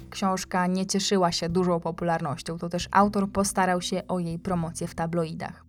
[0.10, 4.96] Książka nie cieszyła się dużą popularnością, to też autor postarał się o jej promocję w
[4.96, 5.66] tabloidach.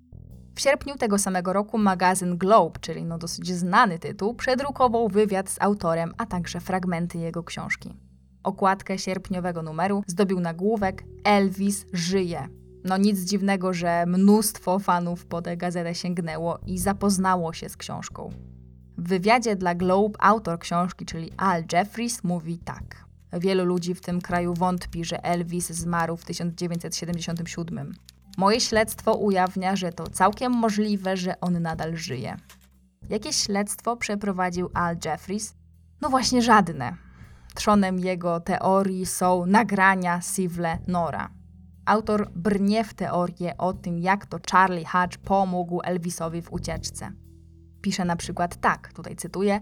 [0.55, 5.61] W sierpniu tego samego roku magazyn Globe, czyli no dosyć znany tytuł, przedrukował wywiad z
[5.61, 8.04] autorem, a także fragmenty jego książki.
[8.45, 12.49] Okładkę sierpniowego numeru zdobił nagłówek Elvis żyje.
[12.85, 18.31] No nic dziwnego, że mnóstwo fanów po tę gazetę sięgnęło i zapoznało się z książką.
[18.99, 23.05] W wywiadzie dla Globe autor książki, czyli Al Jeffries, mówi tak.
[23.33, 27.95] Wielu ludzi w tym kraju wątpi, że Elvis zmarł w 1977.
[28.39, 32.37] Moje śledztwo ujawnia, że to całkiem możliwe, że on nadal żyje.
[33.09, 35.55] Jakie śledztwo przeprowadził Al Jeffries?
[36.01, 36.97] No właśnie żadne.
[37.55, 41.31] Trzonem jego teorii są nagrania Sivle Nora.
[41.87, 47.13] Autor brnie w teorię o tym, jak to Charlie Hatch pomógł Elvisowi w ucieczce.
[47.81, 49.61] Pisze na przykład tak, tutaj cytuję: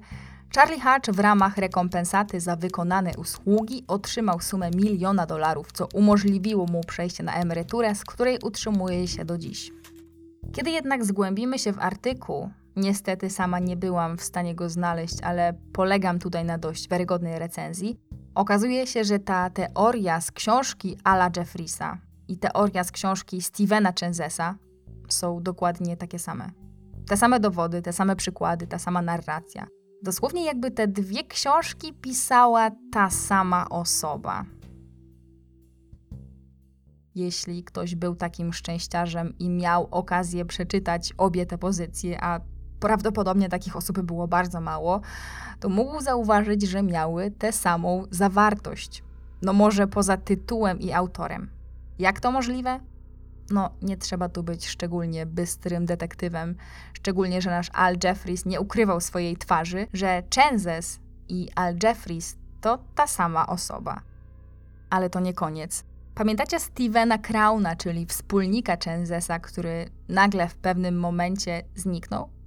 [0.55, 6.81] Charlie Hatch w ramach rekompensaty za wykonane usługi otrzymał sumę miliona dolarów, co umożliwiło mu
[6.81, 9.71] przejście na emeryturę, z której utrzymuje się do dziś.
[10.53, 15.55] Kiedy jednak zgłębimy się w artykuł, Niestety sama nie byłam w stanie go znaleźć, ale
[15.73, 18.01] polegam tutaj na dość wiarygodnej recenzji.
[18.35, 24.55] Okazuje się, że ta teoria z książki Ala Jeffrisa i teoria z książki Stevena Chenzesa
[25.09, 26.51] są dokładnie takie same.
[27.09, 29.67] Te same dowody, te same przykłady, ta sama narracja.
[30.03, 34.45] Dosłownie jakby te dwie książki pisała ta sama osoba.
[37.15, 42.41] Jeśli ktoś był takim szczęściarzem i miał okazję przeczytać obie te pozycje, a
[42.83, 45.01] prawdopodobnie takich osób było bardzo mało,
[45.61, 49.03] to mógł zauważyć, że miały tę samą zawartość.
[49.43, 51.51] No może poza tytułem i autorem.
[51.99, 52.81] Jak to możliwe?
[53.51, 56.55] No, nie trzeba tu być szczególnie bystrym detektywem,
[56.93, 62.79] szczególnie, że nasz Al Jeffries nie ukrywał swojej twarzy, że Chenzes i Al Jeffries to
[62.95, 64.01] ta sama osoba.
[64.91, 65.85] Ale to nie koniec.
[66.15, 72.42] Pamiętacie Stevena Crowna, czyli wspólnika Chenzesa, który nagle w pewnym momencie zniknął?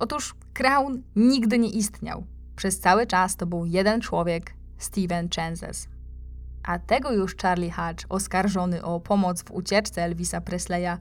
[0.00, 2.24] Otóż Crown nigdy nie istniał.
[2.56, 5.88] Przez cały czas to był jeden człowiek, Steven Chances.
[6.62, 10.96] A tego już Charlie Hatch, oskarżony o pomoc w ucieczce Elvisa Presleya,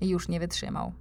[0.00, 0.92] już nie wytrzymał.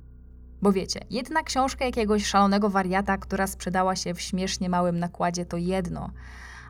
[0.62, 5.58] Bo wiecie, jedna książka jakiegoś szalonego wariata, która sprzedała się w śmiesznie małym nakładzie, to
[5.58, 6.10] jedno.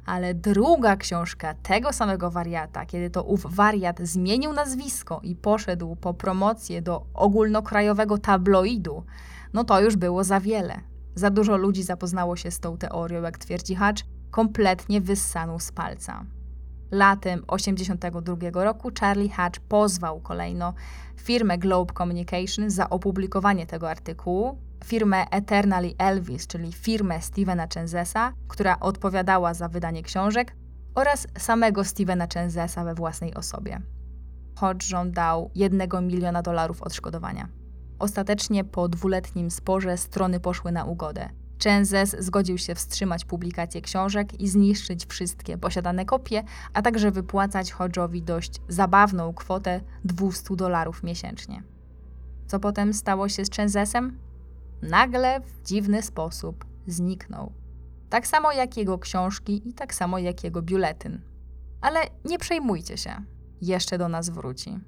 [0.05, 6.13] Ale druga książka tego samego wariata, kiedy to ów wariat zmienił nazwisko i poszedł po
[6.13, 9.03] promocję do ogólnokrajowego tabloidu,
[9.53, 10.81] no to już było za wiele.
[11.15, 16.25] Za dużo ludzi zapoznało się z tą teorią, jak twierdzi Hatch, kompletnie wyssaną z palca.
[16.91, 20.73] Latem 1982 roku Charlie Hatch pozwał kolejno
[21.21, 28.79] firmę Globe Communication za opublikowanie tego artykułu, firmę Eternally Elvis, czyli firmę Stevena Chenzesa, która
[28.79, 30.55] odpowiadała za wydanie książek,
[30.95, 33.81] oraz samego Stevena Chenzesa we własnej osobie.
[34.55, 37.58] Hodge żądał 1 miliona dolarów odszkodowania.
[37.99, 41.29] Ostatecznie po dwuletnim sporze strony poszły na ugodę.
[41.63, 46.43] Chenzes zgodził się wstrzymać publikację książek i zniszczyć wszystkie posiadane kopie,
[46.73, 51.63] a także wypłacać Hodge'owi dość zabawną kwotę 200 dolarów miesięcznie.
[52.47, 54.19] Co potem stało się z Chenzesem?
[54.81, 57.51] Nagle w dziwny sposób zniknął.
[58.09, 61.21] Tak samo jak jego książki i tak samo jak jego biuletyn.
[61.81, 63.23] Ale nie przejmujcie się,
[63.61, 64.79] jeszcze do nas wróci.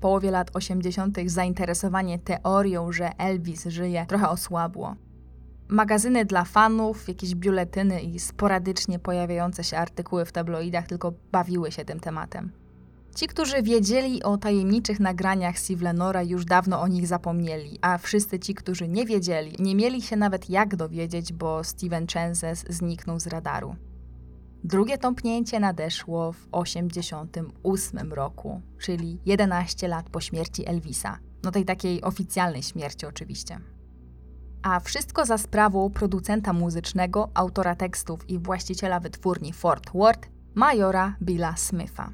[0.00, 1.18] Połowie lat 80.
[1.26, 4.96] zainteresowanie teorią, że Elvis żyje, trochę osłabło.
[5.68, 11.84] Magazyny dla fanów, jakieś biuletyny i sporadycznie pojawiające się artykuły w tabloidach tylko bawiły się
[11.84, 12.52] tym tematem.
[13.16, 18.54] Ci, którzy wiedzieli o tajemniczych nagraniach Sivlenora, już dawno o nich zapomnieli, a wszyscy ci,
[18.54, 23.76] którzy nie wiedzieli, nie mieli się nawet jak dowiedzieć, bo Steven Chances zniknął z radaru.
[24.66, 31.18] Drugie tąpnięcie nadeszło w 1988 roku, czyli 11 lat po śmierci Elvisa.
[31.42, 33.60] No tej takiej oficjalnej śmierci oczywiście.
[34.62, 41.56] A wszystko za sprawą producenta muzycznego, autora tekstów i właściciela wytwórni Fort Worth, majora Billa
[41.56, 42.10] Smitha.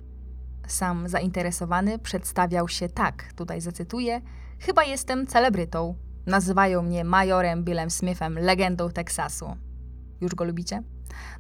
[0.66, 4.20] Sam zainteresowany przedstawiał się tak, tutaj zacytuję:
[4.59, 5.95] Chyba jestem celebrytą.
[6.27, 9.57] Nazywają mnie majorem Billem Smithem, legendą Teksasu.
[10.20, 10.83] Już go lubicie?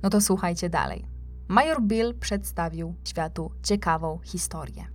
[0.02, 1.06] No to słuchajcie dalej.
[1.48, 4.86] Major Bill przedstawił światu ciekawą historię.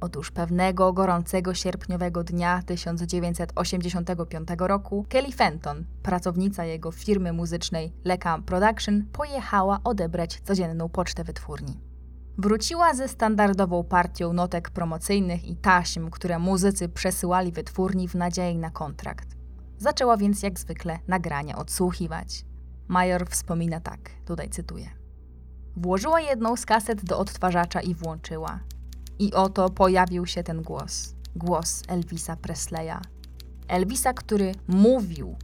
[0.00, 9.06] Otóż pewnego gorącego sierpniowego dnia 1985 roku Kelly Fenton, pracownica jego firmy muzycznej Lecam Production,
[9.12, 11.80] pojechała odebrać codzienną pocztę wytwórni.
[12.38, 18.70] Wróciła ze standardową partią notek promocyjnych i taśm, które muzycy przesyłali wytwórni w nadziei na
[18.70, 19.28] kontrakt.
[19.78, 22.44] Zaczęła więc jak zwykle nagrania odsłuchiwać.
[22.90, 24.90] Major wspomina tak, tutaj cytuję.
[25.76, 28.60] Włożyła jedną z kaset do odtwarzacza i włączyła.
[29.18, 31.14] I oto pojawił się ten głos.
[31.36, 32.98] Głos Elvisa Presleya.
[33.68, 35.36] Elvisa, który mówił.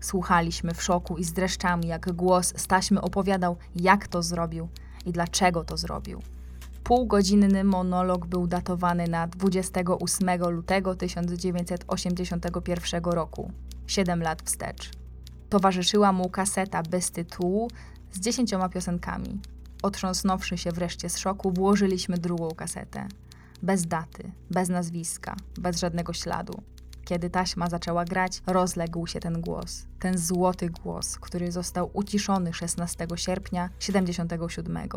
[0.00, 4.68] Słuchaliśmy w szoku i z dreszczami, jak głos z taśmy opowiadał, jak to zrobił
[5.06, 6.22] i dlaczego to zrobił.
[6.84, 13.52] Półgodzinny monolog był datowany na 28 lutego 1981 roku,
[13.86, 15.05] 7 lat wstecz.
[15.48, 17.70] Towarzyszyła mu kaseta bez tytułu
[18.12, 19.40] z dziesięcioma piosenkami.
[19.82, 23.08] Otrząsnąwszy się wreszcie z szoku, włożyliśmy drugą kasetę.
[23.62, 26.62] Bez daty, bez nazwiska, bez żadnego śladu.
[27.04, 29.86] Kiedy taśma zaczęła grać, rozległ się ten głos.
[30.00, 34.88] Ten złoty głos, który został uciszony 16 sierpnia 77.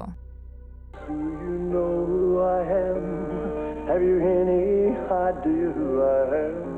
[5.46, 6.69] Do you know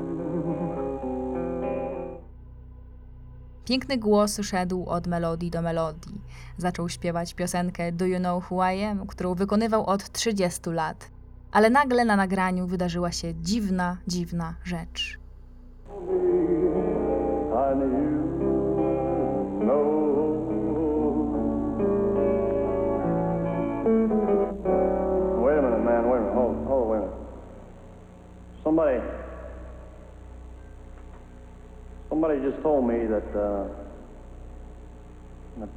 [3.64, 6.20] Piękny głos szedł od melodii do melodii.
[6.58, 11.10] Zaczął śpiewać piosenkę Do You Know Who I Am, którą wykonywał od 30 lat.
[11.52, 15.18] Ale nagle na nagraniu wydarzyła się dziwna, dziwna rzecz.
[28.64, 29.21] I
[32.12, 33.64] somebody just told me that, uh,
[35.60, 35.70] that,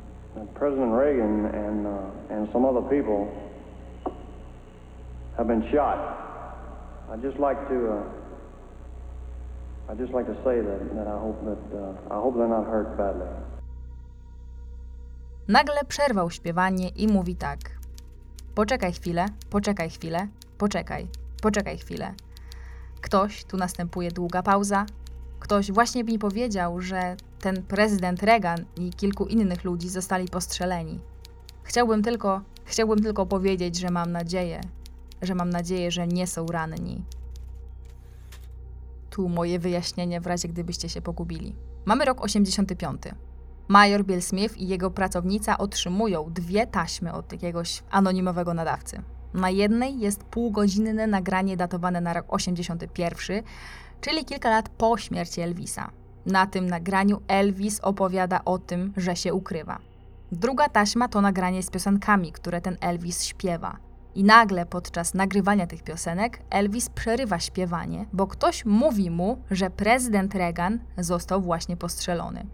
[0.53, 3.19] President Reagan and uh, and some other people
[5.37, 5.97] have been shot.
[7.09, 7.77] I'd just like to.
[7.95, 8.03] Uh,
[9.87, 12.65] I'd just like to say that, that I hope that uh, I hope they're not
[12.67, 13.27] hurt badly.
[15.47, 17.59] Nagle przerwał śpiewanie i mówi tak:
[18.55, 21.07] Poczekaj chwilę, poczekaj chwilę, poczekaj,
[21.41, 22.13] poczekaj chwilę.
[23.01, 24.85] Ktoś, tu następuje długa pauza,
[25.45, 30.99] ktoś właśnie mi powiedział, że ten prezydent Reagan i kilku innych ludzi zostali postrzeleni.
[31.63, 34.61] Chciałbym tylko, chciałbym tylko powiedzieć, że mam nadzieję,
[35.21, 37.03] że mam nadzieję, że nie są ranni.
[39.09, 41.55] Tu moje wyjaśnienie w razie gdybyście się pogubili.
[41.85, 43.01] Mamy rok 85.
[43.67, 49.01] Major Bill Smith i jego pracownica otrzymują dwie taśmy od jakiegoś anonimowego nadawcy.
[49.33, 53.43] Na jednej jest półgodzinne nagranie datowane na rok 81,
[54.01, 55.91] czyli kilka lat po śmierci Elvisa.
[56.25, 59.79] Na tym nagraniu Elvis opowiada o tym, że się ukrywa.
[60.31, 63.77] Druga taśma to nagranie z piosenkami, które ten Elvis śpiewa.
[64.15, 70.35] I nagle podczas nagrywania tych piosenek Elvis przerywa śpiewanie, bo ktoś mówi mu, że prezydent
[70.35, 72.45] Reagan został właśnie postrzelony.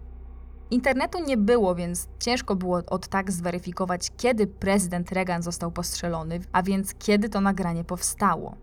[0.70, 6.62] Internetu nie było, więc ciężko było od tak zweryfikować, kiedy prezydent Reagan został postrzelony, a
[6.62, 8.56] więc kiedy to nagranie powstało.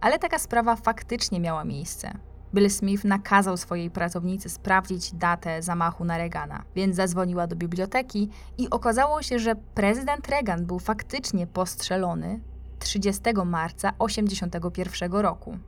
[0.00, 2.18] Ale taka sprawa faktycznie miała miejsce.
[2.54, 8.70] Bill Smith nakazał swojej pracownicy sprawdzić datę zamachu na Reagana, więc zadzwoniła do biblioteki i
[8.70, 12.40] okazało się, że prezydent Reagan był faktycznie postrzelony
[12.78, 15.58] 30 marca 1981 roku.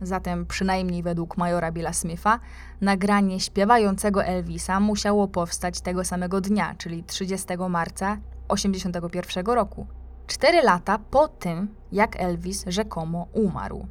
[0.00, 2.40] Zatem, przynajmniej według majora Billa Smitha,
[2.80, 8.16] nagranie śpiewającego Elvisa musiało powstać tego samego dnia, czyli 30 marca
[8.48, 9.86] 1981 roku,
[10.28, 13.86] cztery lata po tym, jak Elvis rzekomo umarł.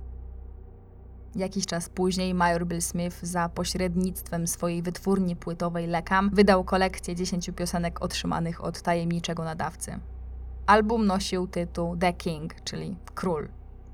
[1.35, 7.49] Jakiś czas później Major Bill Smith za pośrednictwem swojej wytwórni płytowej Lekam wydał kolekcję 10
[7.55, 9.99] piosenek otrzymanych od tajemniczego nadawcy.
[10.65, 13.49] Album nosił tytuł The King, czyli Król.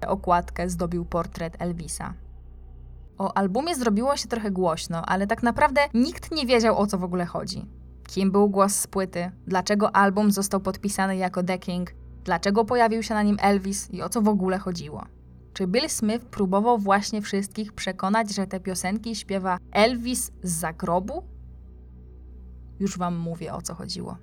[0.08, 2.14] Okładkę zdobił portret Elvisa.
[3.18, 7.04] O albumie zrobiło się trochę głośno, ale tak naprawdę nikt nie wiedział o co w
[7.04, 7.66] ogóle chodzi.
[8.08, 13.14] Kim był głos z płyty, dlaczego album został podpisany jako The King, dlaczego pojawił się
[13.14, 15.06] na nim Elvis i o co w ogóle chodziło.
[15.54, 21.24] Czy Bill Smith próbował właśnie wszystkich przekonać, że te piosenki śpiewa Elvis z zagrobu?
[22.80, 24.18] Już wam mówię o co chodziło.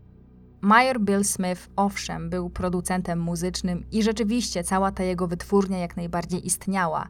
[0.60, 6.46] Major Bill Smith, owszem, był producentem muzycznym i rzeczywiście cała ta jego wytwórnia jak najbardziej
[6.46, 7.08] istniała.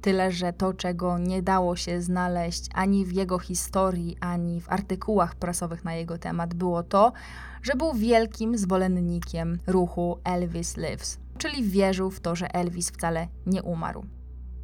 [0.00, 5.34] Tyle, że to, czego nie dało się znaleźć ani w jego historii, ani w artykułach
[5.34, 7.12] prasowych na jego temat, było to,
[7.62, 13.62] że był wielkim zwolennikiem ruchu Elvis Lives, czyli wierzył w to, że Elvis wcale nie
[13.62, 14.04] umarł.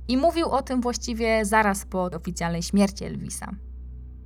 [0.09, 3.51] I mówił o tym właściwie zaraz po oficjalnej śmierci Elvisa.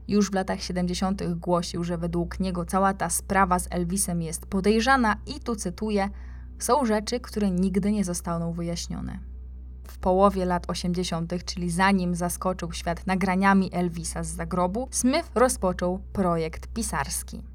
[0.08, 1.22] Już w latach 70.
[1.34, 6.08] głosił, że według niego cała ta sprawa z Elvisem jest podejrzana i tu cytuję:
[6.58, 9.18] Są rzeczy, które nigdy nie zostaną wyjaśnione.
[9.88, 16.66] W połowie lat 80., czyli zanim zaskoczył świat nagraniami Elvisa z zagrobu, Smith rozpoczął projekt
[16.66, 17.51] pisarski.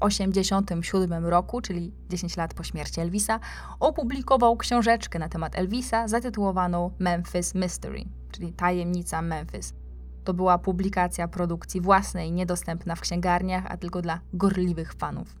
[0.00, 3.40] 1987 roku, czyli 10 lat po śmierci Elvisa,
[3.80, 9.74] opublikował książeczkę na temat Elvisa zatytułowaną Memphis Mystery, czyli Tajemnica Memphis.
[10.24, 15.36] To była publikacja produkcji własnej, niedostępna w księgarniach, a tylko dla gorliwych fanów.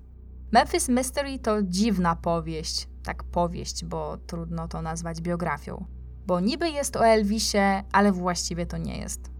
[0.52, 5.84] Memphis Mystery to dziwna powieść, tak powieść, bo trudno to nazwać biografią.
[6.26, 9.33] Bo niby jest o Elvisie, ale właściwie to nie jest.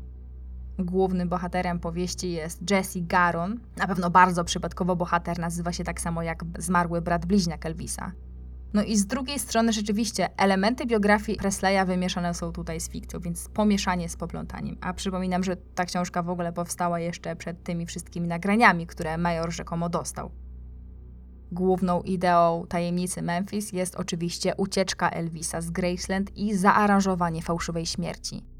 [0.79, 3.61] Głównym bohaterem powieści jest Jesse Garon.
[3.77, 8.13] Na pewno bardzo przypadkowo bohater nazywa się tak samo jak zmarły brat bliźniak Elvisa.
[8.75, 13.49] No i z drugiej strony rzeczywiście elementy biografii Presleya wymieszane są tutaj z fikcją, więc
[13.49, 14.77] pomieszanie z poplątaniem.
[14.81, 19.53] A przypominam, że ta książka w ogóle powstała jeszcze przed tymi wszystkimi nagraniami, które Major
[19.53, 20.31] rzekomo dostał.
[21.53, 28.54] Główną ideą tajemnicy Memphis jest oczywiście ucieczka Elvisa z Graceland i zaaranżowanie fałszywej śmierci.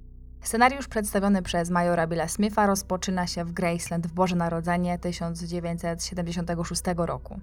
[0.45, 7.41] Scenariusz przedstawiony przez majora Billa Smitha rozpoczyna się w Graceland w Boże Narodzenie 1976 roku.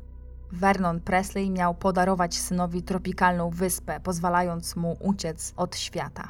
[0.51, 6.29] Vernon Presley miał podarować synowi tropikalną wyspę, pozwalając mu uciec od świata.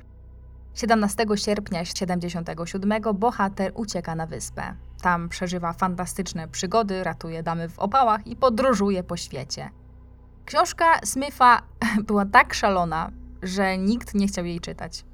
[0.74, 4.76] 17 sierpnia 1977 bohater ucieka na wyspę.
[5.02, 9.70] Tam przeżywa fantastyczne przygody, ratuje damy w opałach i podróżuje po świecie.
[10.46, 11.62] Książka Smitha
[12.08, 13.12] była tak szalona,
[13.44, 15.11] że nikt nie chciał jej czytać.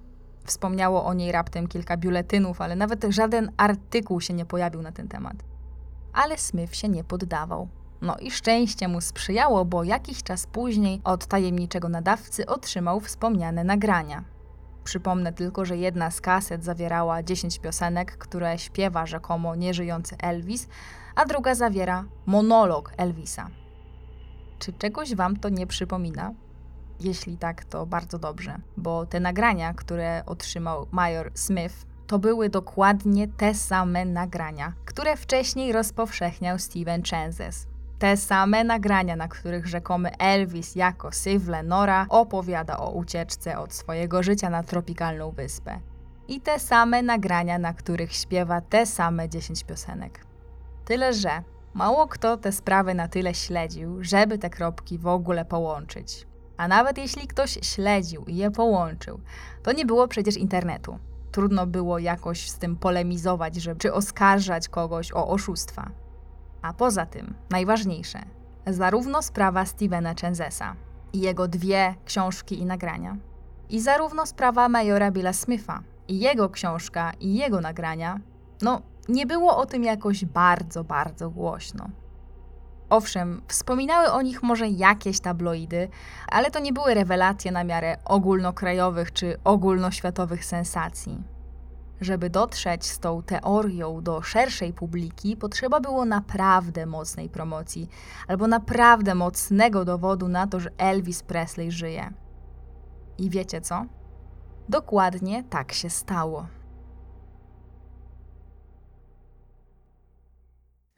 [0.48, 5.08] Wspomniało o niej raptem kilka biuletynów, ale nawet żaden artykuł się nie pojawił na ten
[5.08, 5.36] temat.
[6.14, 7.68] Ale Smith się nie poddawał.
[8.02, 14.24] No i szczęście mu sprzyjało, bo jakiś czas później od tajemniczego nadawcy otrzymał wspomniane nagrania.
[14.84, 20.68] Przypomnę tylko, że jedna z kaset zawierała 10 piosenek, które śpiewa rzekomo nieżyjący Elvis,
[21.16, 23.50] a druga zawiera monolog Elvisa.
[24.60, 26.34] Czy czegoś wam to nie przypomina?
[27.00, 33.28] Jeśli tak, to bardzo dobrze, bo te nagrania, które otrzymał Major Smith, to były dokładnie
[33.28, 37.68] te same nagrania, które wcześniej rozpowszechniał Steven Chances.
[38.00, 44.24] Te same nagrania, na których rzekomy Elvis jako Siv Lenora opowiada o ucieczce od swojego
[44.24, 45.80] życia na tropikalną wyspę.
[46.28, 50.26] I te same nagrania, na których śpiewa te same 10 piosenek.
[50.86, 51.44] Tyle, że
[51.74, 56.28] mało kto te sprawy na tyle śledził, żeby te kropki w ogóle połączyć.
[56.58, 59.20] A nawet jeśli ktoś śledził i je połączył,
[59.64, 61.00] to nie było przecież internetu.
[61.32, 65.90] Trudno było jakoś z tym polemizować, żeby, czy oskarżać kogoś o oszustwa.
[66.62, 68.20] A poza tym, najważniejsze,
[68.68, 70.76] zarówno sprawa Stevena Chenzesa
[71.14, 73.18] i jego dwie książki i nagrania,
[73.70, 78.20] i zarówno sprawa majora Billa Smitha i jego książka i jego nagrania,
[78.62, 81.90] no nie było o tym jakoś bardzo, bardzo głośno.
[82.90, 85.90] Owszem, wspominały o nich może jakieś tabloidy,
[86.32, 91.24] ale to nie były rewelacje na miarę ogólnokrajowych czy ogólnoświatowych sensacji.
[92.02, 97.90] Żeby dotrzeć z tą teorią do szerszej publiki, potrzeba było naprawdę mocnej promocji
[98.28, 102.14] albo naprawdę mocnego dowodu na to, że Elvis Presley żyje.
[103.18, 103.86] I wiecie co?
[104.70, 106.48] Dokładnie tak się stało.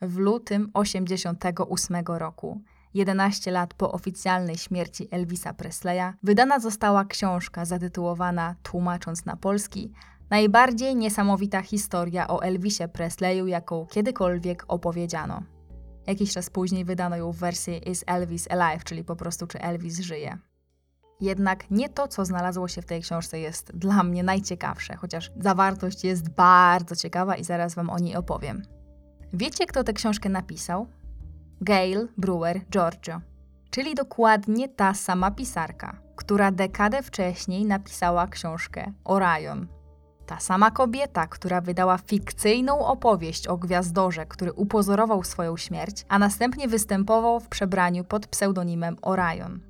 [0.02, 2.60] W lutym 1988 roku,
[2.94, 9.92] 11 lat po oficjalnej śmierci Elvisa Presleya, wydana została książka zatytułowana, tłumacząc na polski,
[10.30, 15.42] Najbardziej niesamowita historia o Elvisie Presleyu, jaką kiedykolwiek opowiedziano.
[16.06, 20.00] Jakiś czas później wydano ją w wersji Is Elvis Alive, czyli po prostu czy Elvis
[20.00, 20.38] żyje.
[21.20, 26.04] Jednak nie to, co znalazło się w tej książce, jest dla mnie najciekawsze, chociaż zawartość
[26.04, 28.79] jest bardzo ciekawa i zaraz Wam o niej opowiem.
[29.32, 30.86] Wiecie, kto tę książkę napisał?
[31.60, 33.20] Gail Brewer Giorgio,
[33.70, 39.66] czyli dokładnie ta sama pisarka, która dekadę wcześniej napisała książkę Orion.
[40.26, 46.68] Ta sama kobieta, która wydała fikcyjną opowieść o gwiazdorze, który upozorował swoją śmierć, a następnie
[46.68, 49.60] występował w przebraniu pod pseudonimem Orion.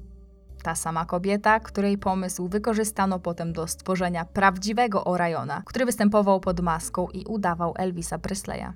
[0.63, 7.09] Ta sama kobieta, której pomysł wykorzystano potem do stworzenia prawdziwego Oriona, który występował pod maską
[7.09, 8.73] i udawał Elvisa Presleya.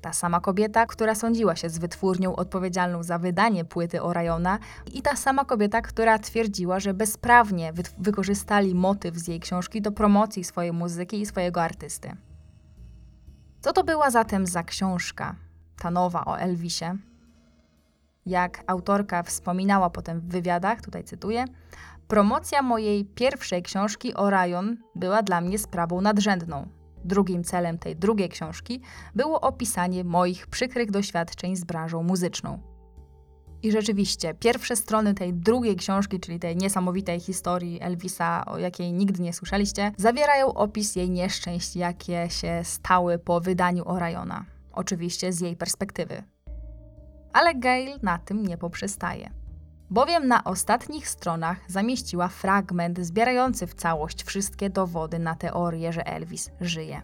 [0.00, 4.58] Ta sama kobieta, która sądziła się z wytwórnią odpowiedzialną za wydanie płyty Oriona
[4.94, 9.92] i ta sama kobieta, która twierdziła, że bezprawnie wy wykorzystali motyw z jej książki do
[9.92, 12.16] promocji swojej muzyki i swojego artysty.
[13.60, 15.34] Co to była zatem za książka,
[15.78, 16.84] ta nowa o Elvisie?
[18.26, 21.44] Jak autorka wspominała potem w wywiadach, tutaj cytuję,
[22.08, 26.77] promocja mojej pierwszej książki Orion była dla mnie sprawą nadrzędną.
[27.04, 28.80] Drugim celem tej drugiej książki
[29.14, 32.58] było opisanie moich przykrych doświadczeń z branżą muzyczną.
[33.62, 39.22] I rzeczywiście, pierwsze strony tej drugiej książki, czyli tej niesamowitej historii Elvisa, o jakiej nigdy
[39.22, 44.44] nie słyszeliście, zawierają opis jej nieszczęść, jakie się stały po wydaniu Oriona.
[44.72, 46.22] Oczywiście z jej perspektywy.
[47.32, 49.37] Ale Gail na tym nie poprzestaje.
[49.90, 56.50] Bowiem na ostatnich stronach zamieściła fragment zbierający w całość wszystkie dowody na teorię, że Elvis
[56.60, 57.02] żyje.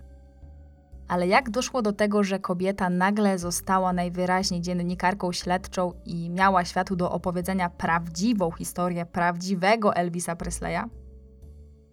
[1.09, 6.97] Ale jak doszło do tego, że kobieta nagle została najwyraźniej dziennikarką śledczą i miała światu
[6.97, 10.85] do opowiedzenia prawdziwą historię prawdziwego Elvisa Presleya?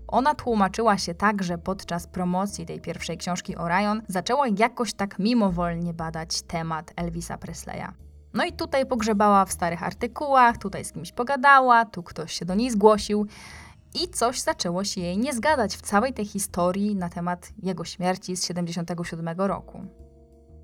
[0.08, 5.94] Ona tłumaczyła się tak, że podczas promocji tej pierwszej książki Orion zaczęła jakoś tak mimowolnie
[5.94, 8.11] badać temat Elvisa Presleya.
[8.34, 12.56] No i tutaj pogrzebała w starych artykułach, tutaj z kimś pogadała, tu ktoś się do
[12.56, 13.28] niej zgłosił
[14.04, 18.36] i coś zaczęło się jej nie zgadać w całej tej historii na temat jego śmierci
[18.36, 19.86] z 77 roku.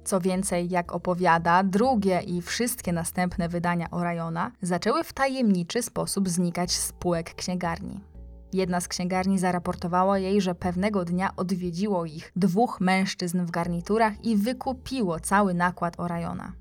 [0.04, 6.72] Co więcej, jak opowiada, drugie i wszystkie następne wydania Oriona zaczęły w tajemniczy sposób znikać
[6.72, 8.00] z spółek księgarni.
[8.54, 14.36] Jedna z księgarni zaraportowała jej, że pewnego dnia odwiedziło ich dwóch mężczyzn w garniturach i
[14.38, 16.54] wykupiło cały nakład Oriona.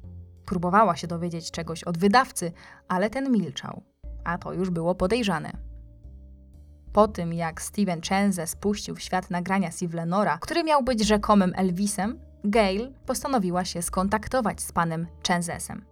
[0.46, 2.52] Próbowała się dowiedzieć czegoś od wydawcy,
[2.88, 3.82] ale ten milczał,
[4.24, 5.52] a to już było podejrzane.
[6.92, 12.18] Po tym, jak Steven Chenze spuścił w świat nagrania Sivlenora, który miał być rzekomym Elvisem,
[12.44, 15.84] Gail postanowiła się skontaktować z panem Chenzesem.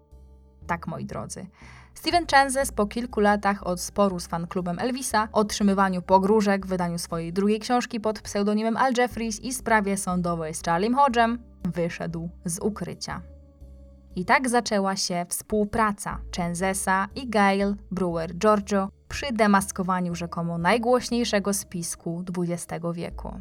[0.67, 1.47] Tak, moi drodzy.
[1.95, 7.61] Steven Chenzes po kilku latach od sporu z fanklubem Elvisa, otrzymywaniu pogróżek, wydaniu swojej drugiej
[7.61, 13.34] książki pod pseudonimem Al Jeffries i sprawie sądowej z Charliem Hodgem, wyszedł z ukrycia.
[14.17, 22.25] I tak zaczęła się współpraca Chenzesa i Gail Brewer Giorgio przy demaskowaniu rzekomo najgłośniejszego spisku
[22.39, 23.41] XX wieku.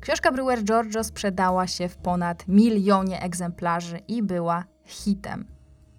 [0.00, 5.44] Książka Brewer Giorgio sprzedała się w ponad milionie egzemplarzy i była hitem.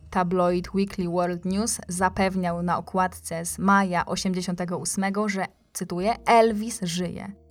[0.10, 7.43] Tabloid Weekly World News zapewniał na okładce z maja 88, że, cytuję, Elvis żyje.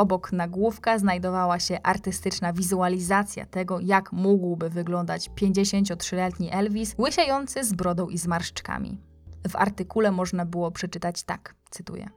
[0.00, 8.08] Obok nagłówka znajdowała się artystyczna wizualizacja tego, jak mógłby wyglądać 53-letni Elvis, łysiejący z brodą
[8.08, 8.98] i zmarszczkami.
[9.48, 12.08] W artykule można było przeczytać tak, cytuję.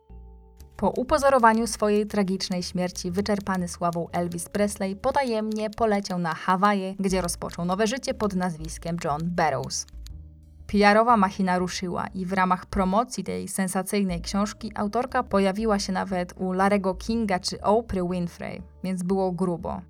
[0.77, 7.65] Po upozorowaniu swojej tragicznej śmierci wyczerpany sławą Elvis Presley potajemnie poleciał na Hawaje, gdzie rozpoczął
[7.65, 9.85] nowe życie pod nazwiskiem John Barrows.
[10.67, 16.51] PR-owa machina ruszyła i w ramach promocji tej sensacyjnej książki autorka pojawiła się nawet u
[16.51, 19.81] Larego Kinga czy Oprah Winfrey, więc było grubo.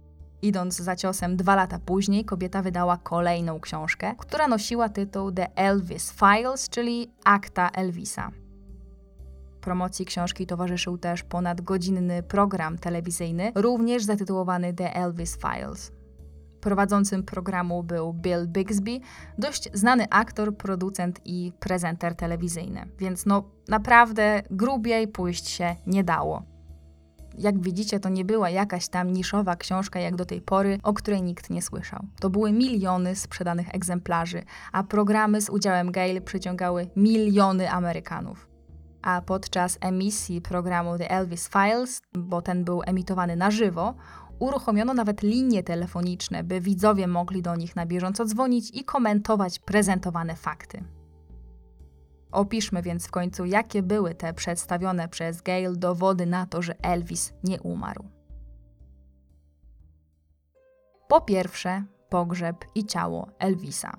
[0.41, 6.13] Idąc za ciosem dwa lata później, kobieta wydała kolejną książkę, która nosiła tytuł The Elvis
[6.13, 8.31] Files, czyli Akta Elvisa.
[9.61, 15.91] Promocji książki towarzyszył też ponadgodzinny program telewizyjny, również zatytułowany The Elvis Files.
[16.63, 18.99] Prowadzącym programu był Bill Bixby,
[19.37, 26.43] dość znany aktor, producent i prezenter telewizyjny, więc no naprawdę grubiej pójść się nie dało.
[27.37, 31.21] Jak widzicie, to nie była jakaś tam niszowa książka jak do tej pory, o której
[31.21, 32.05] nikt nie słyszał.
[32.19, 38.53] To były miliony sprzedanych egzemplarzy, a programy z udziałem Gail przyciągały miliony Amerykanów.
[39.01, 43.93] A podczas emisji programu The Elvis Files, bo ten był emitowany na żywo,
[44.39, 50.35] uruchomiono nawet linie telefoniczne, by widzowie mogli do nich na bieżąco dzwonić i komentować prezentowane
[50.35, 50.83] fakty.
[52.31, 57.33] Opiszmy więc w końcu, jakie były te przedstawione przez Gail dowody na to, że Elvis
[57.43, 58.03] nie umarł.
[61.07, 63.97] Po pierwsze, pogrzeb i ciało Elvisa.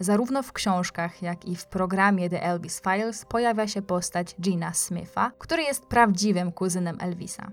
[0.00, 5.32] Zarówno w książkach, jak i w programie The Elvis Files pojawia się postać Gina Smitha,
[5.38, 7.52] który jest prawdziwym kuzynem Elvisa.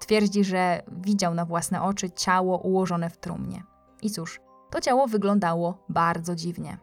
[0.00, 3.62] Twierdzi, że widział na własne oczy ciało ułożone w trumnie.
[4.02, 4.40] I cóż,
[4.70, 6.78] to ciało wyglądało bardzo dziwnie.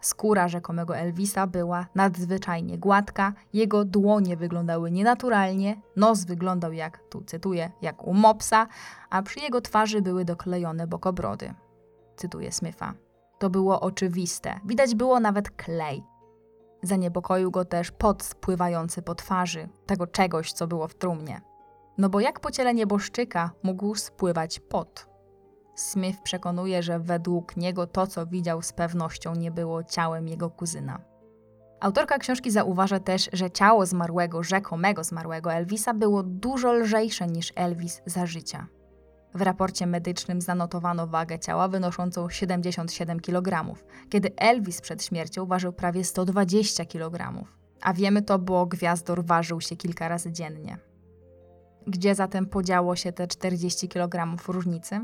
[0.00, 7.70] Skóra rzekomego Elvisa była nadzwyczajnie gładka, jego dłonie wyglądały nienaturalnie, nos wyglądał jak, tu cytuję,
[7.82, 8.66] jak u mopsa,
[9.10, 11.54] a przy jego twarzy były doklejone bokobrody.
[12.16, 12.94] Cytuję Smitha.
[13.38, 16.02] To było oczywiste, widać było nawet klej.
[16.82, 21.40] Zaniepokoił go też pot spływający po twarzy, tego czegoś, co było w trumnie.
[21.98, 25.06] No bo jak po ciele nieboszczyka mógł spływać pot?
[25.74, 31.00] Smith przekonuje, że według niego to, co widział, z pewnością nie było ciałem jego kuzyna.
[31.80, 38.02] Autorka książki zauważa też, że ciało zmarłego, rzekomego zmarłego Elvisa było dużo lżejsze niż Elvis
[38.06, 38.66] za życia.
[39.34, 43.74] W raporcie medycznym zanotowano wagę ciała wynoszącą 77 kg,
[44.08, 47.44] kiedy Elvis przed śmiercią ważył prawie 120 kg.
[47.80, 50.91] A wiemy to, bo gwiazdor ważył się kilka razy dziennie.
[51.86, 55.00] Gdzie zatem podziało się te 40 kg różnicy?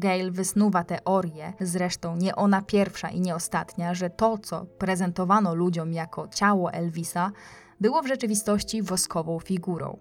[0.00, 5.92] Gail wysnuwa teorię, zresztą nie ona pierwsza i nie ostatnia, że to, co prezentowano ludziom
[5.92, 7.32] jako ciało Elvisa,
[7.80, 9.98] było w rzeczywistości woskową figurą.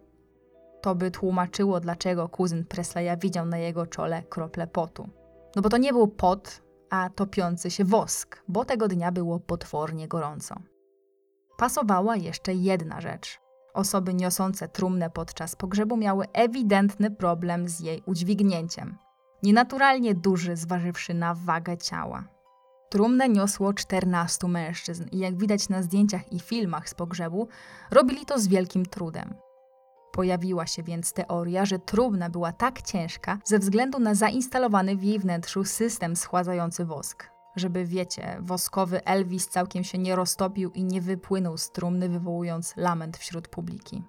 [0.81, 5.09] To by tłumaczyło, dlaczego kuzyn Presleya widział na jego czole krople potu.
[5.55, 10.07] No bo to nie był pot, a topiący się wosk, bo tego dnia było potwornie
[10.07, 10.55] gorąco.
[11.57, 13.44] Pasowała jeszcze jedna rzecz.
[13.75, 18.97] Osoby niosące trumnę podczas pogrzebu miały ewidentny problem z jej udźwignięciem
[19.45, 22.23] nienaturalnie duży, zważywszy na wagę ciała.
[22.89, 27.47] Trumnę niosło 14 mężczyzn i jak widać na zdjęciach i filmach z pogrzebu,
[27.91, 29.33] robili to z wielkim trudem.
[30.11, 35.19] Pojawiła się więc teoria, że trumna była tak ciężka ze względu na zainstalowany w jej
[35.19, 37.34] wnętrzu system schładzający wosk.
[37.55, 43.17] Żeby, wiecie, woskowy Elvis całkiem się nie roztopił i nie wypłynął z trumny, wywołując lament
[43.17, 44.03] wśród publiki.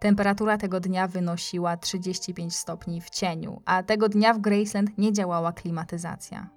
[0.00, 5.52] Temperatura tego dnia wynosiła 35 stopni w cieniu, a tego dnia w Graceland nie działała
[5.52, 6.48] klimatyzacja.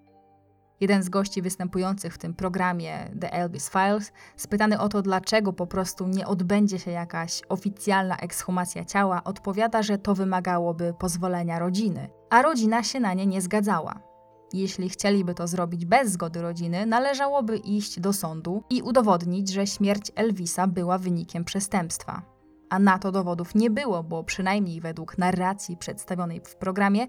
[0.82, 5.68] Jeden z gości występujących w tym programie The Elvis Files, spytany o to, dlaczego po
[5.68, 12.42] prostu nie odbędzie się jakaś oficjalna ekshumacja ciała, odpowiada, że to wymagałoby pozwolenia rodziny, a
[12.42, 14.13] rodzina się na nie nie zgadzała.
[14.54, 20.12] Jeśli chcieliby to zrobić bez zgody rodziny, należałoby iść do sądu i udowodnić, że śmierć
[20.16, 22.34] Elvisa była wynikiem przestępstwa
[22.74, 27.08] a na to dowodów nie było, bo przynajmniej według narracji przedstawionej w programie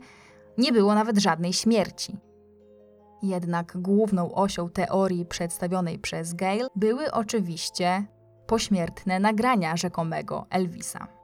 [0.59, 2.17] nie było nawet żadnej śmierci.
[3.23, 8.07] Jednak główną osią teorii przedstawionej przez Gale były oczywiście
[8.47, 11.24] pośmiertne nagrania rzekomego Elvisa.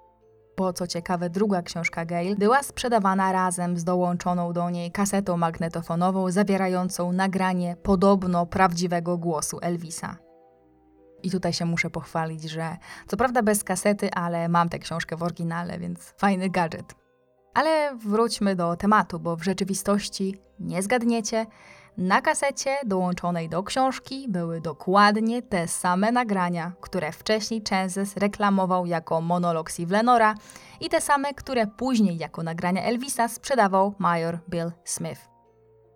[0.61, 6.31] Bo co ciekawe, druga książka Gale była sprzedawana razem z dołączoną do niej kasetą magnetofonową
[6.31, 10.17] zawierającą nagranie podobno prawdziwego głosu Elvisa.
[11.23, 12.77] I tutaj się muszę pochwalić, że
[13.07, 16.95] co prawda bez kasety, ale mam tę książkę w oryginale, więc fajny gadżet.
[17.55, 21.47] Ale wróćmy do tematu, bo w rzeczywistości nie zgadniecie.
[21.99, 29.21] Na kasecie dołączonej do książki były dokładnie te same nagrania, które wcześniej Chances reklamował jako
[29.21, 30.35] monolog Sivlenora
[30.81, 35.29] i te same, które później jako nagrania Elvisa sprzedawał major Bill Smith.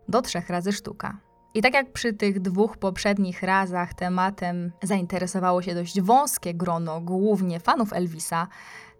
[0.08, 1.16] Do trzech razy sztuka.
[1.54, 7.60] I tak jak przy tych dwóch poprzednich razach tematem zainteresowało się dość wąskie grono, głównie
[7.60, 8.48] fanów Elvisa,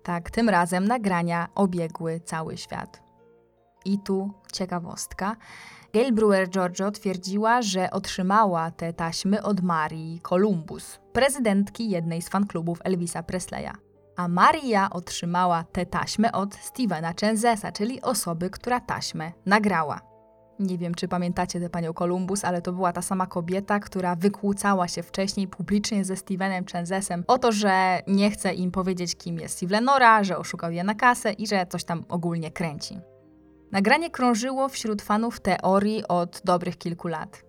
[0.03, 3.03] tak tym razem nagrania obiegły cały świat.
[3.85, 5.37] I tu ciekawostka.
[5.95, 12.79] Gail Brewer Giorgio twierdziła, że otrzymała te taśmy od Marii Columbus, prezydentki jednej z fanklubów
[12.85, 13.71] Elvisa Presleya.
[14.17, 20.01] A Maria otrzymała te taśmy od Stevena Chenzesa, czyli osoby, która taśmę nagrała.
[20.59, 24.89] Nie wiem, czy pamiętacie tę panią Columbus, ale to była ta sama kobieta, która wykłócała
[24.89, 29.57] się wcześniej publicznie ze Stevenem Chenzesem o to, że nie chce im powiedzieć, kim jest
[29.57, 33.14] Steve Lenora, że oszukał je na kasę i że coś tam ogólnie kręci.
[33.75, 37.43] Nagranie krążyło wśród fanów teorii od dobrych kilku lat.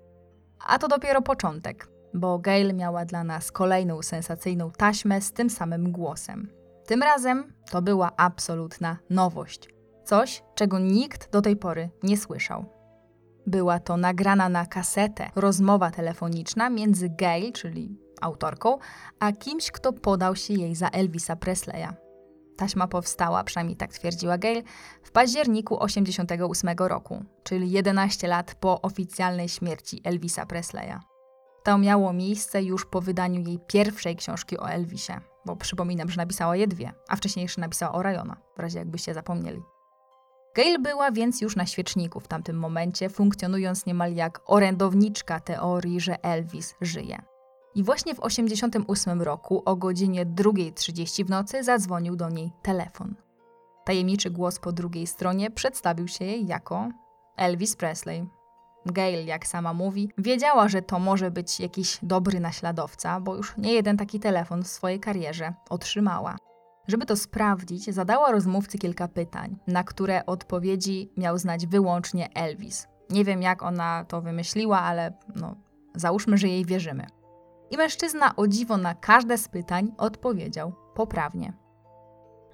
[0.68, 5.92] A to dopiero początek, bo Gail miała dla nas kolejną sensacyjną taśmę z tym samym
[5.92, 6.50] głosem.
[6.86, 9.70] Tym razem to była absolutna nowość.
[10.06, 12.66] Coś, czego nikt do tej pory nie słyszał.
[13.48, 18.78] Była to nagrana na kasetę rozmowa telefoniczna między Gail, czyli autorką,
[19.20, 22.05] a kimś, kto podał się jej za Elvisa Presleya.
[22.58, 24.64] Taśma powstała, przynajmniej tak twierdziła Gail,
[25.04, 31.00] w październiku 1988 roku, czyli 11 lat po oficjalnej śmierci Elvisa Presleya.
[31.64, 35.14] To miało miejsce już po wydaniu jej pierwszej książki o Elvisie,
[35.46, 39.62] bo przypominam, że napisała je dwie, a wcześniej napisała o Rayona, w razie jakbyście zapomnieli.
[40.56, 46.24] Gail była więc już na świeczniku w tamtym momencie, funkcjonując niemal jak orędowniczka teorii, że
[46.24, 47.35] Elvis żyje.
[47.76, 53.16] I właśnie w 1988 roku o godzinie 2.30 w nocy zadzwonił do niej telefon.
[53.86, 56.90] Tajemniczy głos po drugiej stronie przedstawił się jej jako
[57.38, 58.26] Elvis Presley.
[58.86, 63.74] Gail, jak sama mówi, wiedziała, że to może być jakiś dobry naśladowca, bo już nie
[63.74, 66.38] jeden taki telefon w swojej karierze otrzymała.
[66.88, 72.88] Żeby to sprawdzić, zadała rozmówcy kilka pytań, na które odpowiedzi miał znać wyłącznie Elvis.
[73.10, 75.56] Nie wiem, jak ona to wymyśliła, ale no,
[75.96, 77.08] załóżmy, że jej wierzymy.
[77.76, 81.54] I mężczyzna o dziwo na każde z pytań odpowiedział poprawnie.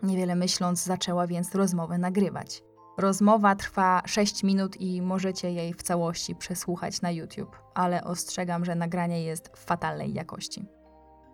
[0.04, 2.64] Niewiele myśląc, zaczęła więc rozmowę nagrywać.
[2.98, 8.76] Rozmowa trwa 6 minut i możecie jej w całości przesłuchać na YouTube, ale ostrzegam, że
[8.76, 10.66] nagranie jest w fatalnej jakości.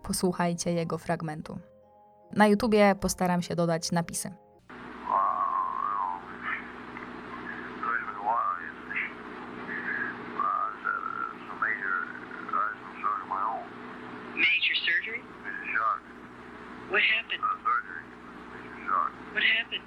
[0.02, 1.58] Posłuchajcie jego fragmentu.
[2.32, 4.30] Na YouTubie postaram się dodać napisy.
[14.38, 15.20] Major surgery?
[16.90, 17.42] What happened?
[19.32, 19.82] What happened?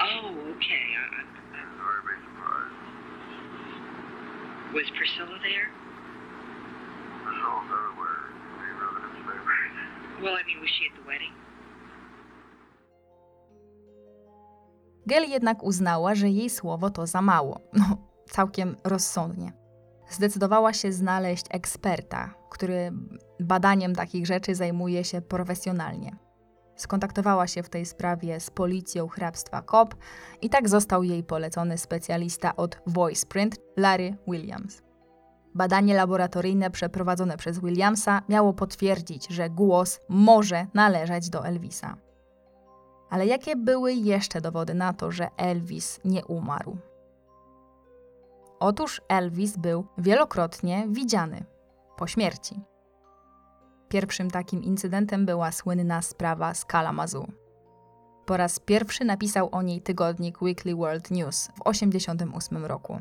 [0.00, 0.86] Oh, okay.
[0.94, 1.10] I,
[4.70, 5.70] I, was Priscilla there?
[10.22, 11.34] Well, I mean, was she at the wedding?
[15.08, 17.60] Gail jednak uznała, że jej słowo to za mało.
[17.72, 17.96] No,
[18.30, 19.52] całkiem rozsądnie.
[20.10, 22.92] Zdecydowała się znaleźć eksperta, który
[23.40, 26.16] badaniem takich rzeczy zajmuje się profesjonalnie.
[26.76, 29.94] Skontaktowała się w tej sprawie z policją hrabstwa Cobb
[30.42, 34.82] i tak został jej polecony specjalista od VoicePrint, Larry Williams.
[35.54, 41.96] Badanie laboratoryjne przeprowadzone przez Williamsa miało potwierdzić, że głos może należeć do Elvisa.
[43.10, 46.76] Ale jakie były jeszcze dowody na to, że Elvis nie umarł?
[48.60, 51.44] Otóż Elvis był wielokrotnie widziany
[51.96, 52.60] po śmierci.
[53.88, 57.26] Pierwszym takim incydentem była słynna sprawa z Kalamazoo.
[58.26, 63.00] Po raz pierwszy napisał o niej tygodnik Weekly World News w 1988 roku.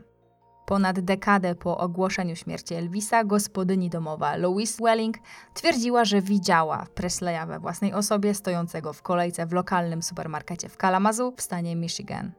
[0.67, 5.17] Ponad dekadę po ogłoszeniu śmierci Elvisa, gospodyni domowa Louise Welling
[5.53, 11.33] twierdziła, że widziała Presleya we własnej osobie stojącego w kolejce w lokalnym supermarkecie w Kalamazoo
[11.37, 12.31] w stanie Michigan.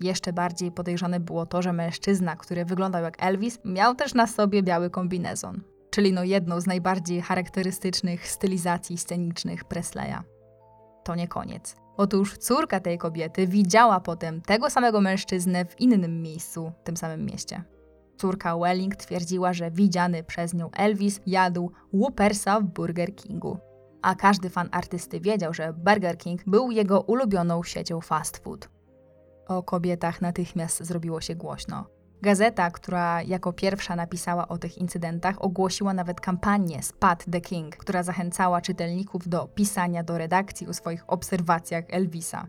[0.00, 4.62] Jeszcze bardziej podejrzane było to, że mężczyzna, który wyglądał jak Elvis, miał też na sobie
[4.62, 5.60] biały kombinezon,
[5.90, 10.37] czyli no jedną z najbardziej charakterystycznych stylizacji scenicznych Presleya.
[11.08, 11.76] To nie koniec.
[11.96, 17.26] Otóż córka tej kobiety widziała potem tego samego mężczyznę w innym miejscu, w tym samym
[17.26, 17.62] mieście.
[18.16, 23.58] Córka Welling twierdziła, że widziany przez nią Elvis jadł Whoppersa w Burger Kingu.
[24.02, 28.68] A każdy fan artysty wiedział, że Burger King był jego ulubioną siecią fast food.
[29.46, 31.86] O kobietach natychmiast zrobiło się głośno.
[32.22, 38.02] Gazeta, która jako pierwsza napisała o tych incydentach, ogłosiła nawet kampanię Spot the King, która
[38.02, 42.46] zachęcała czytelników do pisania do redakcji o swoich obserwacjach Elvisa.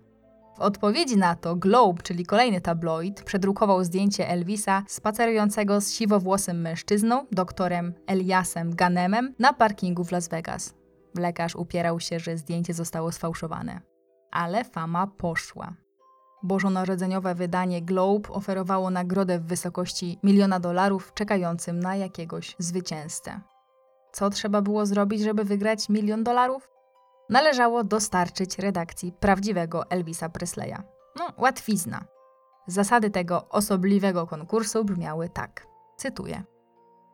[0.58, 7.26] W odpowiedzi na to Globe, czyli kolejny tabloid, przedrukował zdjęcie Elvisa spacerującego z siwowłosym mężczyzną,
[7.32, 10.74] doktorem Eliasem Ganemem, na parkingu w Las Vegas.
[11.18, 13.82] Lekarz upierał się, że zdjęcie zostało sfałszowane.
[14.32, 15.74] Ale fama poszła.
[16.44, 23.40] Bożonarodzeniowe wydanie Globe oferowało nagrodę w wysokości miliona dolarów czekającym na jakiegoś zwycięzcę.
[24.12, 26.70] Co trzeba było zrobić, żeby wygrać milion dolarów?
[27.30, 30.78] Należało dostarczyć redakcji prawdziwego Elvisa Presleya.
[31.16, 32.06] No, łatwizna.
[32.68, 35.68] Zasady tego osobliwego konkursu brzmiały tak.
[35.98, 36.44] Cytuję.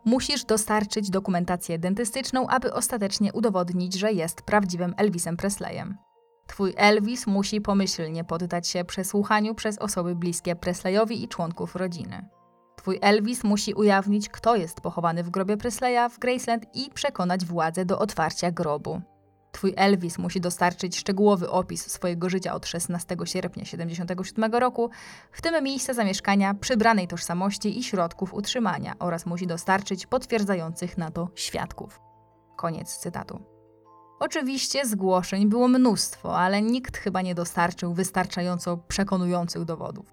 [0.06, 5.98] Musisz dostarczyć dokumentację dentystyczną, aby ostatecznie udowodnić, że jest prawdziwym Elvisem Presleyem.
[6.48, 12.30] Twój Elvis musi pomyślnie poddać się przesłuchaniu przez osoby bliskie Presleyowi i członków rodziny.
[12.76, 17.86] Twój Elvis musi ujawnić, kto jest pochowany w grobie Presleya w Graceland i przekonać władze
[17.86, 19.02] do otwarcia grobu.
[19.52, 24.90] Twój Elvis musi dostarczyć szczegółowy opis swojego życia od 16 sierpnia 1977 roku,
[25.32, 31.30] w tym miejsca zamieszkania, przybranej tożsamości i środków utrzymania oraz musi dostarczyć potwierdzających na to
[31.36, 32.00] świadków.
[32.56, 33.55] Koniec cytatu.
[34.20, 40.06] Oczywiście zgłoszeń było mnóstwo, ale nikt chyba nie dostarczył wystarczająco przekonujących dowodów.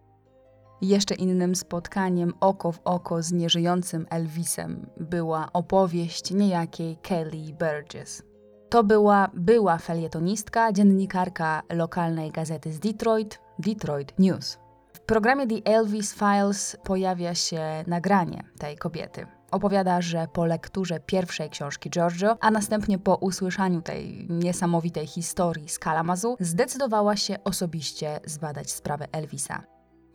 [0.83, 8.23] Jeszcze innym spotkaniem oko w oko z nieżyjącym Elvisem była opowieść niejakiej Kelly Burgess.
[8.69, 14.59] To była była felietonistka, dziennikarka lokalnej gazety z Detroit, Detroit News.
[14.93, 19.27] W programie The Elvis Files pojawia się nagranie tej kobiety.
[19.53, 25.79] Opowiada, że po lekturze pierwszej książki Giorgio, a następnie po usłyszaniu tej niesamowitej historii z
[25.79, 29.63] Kalamazu, zdecydowała się osobiście zbadać sprawę Elvisa.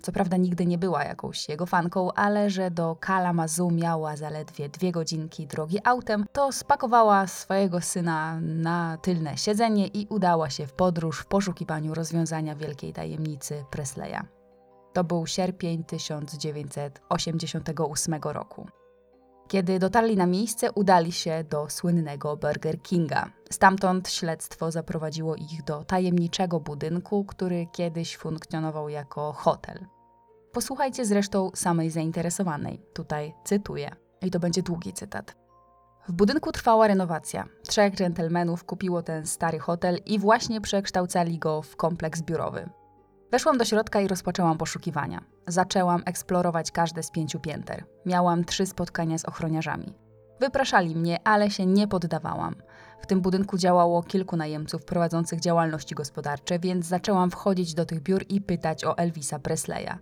[0.02, 4.92] Co prawda nigdy nie była jakąś jego fanką, ale że do Kalamazu miała zaledwie dwie
[4.92, 11.20] godzinki drogi autem, to spakowała swojego syna na tylne siedzenie i udała się w podróż
[11.20, 14.20] w poszukiwaniu rozwiązania wielkiej tajemnicy Presleya.
[14.94, 18.68] To był sierpień 1988 roku.
[19.48, 23.30] Kiedy dotarli na miejsce, udali się do słynnego Burger Kinga.
[23.52, 29.86] Stamtąd śledztwo zaprowadziło ich do tajemniczego budynku, który kiedyś funkcjonował jako hotel.
[30.52, 32.82] Posłuchajcie zresztą samej zainteresowanej.
[32.94, 33.96] Tutaj cytuję.
[34.22, 35.36] I to będzie długi cytat.
[36.08, 37.48] W budynku trwała renowacja.
[37.68, 42.70] Trzech dżentelmenów kupiło ten stary hotel i właśnie przekształcali go w kompleks biurowy.
[43.32, 45.24] Weszłam do środka i rozpoczęłam poszukiwania.
[45.48, 47.86] Zaczęłam eksplorować każde z pięciu pięter.
[48.06, 49.94] Miałam trzy spotkania z ochroniarzami.
[50.40, 52.56] Wypraszali mnie, ale się nie poddawałam.
[53.02, 58.26] W tym budynku działało kilku najemców prowadzących działalności gospodarcze, więc zaczęłam wchodzić do tych biur
[58.30, 59.98] i pytać o Elvisa Presleya.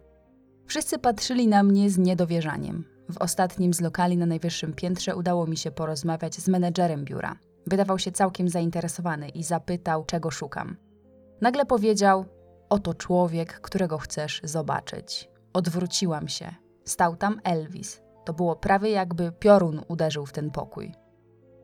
[0.68, 2.84] Wszyscy patrzyli na mnie z niedowierzaniem.
[3.10, 7.36] W ostatnim z lokali na najwyższym piętrze udało mi się porozmawiać z menedżerem biura.
[7.68, 10.78] Wydawał się całkiem zainteresowany i zapytał, czego szukam.
[11.42, 12.26] Nagle powiedział:
[12.70, 15.30] Oto człowiek, którego chcesz zobaczyć.
[15.54, 16.56] Odwróciłam się.
[16.86, 18.02] Stał tam Elvis.
[18.26, 20.94] To było prawie jakby piorun uderzył w ten pokój.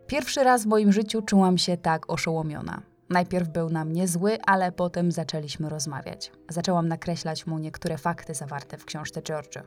[0.07, 2.81] Pierwszy raz w moim życiu czułam się tak oszołomiona.
[3.09, 6.31] Najpierw był na mnie zły, ale potem zaczęliśmy rozmawiać.
[6.49, 9.61] Zaczęłam nakreślać mu niektóre fakty zawarte w książce Giorgio.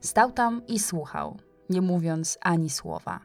[0.00, 1.36] Stał tam i słuchał,
[1.70, 3.20] nie mówiąc ani słowa.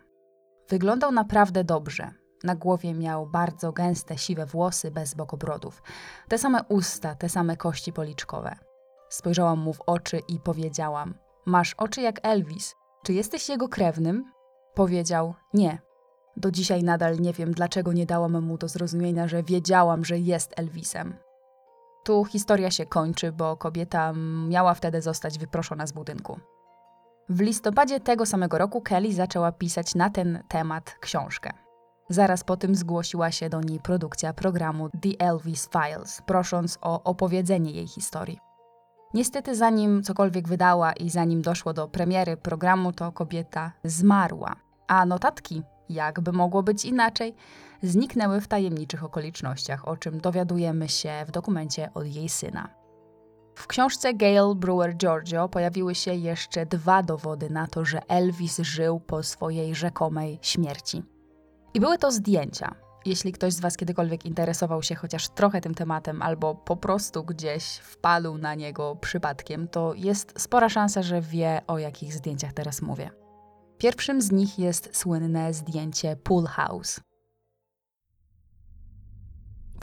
[0.70, 2.12] Wyglądał naprawdę dobrze.
[2.44, 5.82] Na głowie miał bardzo gęste, siwe włosy bez bokobrodów.
[6.28, 8.56] Te same usta, te same kości policzkowe.
[9.10, 11.14] Spojrzałam mu w oczy i powiedziałam:
[11.46, 12.76] Masz oczy jak Elvis.
[13.04, 14.32] Czy jesteś jego krewnym?
[14.74, 15.82] Powiedział: Nie.
[16.38, 20.60] Do dzisiaj nadal nie wiem, dlaczego nie dałam mu do zrozumienia, że wiedziałam, że jest
[20.60, 21.16] Elvisem.
[22.04, 24.14] Tu historia się kończy, bo kobieta
[24.48, 26.40] miała wtedy zostać wyproszona z budynku.
[27.30, 31.54] W listopadzie tego samego roku Kelly zaczęła pisać na ten temat książkę.
[32.12, 37.72] Zaraz po tym zgłosiła się do niej produkcja programu The Elvis Files, prosząc o opowiedzenie
[37.72, 38.40] jej historii.
[39.14, 44.56] Niestety, zanim cokolwiek wydała i zanim doszło do premiery programu, to kobieta zmarła,
[44.88, 47.36] a notatki, jakby mogło być inaczej,
[47.84, 52.68] zniknęły w tajemniczych okolicznościach, o czym dowiadujemy się w dokumencie od jej syna.
[53.56, 59.00] W książce Gail Brewer Giorgio pojawiły się jeszcze dwa dowody na to, że Elvis żył
[59.00, 61.04] po swojej rzekomej śmierci.
[61.74, 62.76] I były to zdjęcia.
[63.06, 67.64] Jeśli ktoś z Was kiedykolwiek interesował się chociaż trochę tym tematem, albo po prostu gdzieś
[67.64, 73.10] wpadł na niego przypadkiem, to jest spora szansa, że wie o jakich zdjęciach teraz mówię.
[73.78, 77.00] Pierwszym z nich jest słynne zdjęcie Pool House.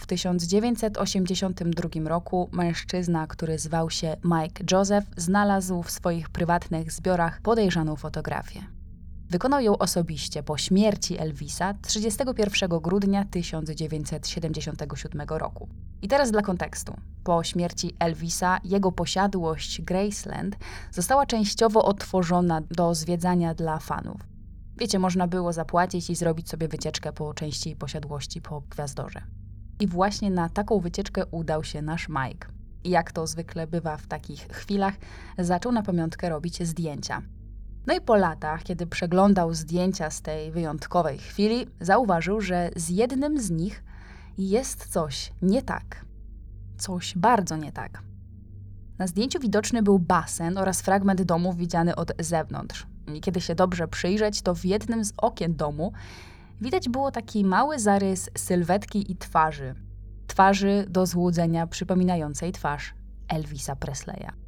[0.00, 7.96] W 1982 roku mężczyzna, który zwał się Mike Joseph, znalazł w swoich prywatnych zbiorach podejrzaną
[7.96, 8.77] fotografię.
[9.30, 15.68] Wykonał ją osobiście po śmierci Elvisa 31 grudnia 1977 roku.
[16.02, 16.94] I teraz dla kontekstu.
[17.24, 20.56] Po śmierci Elvisa jego posiadłość Graceland
[20.90, 24.20] została częściowo otworzona do zwiedzania dla fanów.
[24.76, 29.22] Wiecie, można było zapłacić i zrobić sobie wycieczkę po części posiadłości po Gwiazdorze.
[29.80, 32.48] I właśnie na taką wycieczkę udał się nasz Mike.
[32.84, 34.94] I jak to zwykle bywa w takich chwilach,
[35.38, 37.22] zaczął na pamiątkę robić zdjęcia.
[37.88, 43.40] No i po latach, kiedy przeglądał zdjęcia z tej wyjątkowej chwili, zauważył, że z jednym
[43.40, 43.84] z nich
[44.38, 46.04] jest coś nie tak.
[46.78, 48.02] Coś bardzo nie tak.
[48.98, 52.86] Na zdjęciu widoczny był basen oraz fragment domu widziany od zewnątrz.
[53.22, 55.92] Kiedy się dobrze przyjrzeć, to w jednym z okien domu
[56.60, 59.74] widać było taki mały zarys sylwetki i twarzy.
[60.26, 62.94] Twarzy do złudzenia przypominającej twarz
[63.28, 64.47] Elvisa Presleya.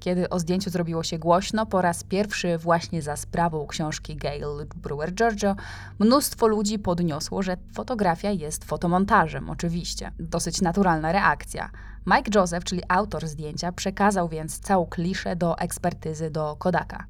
[0.00, 4.44] Kiedy o zdjęciu zrobiło się głośno, po raz pierwszy właśnie za sprawą książki Gail
[4.76, 5.56] Brewer Giorgio,
[5.98, 10.12] mnóstwo ludzi podniosło, że fotografia jest fotomontażem, oczywiście.
[10.18, 11.70] Dosyć naturalna reakcja.
[12.06, 17.04] Mike Joseph, czyli autor zdjęcia, przekazał więc całą kliszę do ekspertyzy do Kodaka.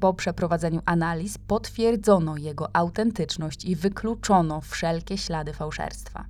[0.00, 6.24] Po przeprowadzeniu analiz potwierdzono jego autentyczność i wykluczono wszelkie ślady fałszerstwa.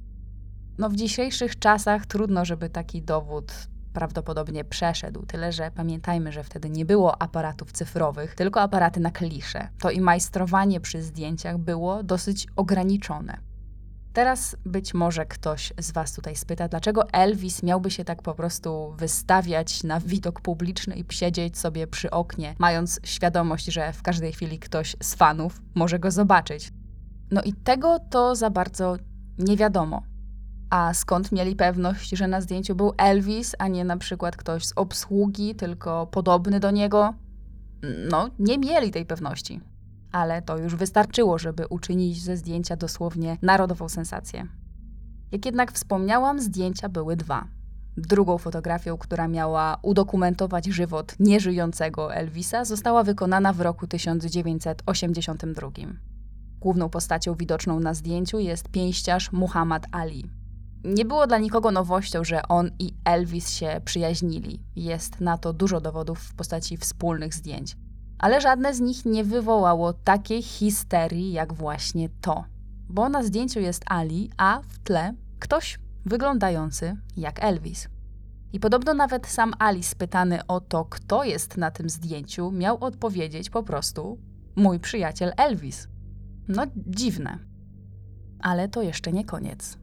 [0.78, 3.52] No w dzisiejszych czasach trudno, żeby taki dowód
[3.96, 9.68] prawdopodobnie przeszedł, tyle że pamiętajmy, że wtedy nie było aparatów cyfrowych, tylko aparaty na klisze.
[9.78, 13.38] To i majstrowanie przy zdjęciach było dosyć ograniczone.
[14.12, 18.94] Teraz być może ktoś z Was tutaj spyta, dlaczego Elvis miałby się tak po prostu
[18.98, 24.58] wystawiać na widok publiczny i siedzieć sobie przy oknie, mając świadomość, że w każdej chwili
[24.58, 26.72] ktoś z fanów może go zobaczyć.
[27.30, 28.96] No i tego to za bardzo
[29.38, 30.15] nie wiadomo.
[30.70, 34.72] A skąd mieli pewność, że na zdjęciu był Elvis, a nie na przykład ktoś z
[34.76, 37.14] obsługi, tylko podobny do niego?
[38.10, 39.60] No, nie mieli tej pewności.
[40.12, 44.46] Ale to już wystarczyło, żeby uczynić ze zdjęcia dosłownie narodową sensację.
[45.32, 47.46] Jak jednak wspomniałam, zdjęcia były dwa.
[47.96, 55.70] Drugą fotografią, która miała udokumentować żywot nieżyjącego Elvisa, została wykonana w roku 1982.
[56.60, 60.24] Główną postacią widoczną na zdjęciu jest pięściarz Muhammad Ali.
[60.84, 64.62] Nie było dla nikogo nowością, że on i Elvis się przyjaźnili.
[64.76, 67.76] Jest na to dużo dowodów w postaci wspólnych zdjęć.
[68.18, 72.44] Ale żadne z nich nie wywołało takiej histerii jak właśnie to.
[72.88, 77.88] Bo na zdjęciu jest Ali, a w tle ktoś wyglądający jak Elvis.
[78.52, 83.50] I podobno nawet sam Ali, spytany o to, kto jest na tym zdjęciu, miał odpowiedzieć
[83.50, 84.18] po prostu:
[84.56, 85.88] Mój przyjaciel Elvis.
[86.48, 87.38] No, dziwne.
[88.40, 89.78] Ale to jeszcze nie koniec.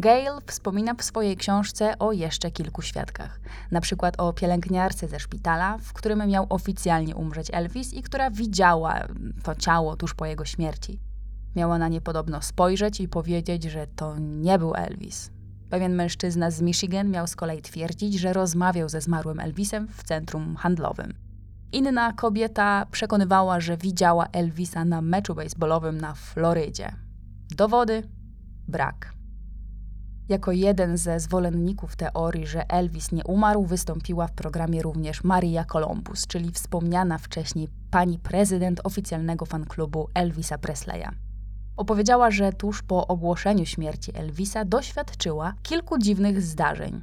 [0.00, 3.40] Gale wspomina w swojej książce o jeszcze kilku świadkach.
[3.70, 9.06] Na przykład o pielęgniarce ze szpitala, w którym miał oficjalnie umrzeć Elvis i która widziała
[9.42, 11.00] to ciało tuż po jego śmierci.
[11.56, 15.30] Miała na nie podobno spojrzeć i powiedzieć, że to nie był Elvis.
[15.70, 20.56] Pewien mężczyzna z Michigan miał z kolei twierdzić, że rozmawiał ze zmarłym Elvisem w centrum
[20.56, 21.14] handlowym.
[21.72, 26.92] Inna kobieta przekonywała, że widziała Elvisa na meczu baseballowym na Florydzie.
[27.50, 28.02] Dowody?
[28.68, 29.17] Brak.
[30.28, 36.26] Jako jeden ze zwolenników teorii, że Elvis nie umarł, wystąpiła w programie również Maria Columbus,
[36.26, 41.08] czyli wspomniana wcześniej pani prezydent oficjalnego fanklubu Elvisa Presleya.
[41.76, 47.02] Opowiedziała, że tuż po ogłoszeniu śmierci Elvisa doświadczyła kilku dziwnych zdarzeń.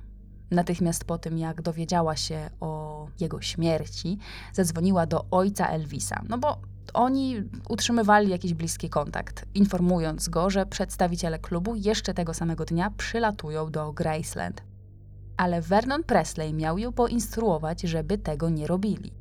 [0.52, 4.18] Natychmiast po tym, jak dowiedziała się o jego śmierci,
[4.53, 6.57] zadzwoniła do ojca Elvisa, no bo
[6.94, 13.72] oni utrzymywali jakiś bliski kontakt, informując go, że przedstawiciele klubu jeszcze tego samego dnia przylatują
[13.72, 14.64] do Graceland.
[15.38, 19.14] Ale Vernon Presley miał ją poinstruować, żeby tego nie robili.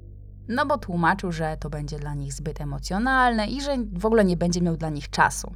[0.49, 4.37] No bo tłumaczył, że to będzie dla nich zbyt emocjonalne i że w ogóle nie
[4.37, 5.53] będzie miał dla nich czasu.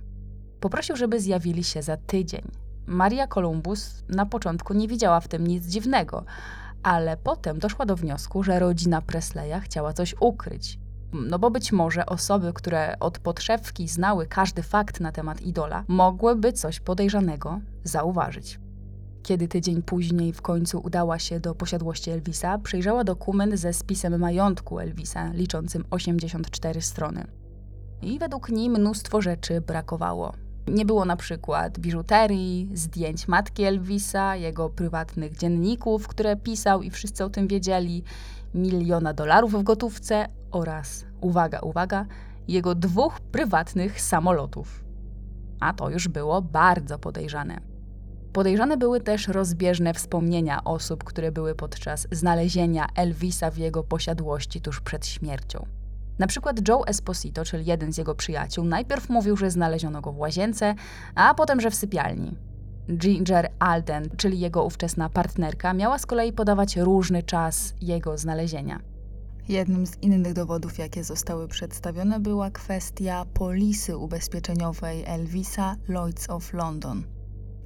[0.60, 2.42] Poprosił, żeby zjawili się za tydzień.
[2.86, 6.24] Maria Columbus na początku nie widziała w tym nic dziwnego,
[6.82, 10.78] ale potem doszła do wniosku, że rodzina Presleya chciała coś ukryć
[11.12, 16.52] no bo być może osoby, które od podszewki znały każdy fakt na temat idola, mogłyby
[16.52, 18.60] coś podejrzanego zauważyć.
[19.22, 24.78] Kiedy tydzień później w końcu udała się do posiadłości Elvisa, przejrzała dokument ze spisem majątku
[24.78, 27.26] Elvisa, liczącym 84 strony.
[28.02, 30.32] I według niej mnóstwo rzeczy brakowało.
[30.68, 37.24] Nie było na przykład biżuterii, zdjęć matki Elvisa, jego prywatnych dzienników, które pisał i wszyscy
[37.24, 38.02] o tym wiedzieli,
[38.54, 42.06] miliona dolarów w gotówce oraz, uwaga, uwaga,
[42.48, 44.84] jego dwóch prywatnych samolotów.
[45.60, 47.60] A to już było bardzo podejrzane.
[48.32, 54.80] Podejrzane były też rozbieżne wspomnienia osób, które były podczas znalezienia Elvisa w jego posiadłości tuż
[54.80, 55.66] przed śmiercią.
[56.18, 60.18] Na przykład Joe Esposito, czyli jeden z jego przyjaciół, najpierw mówił, że znaleziono go w
[60.18, 60.74] łazience,
[61.14, 62.36] a potem, że w sypialni.
[62.96, 68.80] Ginger Alden, czyli jego ówczesna partnerka, miała z kolei podawać różny czas jego znalezienia.
[69.48, 77.04] Jednym z innych dowodów, jakie zostały przedstawione, była kwestia polisy ubezpieczeniowej Elvisa Lloyds of London.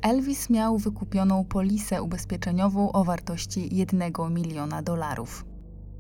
[0.02, 5.44] Elvis miał wykupioną polisę ubezpieczeniową o wartości 1 miliona dolarów.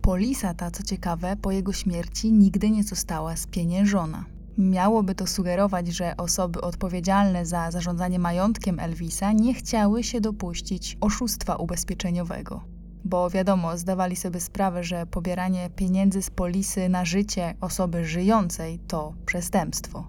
[0.02, 4.24] Polisa ta, co ciekawe, po jego śmierci nigdy nie została spieniężona.
[4.58, 11.56] Miałoby to sugerować, że osoby odpowiedzialne za zarządzanie majątkiem Elvisa nie chciały się dopuścić oszustwa
[11.56, 12.71] ubezpieczeniowego.
[13.04, 19.14] Bo wiadomo, zdawali sobie sprawę, że pobieranie pieniędzy z polisy na życie osoby żyjącej to
[19.26, 20.08] przestępstwo.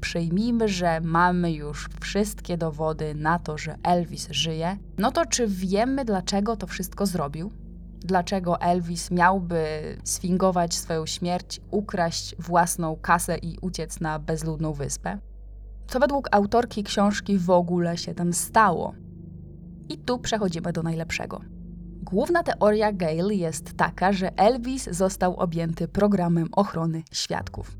[0.00, 4.76] Przyjmijmy, że mamy już wszystkie dowody na to, że Elvis żyje.
[4.98, 7.52] No to czy wiemy, dlaczego to wszystko zrobił?
[8.00, 15.18] dlaczego Elvis miałby sfingować swoją śmierć, ukraść własną kasę i uciec na bezludną wyspę?
[15.86, 18.94] Co według autorki książki w ogóle się tam stało?
[19.88, 21.40] I tu przechodzimy do najlepszego.
[22.02, 27.76] Główna teoria Gale jest taka, że Elvis został objęty programem ochrony świadków.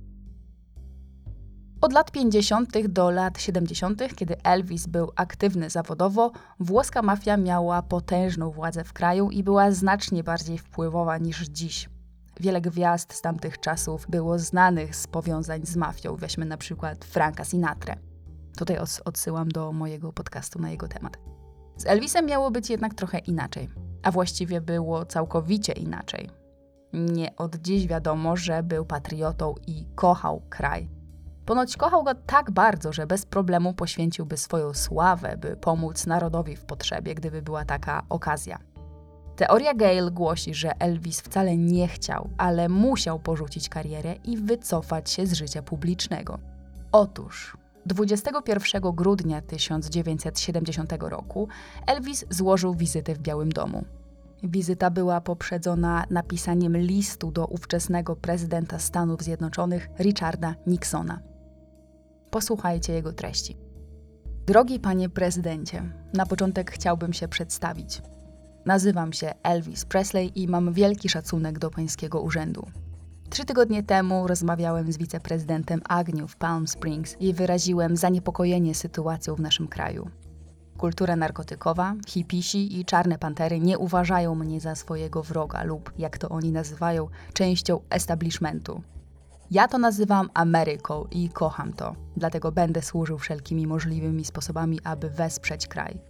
[1.81, 2.89] Od lat 50.
[2.89, 9.31] do lat 70., kiedy Elvis był aktywny zawodowo, włoska mafia miała potężną władzę w kraju
[9.31, 11.89] i była znacznie bardziej wpływowa niż dziś.
[12.41, 17.45] Wiele gwiazd z tamtych czasów było znanych z powiązań z mafią, weźmy na przykład Franka
[17.45, 17.97] Sinatra.
[18.57, 21.38] Tutaj odsyłam do mojego podcastu na jego temat.
[21.79, 23.69] Z Elvisem miało być jednak trochę inaczej,
[24.03, 26.31] a właściwie było całkowicie inaczej.
[26.93, 30.89] Nie od dziś wiadomo, że był patriotą i kochał kraj.
[31.47, 36.65] Ponoć kochał go tak bardzo, że bez problemu poświęciłby swoją sławę, by pomóc narodowi w
[36.65, 38.59] potrzebie, gdyby była taka okazja.
[39.37, 45.27] Teoria Gale głosi, że Elvis wcale nie chciał, ale musiał porzucić karierę i wycofać się
[45.27, 46.39] z życia publicznego.
[46.93, 47.57] Otóż
[47.89, 51.49] 21 grudnia 1970 roku
[51.87, 53.85] Elvis złożył wizytę w Białym Domu.
[54.43, 61.21] Wizyta była poprzedzona napisaniem listu do ówczesnego prezydenta Stanów Zjednoczonych Richarda Nixona.
[62.31, 63.57] Posłuchajcie jego treści.
[64.47, 68.03] Drogi panie prezydencie, na początek chciałbym się przedstawić.
[68.67, 72.67] Nazywam się Elvis Presley i mam wielki szacunek do pańskiego urzędu.
[73.31, 79.41] Trzy tygodnie temu rozmawiałem z wiceprezydentem Agnew w Palm Springs i wyraziłem zaniepokojenie sytuacją w
[79.41, 80.11] naszym kraju.
[80.79, 86.29] Kultura narkotykowa, hipisi i czarne pantery nie uważają mnie za swojego wroga lub, jak to
[86.29, 88.83] oni nazywają, częścią establishmentu.
[89.51, 95.67] Ja to nazywam Ameryką i kocham to, dlatego będę służył wszelkimi możliwymi sposobami, aby wesprzeć
[95.67, 96.01] kraj.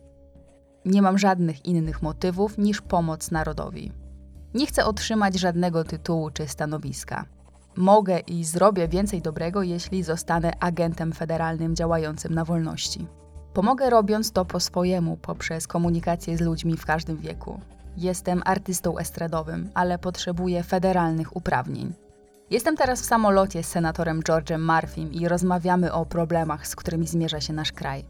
[0.85, 3.93] Nie mam żadnych innych motywów niż pomoc narodowi.
[4.59, 7.25] Nie chcę otrzymać żadnego tytułu czy stanowiska.
[7.77, 13.07] Mogę i zrobię więcej dobrego, jeśli zostanę agentem federalnym działającym na wolności.
[13.55, 17.61] Pomogę robiąc to po swojemu, poprzez komunikację z ludźmi w każdym wieku.
[17.97, 21.93] Jestem artystą estradowym, ale potrzebuję federalnych uprawnień.
[22.51, 27.41] Jestem teraz w samolocie z senatorem George'em Murphym i rozmawiamy o problemach, z którymi zmierza
[27.41, 28.05] się nasz kraj.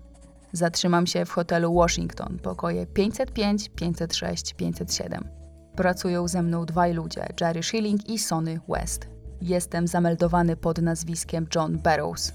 [0.53, 5.38] Zatrzymam się w hotelu Washington, pokoje 505, 506, 507.
[5.79, 9.09] Pracują ze mną dwaj ludzie, Jerry Schilling i Sonny West.
[9.43, 12.33] Jestem zameldowany pod nazwiskiem John Barrows.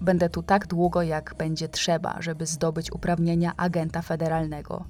[0.00, 4.84] Będę tu tak długo, jak będzie trzeba, żeby zdobyć uprawnienia agenta federalnego.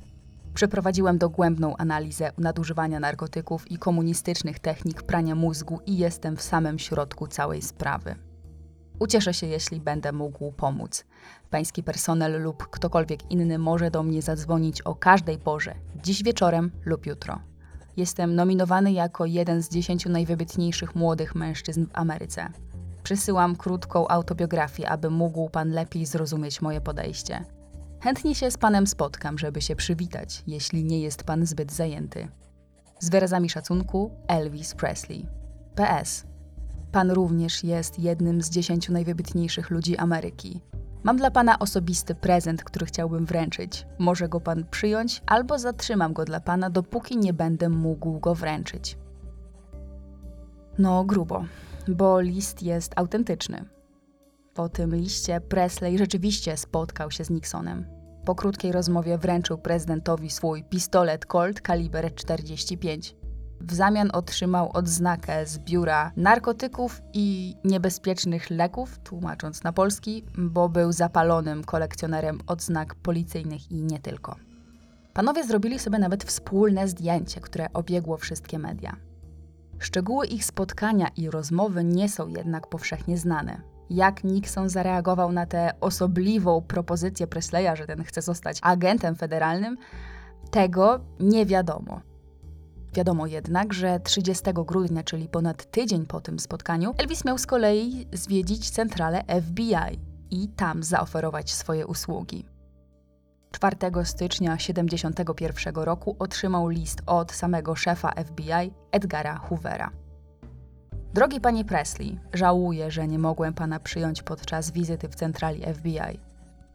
[0.55, 7.27] Przeprowadziłem dogłębną analizę nadużywania narkotyków i komunistycznych technik prania mózgu i jestem w samym środku
[7.27, 8.15] całej sprawy.
[8.99, 11.05] Ucieszę się, jeśli będę mógł pomóc.
[11.51, 17.07] Pański personel lub ktokolwiek inny może do mnie zadzwonić o każdej porze, dziś wieczorem lub
[17.07, 17.48] jutro.
[17.99, 22.49] Jestem nominowany jako jeden z dziesięciu najwybitniejszych młodych mężczyzn w Ameryce.
[23.03, 27.45] Przysyłam krótką autobiografię, aby mógł pan lepiej zrozumieć moje podejście.
[28.01, 32.29] Chętnie się z panem spotkam, żeby się przywitać, jeśli nie jest pan zbyt zajęty.
[33.01, 35.27] Z wyrazami szacunku Elvis Presley.
[35.75, 36.25] PS.
[36.93, 40.61] Pan również jest jednym z dziesięciu najwybitniejszych ludzi Ameryki.
[41.09, 43.87] Mam dla pana osobisty prezent, który chciałbym wręczyć.
[43.99, 48.99] Może go pan przyjąć, albo zatrzymam go dla pana, dopóki nie będę mógł go wręczyć.
[50.79, 51.45] No, grubo,
[51.89, 53.65] bo list jest autentyczny.
[54.55, 57.87] Po tym liście Presley rzeczywiście spotkał się z Nixonem.
[58.25, 63.17] Po krótkiej rozmowie wręczył prezydentowi swój pistolet Colt kaliber 45.
[63.61, 70.93] W zamian otrzymał odznakę z biura narkotyków i niebezpiecznych leków, tłumacząc na polski, bo był
[70.93, 74.37] zapalonym kolekcjonerem odznak policyjnych i nie tylko.
[75.15, 78.97] Panowie zrobili sobie nawet wspólne zdjęcie, które obiegło wszystkie media.
[79.79, 83.61] Szczegóły ich spotkania i rozmowy nie są jednak powszechnie znane.
[83.91, 89.77] Jak Nixon zareagował na tę osobliwą propozycję Presleya, że ten chce zostać agentem federalnym,
[90.51, 92.01] tego nie wiadomo.
[92.99, 98.07] Wiadomo jednak, że 30 grudnia, czyli ponad tydzień po tym spotkaniu, Elvis miał z kolei
[98.13, 99.99] zwiedzić centralę FBI
[100.31, 102.45] i tam zaoferować swoje usługi.
[103.51, 109.91] 4 stycznia 1971 roku otrzymał list od samego szefa FBI Edgara Hoovera.
[111.15, 116.21] Drogi panie Presley, żałuję, że nie mogłem pana przyjąć podczas wizyty w centrali FBI.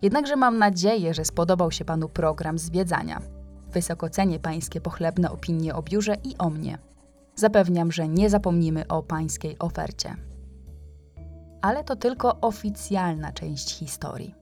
[0.01, 3.42] Jednakże mam nadzieję, że spodobał się panu program zwiedzania.
[3.73, 6.77] Wysoko cenię pańskie pochlebne opinie o biurze i o mnie.
[7.35, 10.15] Zapewniam, że nie zapomnimy o pańskiej ofercie.
[11.61, 14.35] Ale to tylko oficjalna część historii.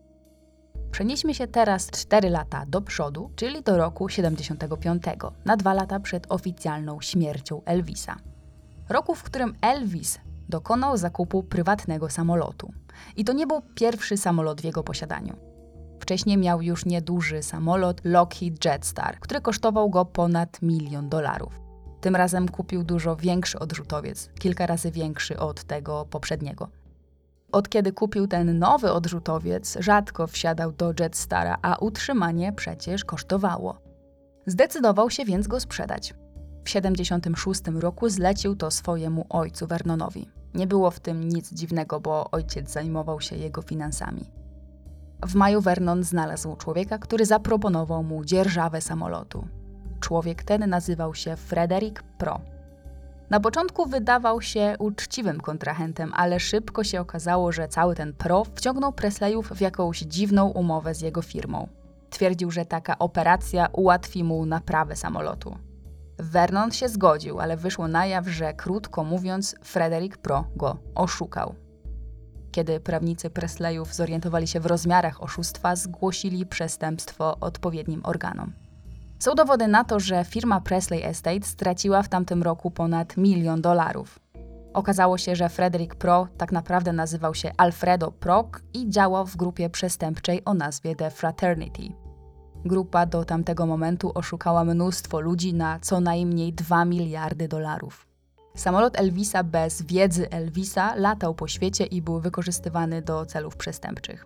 [0.92, 5.04] Przenieśmy się teraz 4 lata do przodu, czyli do roku 75,
[5.46, 8.16] na dwa lata przed oficjalną śmiercią Elvisa.
[8.90, 12.74] Roku, w którym Elvis dokonał zakupu prywatnego samolotu.
[13.16, 15.51] I to nie był pierwszy samolot w jego posiadaniu.
[16.12, 21.60] Wcześniej miał już nieduży samolot Lockheed Jetstar, który kosztował go ponad milion dolarów.
[22.02, 26.68] Tym razem kupił dużo większy odrzutowiec, kilka razy większy od tego poprzedniego.
[27.52, 33.78] Od kiedy kupił ten nowy odrzutowiec, rzadko wsiadał do Jetstara, a utrzymanie przecież kosztowało.
[34.46, 36.14] Zdecydował się więc go sprzedać.
[36.64, 40.30] W 76 roku zlecił to swojemu ojcu Vernonowi.
[40.54, 44.41] Nie było w tym nic dziwnego, bo ojciec zajmował się jego finansami.
[45.26, 49.48] W maju Vernon znalazł człowieka, który zaproponował mu dzierżawę samolotu.
[50.00, 52.42] Człowiek ten nazywał się Frederick Pro.
[53.30, 58.94] Na początku wydawał się uczciwym kontrahentem, ale szybko się okazało, że cały ten Pro wciągnął
[58.94, 61.68] Presleyów w jakąś dziwną umowę z jego firmą.
[62.10, 65.56] Twierdził, że taka operacja ułatwi mu naprawę samolotu.
[66.20, 71.56] Vernon się zgodził, ale wyszło na jaw, że krótko mówiąc, Frederick Pro go oszukał.
[72.52, 78.54] Kiedy prawnicy Presleyów zorientowali się w rozmiarach oszustwa, zgłosili przestępstwo odpowiednim organom.
[79.20, 84.20] Są dowody na to, że firma Presley Estate straciła w tamtym roku ponad milion dolarów.
[84.74, 89.70] Okazało się, że Frederick Pro tak naprawdę nazywał się Alfredo Proc i działał w grupie
[89.70, 91.84] przestępczej o nazwie The Fraternity.
[92.66, 98.11] Grupa do tamtego momentu oszukała mnóstwo ludzi na co najmniej 2 miliardy dolarów.
[98.56, 104.26] Samolot Elvisa bez wiedzy Elvisa latał po świecie i był wykorzystywany do celów przestępczych.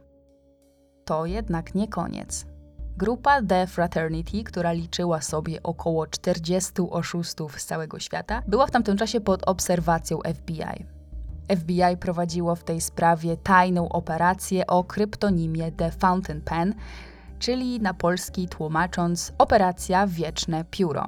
[1.06, 2.46] To jednak nie koniec.
[2.98, 8.98] Grupa The Fraternity, która liczyła sobie około 40 oszustów z całego świata, była w tamtym
[8.98, 10.86] czasie pod obserwacją FBI.
[11.58, 16.74] FBI prowadziło w tej sprawie tajną operację o kryptonimie The Fountain Pen,
[17.40, 21.08] czyli na polski tłumacząc Operacja Wieczne Pióro.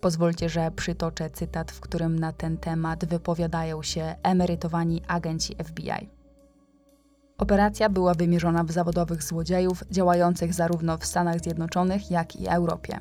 [0.00, 6.08] Pozwólcie, że przytoczę cytat, w którym na ten temat wypowiadają się emerytowani agenci FBI.
[7.38, 13.00] Operacja była wymierzona w zawodowych złodziejów działających zarówno w Stanach Zjednoczonych, jak i Europie.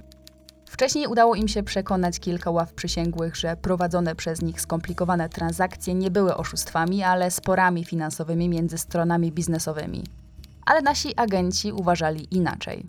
[0.65, 6.11] Wcześniej udało im się przekonać kilka ław przysięgłych, że prowadzone przez nich skomplikowane transakcje nie
[6.11, 10.03] były oszustwami, ale sporami finansowymi między stronami biznesowymi.
[10.65, 12.85] Ale nasi agenci uważali inaczej.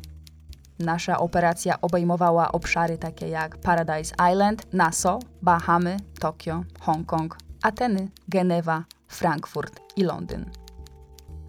[0.78, 9.80] Nasza operacja obejmowała obszary takie jak Paradise Island, Nassau, Bahamy, Tokio, Hongkong, Ateny, Genewa, Frankfurt
[9.96, 10.50] i Londyn.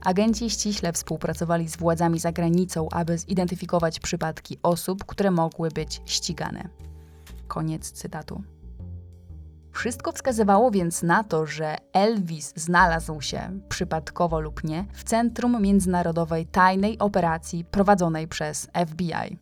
[0.05, 6.69] Agenci ściśle współpracowali z władzami za granicą, aby zidentyfikować przypadki osób, które mogły być ścigane.
[7.47, 8.43] Koniec cytatu.
[9.77, 16.45] Wszystko wskazywało więc na to, że Elvis znalazł się, przypadkowo lub nie, w centrum międzynarodowej
[16.45, 19.39] tajnej operacji prowadzonej przez FBI.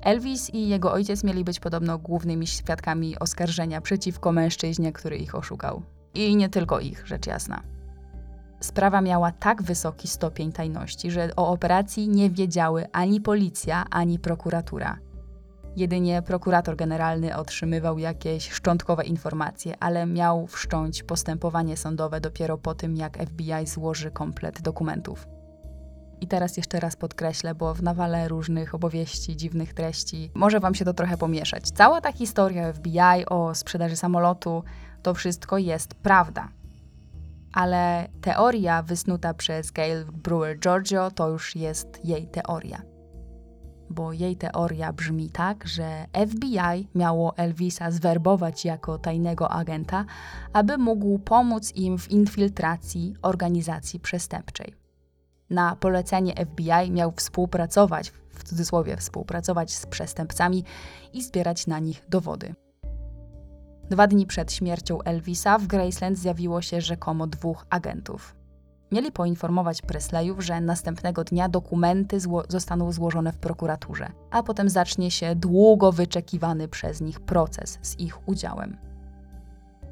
[0.00, 5.82] Elvis i jego ojciec mieli być podobno głównymi świadkami oskarżenia przeciwko mężczyźnie, który ich oszukał.
[6.14, 7.62] I nie tylko ich, rzecz jasna.
[8.60, 14.98] Sprawa miała tak wysoki stopień tajności, że o operacji nie wiedziały ani policja, ani prokuratura.
[15.76, 22.96] Jedynie prokurator generalny otrzymywał jakieś szczątkowe informacje, ale miał wszcząć postępowanie sądowe dopiero po tym,
[22.96, 25.28] jak FBI złoży komplet dokumentów.
[26.20, 30.84] I teraz jeszcze raz podkreślę, bo w nawale różnych opowieści, dziwnych treści może Wam się
[30.84, 31.70] to trochę pomieszać.
[31.70, 34.64] Cała ta historia FBI o sprzedaży samolotu
[35.02, 36.48] to wszystko jest prawda.
[37.52, 42.91] Ale teoria wysnuta przez Gail Brewer Giorgio to już jest jej teoria
[43.90, 50.04] bo jej teoria brzmi tak, że FBI miało Elvisa zwerbować jako tajnego agenta,
[50.52, 54.74] aby mógł pomóc im w infiltracji organizacji przestępczej.
[55.50, 60.64] Na polecenie FBI miał współpracować, w cudzysłowie współpracować z przestępcami
[61.12, 62.54] i zbierać na nich dowody.
[63.90, 68.41] Dwa dni przed śmiercią Elvisa w Graceland zjawiło się rzekomo dwóch agentów.
[68.92, 75.10] Mieli poinformować Presleyów, że następnego dnia dokumenty zło zostaną złożone w prokuraturze, a potem zacznie
[75.10, 78.76] się długo wyczekiwany przez nich proces z ich udziałem.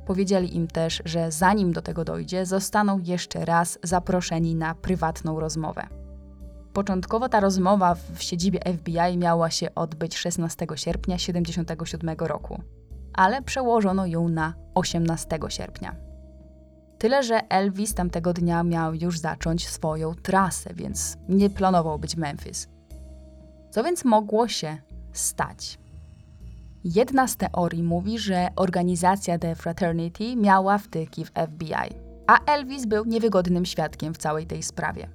[0.06, 5.86] Powiedzieli im też, że zanim do tego dojdzie, zostaną jeszcze raz zaproszeni na prywatną rozmowę.
[6.72, 12.62] Początkowo ta rozmowa w siedzibie FBI miała się odbyć 16 sierpnia 1977 roku,
[13.12, 16.09] ale przełożono ją na 18 sierpnia.
[17.00, 22.68] Tyle, że Elvis tamtego dnia miał już zacząć swoją trasę, więc nie planował być Memphis.
[23.70, 24.78] Co więc mogło się
[25.12, 25.78] stać?
[26.84, 31.94] Jedna z teorii mówi, że organizacja The Fraternity miała wtyki w FBI,
[32.26, 35.08] a Elvis był niewygodnym świadkiem w całej tej sprawie.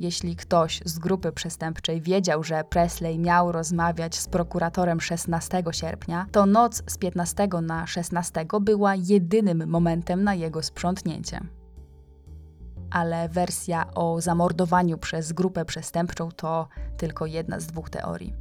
[0.00, 6.46] Jeśli ktoś z grupy przestępczej wiedział, że Presley miał rozmawiać z prokuratorem 16 sierpnia, to
[6.46, 11.40] noc z 15 na 16 była jedynym momentem na jego sprzątnięcie.
[12.90, 18.34] Ale wersja o zamordowaniu przez grupę przestępczą to tylko jedna z dwóch teorii.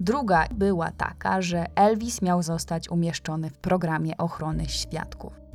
[0.00, 5.45] Druga była taka, że Elvis miał zostać umieszczony w programie ochrony świadków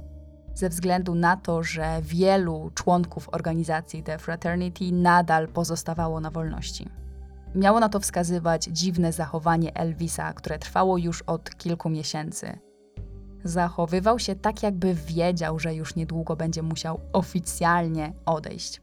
[0.56, 6.90] ze względu na to, że wielu członków organizacji The Fraternity nadal pozostawało na wolności.
[7.56, 12.60] Miało na to wskazywać dziwne zachowanie Elvisa, które trwało już od kilku miesięcy.
[13.44, 18.82] Zachowywał się tak, jakby wiedział, że już niedługo będzie musiał oficjalnie odejść.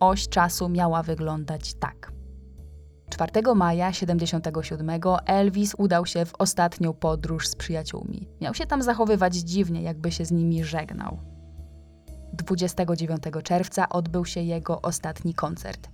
[0.00, 2.11] oś czasu miała wyglądać tak.
[3.12, 4.90] 4 maja 77
[5.26, 8.28] Elvis udał się w ostatnią podróż z przyjaciółmi.
[8.40, 11.18] Miał się tam zachowywać dziwnie, jakby się z nimi żegnał.
[12.32, 15.88] 29 czerwca odbył się jego ostatni koncert.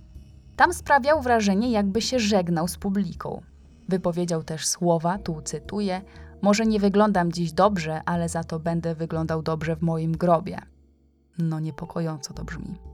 [0.55, 3.41] Tam sprawiał wrażenie, jakby się żegnał z publiką.
[3.89, 6.01] Wypowiedział też słowa, tu cytuję:
[6.41, 10.59] Może nie wyglądam dziś dobrze, ale za to będę wyglądał dobrze w moim grobie.
[11.37, 12.88] No niepokojąco to brzmi.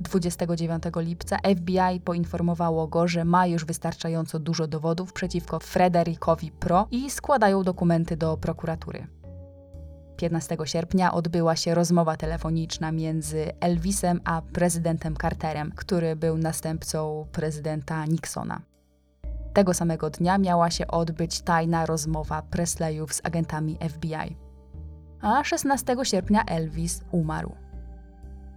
[0.00, 7.10] 29 lipca FBI poinformowało go, że ma już wystarczająco dużo dowodów przeciwko Frederikowi Pro i
[7.10, 9.06] składają dokumenty do prokuratury.
[10.16, 18.04] 15 sierpnia odbyła się rozmowa telefoniczna między Elvisem a prezydentem Carterem, który był następcą prezydenta
[18.04, 18.60] Nixona.
[19.52, 24.36] Tego samego dnia miała się odbyć tajna rozmowa Presleyów z agentami FBI.
[25.20, 27.67] A 16 sierpnia Elvis umarł.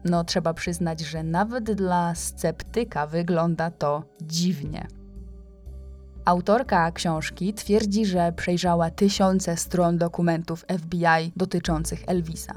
[0.06, 4.88] No, trzeba przyznać, że nawet dla sceptyka wygląda to dziwnie.
[6.26, 12.54] Autorka książki twierdzi, że przejrzała tysiące stron dokumentów FBI dotyczących Elvisa.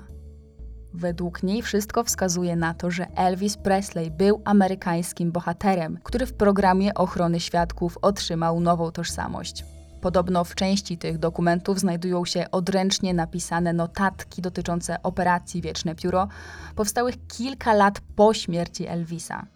[0.95, 6.95] Według niej wszystko wskazuje na to, że Elvis Presley był amerykańskim bohaterem, który w programie
[6.95, 9.65] ochrony świadków otrzymał nową tożsamość.
[10.05, 16.29] Podobno w części tych dokumentów znajdują się odręcznie napisane notatki dotyczące operacji Wieczne Pióro,
[16.75, 19.47] powstałych kilka lat po śmierci Elvisa.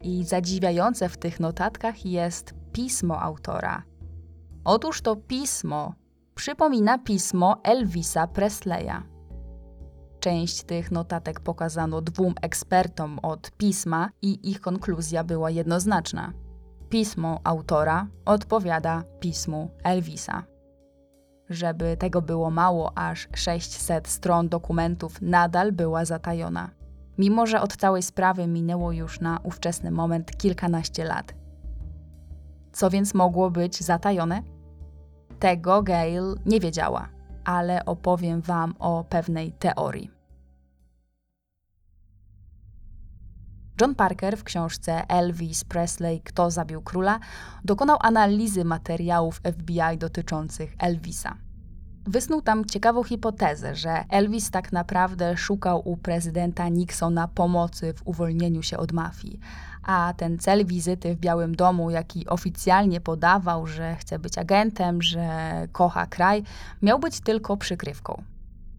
[0.00, 3.82] I zadziwiające w tych notatkach jest pismo autora.
[4.64, 5.94] Otóż to pismo
[6.34, 9.02] przypomina pismo Elvisa Presleya.
[10.20, 16.32] Część tych notatek pokazano dwóm ekspertom od pisma i ich konkluzja była jednoznaczna.
[16.88, 20.42] Pismo autora odpowiada pismu Elvisa.
[21.48, 26.70] Żeby tego było mało, aż 600 stron dokumentów nadal była zatajona.
[27.18, 31.34] Mimo, że od całej sprawy minęło już na ówczesny moment kilkanaście lat.
[32.72, 34.42] Co więc mogło być zatajone?
[35.38, 37.08] Tego Gail nie wiedziała,
[37.44, 40.15] ale opowiem Wam o pewnej teorii.
[43.80, 47.18] John Parker w książce Elvis Presley Kto zabił króla
[47.64, 51.34] dokonał analizy materiałów FBI dotyczących Elvisa.
[52.06, 58.62] Wysnuł tam ciekawą hipotezę, że Elvis tak naprawdę szukał u prezydenta Nixona pomocy w uwolnieniu
[58.62, 59.40] się od mafii,
[59.82, 65.28] a ten cel wizyty w Białym Domu, jaki oficjalnie podawał, że chce być agentem, że
[65.72, 66.42] kocha kraj,
[66.82, 68.22] miał być tylko przykrywką.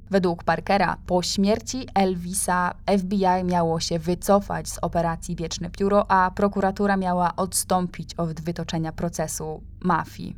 [0.10, 6.98] Według Parkera po śmierci Elvisa FBI miało się wycofać z operacji Wieczne Pióro, a prokuratura
[6.98, 10.36] miała odstąpić od wytoczenia procesu mafii.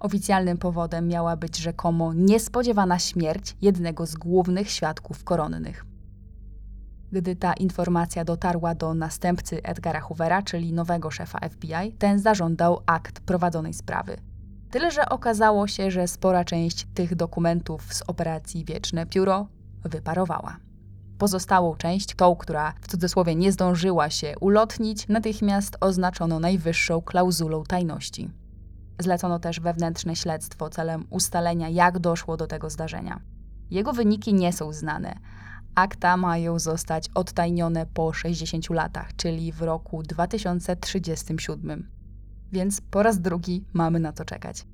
[0.00, 5.84] Oficjalnym powodem miała być rzekomo niespodziewana śmierć jednego z głównych świadków koronnych.
[7.12, 13.20] Gdy ta informacja dotarła do następcy Edgara Hoovera, czyli nowego szefa FBI, ten zażądał akt
[13.20, 14.16] prowadzonej sprawy.
[14.76, 19.48] Tyle, że okazało się, że spora część tych dokumentów z operacji Wieczne Pióro
[19.84, 20.56] wyparowała.
[21.18, 28.30] Pozostałą część, tą, która w cudzysłowie nie zdążyła się ulotnić, natychmiast oznaczono najwyższą klauzulą tajności.
[28.98, 33.20] Zlecono też wewnętrzne śledztwo celem ustalenia, jak doszło do tego zdarzenia.
[33.70, 35.18] Jego wyniki nie są znane.
[35.74, 41.95] Akta mają zostać odtajnione po 60 latach, czyli w roku 2037
[42.52, 44.66] więc po raz drugi mamy na to czekać.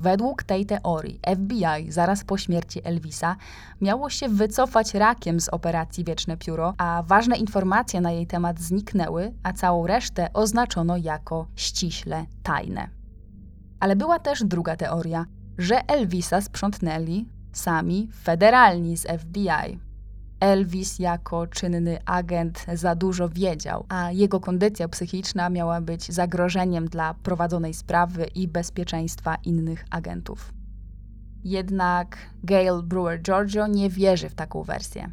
[0.00, 3.36] Według tej teorii FBI zaraz po śmierci Elvisa
[3.80, 9.34] miało się wycofać rakiem z operacji Wieczne Pióro, a ważne informacje na jej temat zniknęły,
[9.42, 12.88] a całą resztę oznaczono jako ściśle tajne.
[13.80, 15.26] Ale była też druga teoria,
[15.58, 19.89] że Elvisa sprzątnęli sami federalni z FBI.
[20.40, 27.14] Elvis jako czynny agent za dużo wiedział, a jego kondycja psychiczna miała być zagrożeniem dla
[27.14, 30.52] prowadzonej sprawy i bezpieczeństwa innych agentów.
[31.44, 35.10] Jednak Gail Brewer Giorgio nie wierzy w taką wersję.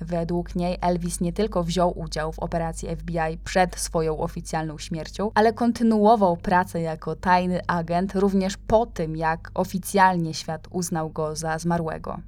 [0.00, 5.52] Według niej Elvis nie tylko wziął udział w operacji FBI przed swoją oficjalną śmiercią, ale
[5.52, 12.20] kontynuował pracę jako tajny agent również po tym, jak oficjalnie świat uznał go za zmarłego.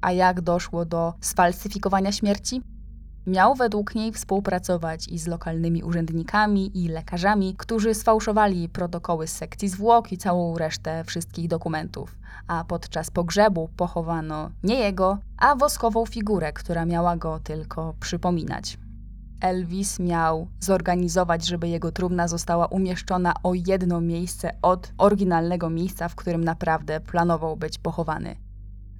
[0.00, 2.62] A jak doszło do sfalsyfikowania śmierci?
[3.26, 9.68] Miał według niej współpracować i z lokalnymi urzędnikami i lekarzami, którzy sfałszowali protokoły z sekcji
[9.68, 12.18] zwłok i całą resztę wszystkich dokumentów.
[12.46, 18.78] A podczas pogrzebu pochowano nie jego, a woskową figurę, która miała go tylko przypominać.
[19.40, 26.14] Elvis miał zorganizować, żeby jego trumna została umieszczona o jedno miejsce od oryginalnego miejsca, w
[26.14, 28.36] którym naprawdę planował być pochowany.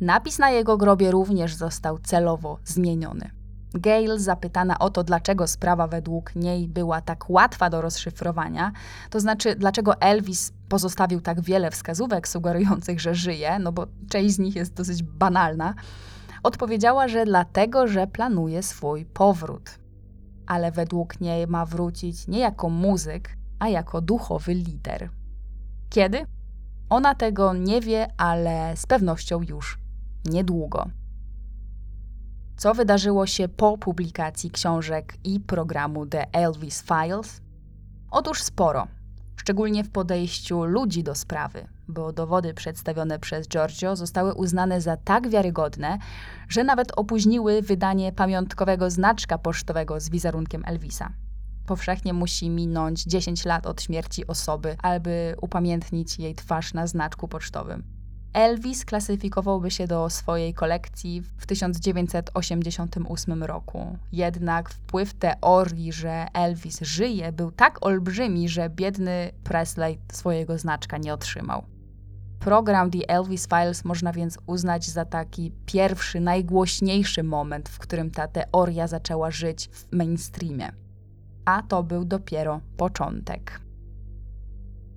[0.01, 3.31] Napis na jego grobie również został celowo zmieniony.
[3.75, 8.73] Gail, zapytana o to, dlaczego sprawa według niej była tak łatwa do rozszyfrowania,
[9.11, 14.39] to znaczy, dlaczego Elvis pozostawił tak wiele wskazówek sugerujących, że żyje, no bo część z
[14.39, 15.75] nich jest dosyć banalna,
[16.43, 19.79] odpowiedziała, że dlatego, że planuje swój powrót.
[20.47, 25.11] Ale według niej ma wrócić nie jako muzyk, a jako duchowy lider.
[25.91, 26.27] Kiedy?
[26.91, 29.79] Ona tego nie wie, ale z pewnością już
[30.25, 30.87] niedługo.
[32.57, 37.41] Co wydarzyło się po publikacji książek i programu The Elvis Files?
[38.11, 38.87] Otóż sporo,
[39.37, 45.29] szczególnie w podejściu ludzi do sprawy, bo dowody przedstawione przez Giorgio zostały uznane za tak
[45.29, 45.99] wiarygodne,
[46.49, 51.13] że nawet opóźniły wydanie pamiątkowego znaczka pocztowego z wizerunkiem Elvisa.
[51.67, 58.00] Powszechnie musi minąć 10 lat od śmierci osoby, aby upamiętnić jej twarz na znaczku pocztowym.
[58.33, 63.99] Elvis klasyfikowałby się do swojej kolekcji w 1988 roku.
[64.13, 71.15] Jednak wpływ teorii, że Elvis żyje, był tak olbrzymi, że biedny Presley swojego znaczka nie
[71.15, 71.63] otrzymał.
[72.39, 78.29] Program The Elvis Files można więc uznać za taki pierwszy, najgłośniejszy moment, w którym ta
[78.29, 80.73] teoria zaczęła żyć w mainstreamie.
[81.45, 83.61] A to był dopiero początek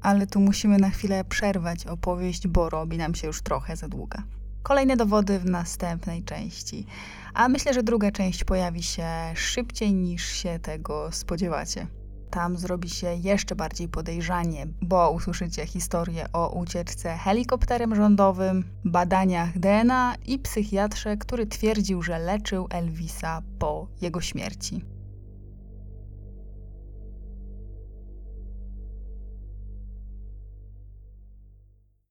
[0.03, 4.23] ale tu musimy na chwilę przerwać opowieść, bo robi nam się już trochę za długa.
[4.63, 6.85] Kolejne dowody w następnej części,
[7.33, 11.87] a myślę, że druga część pojawi się szybciej niż się tego spodziewacie.
[12.29, 20.15] Tam zrobi się jeszcze bardziej podejrzanie, bo usłyszycie historię o ucieczce helikopterem rządowym, badaniach DNA
[20.25, 24.92] i psychiatrze, który twierdził, że leczył Elvisa po jego śmierci.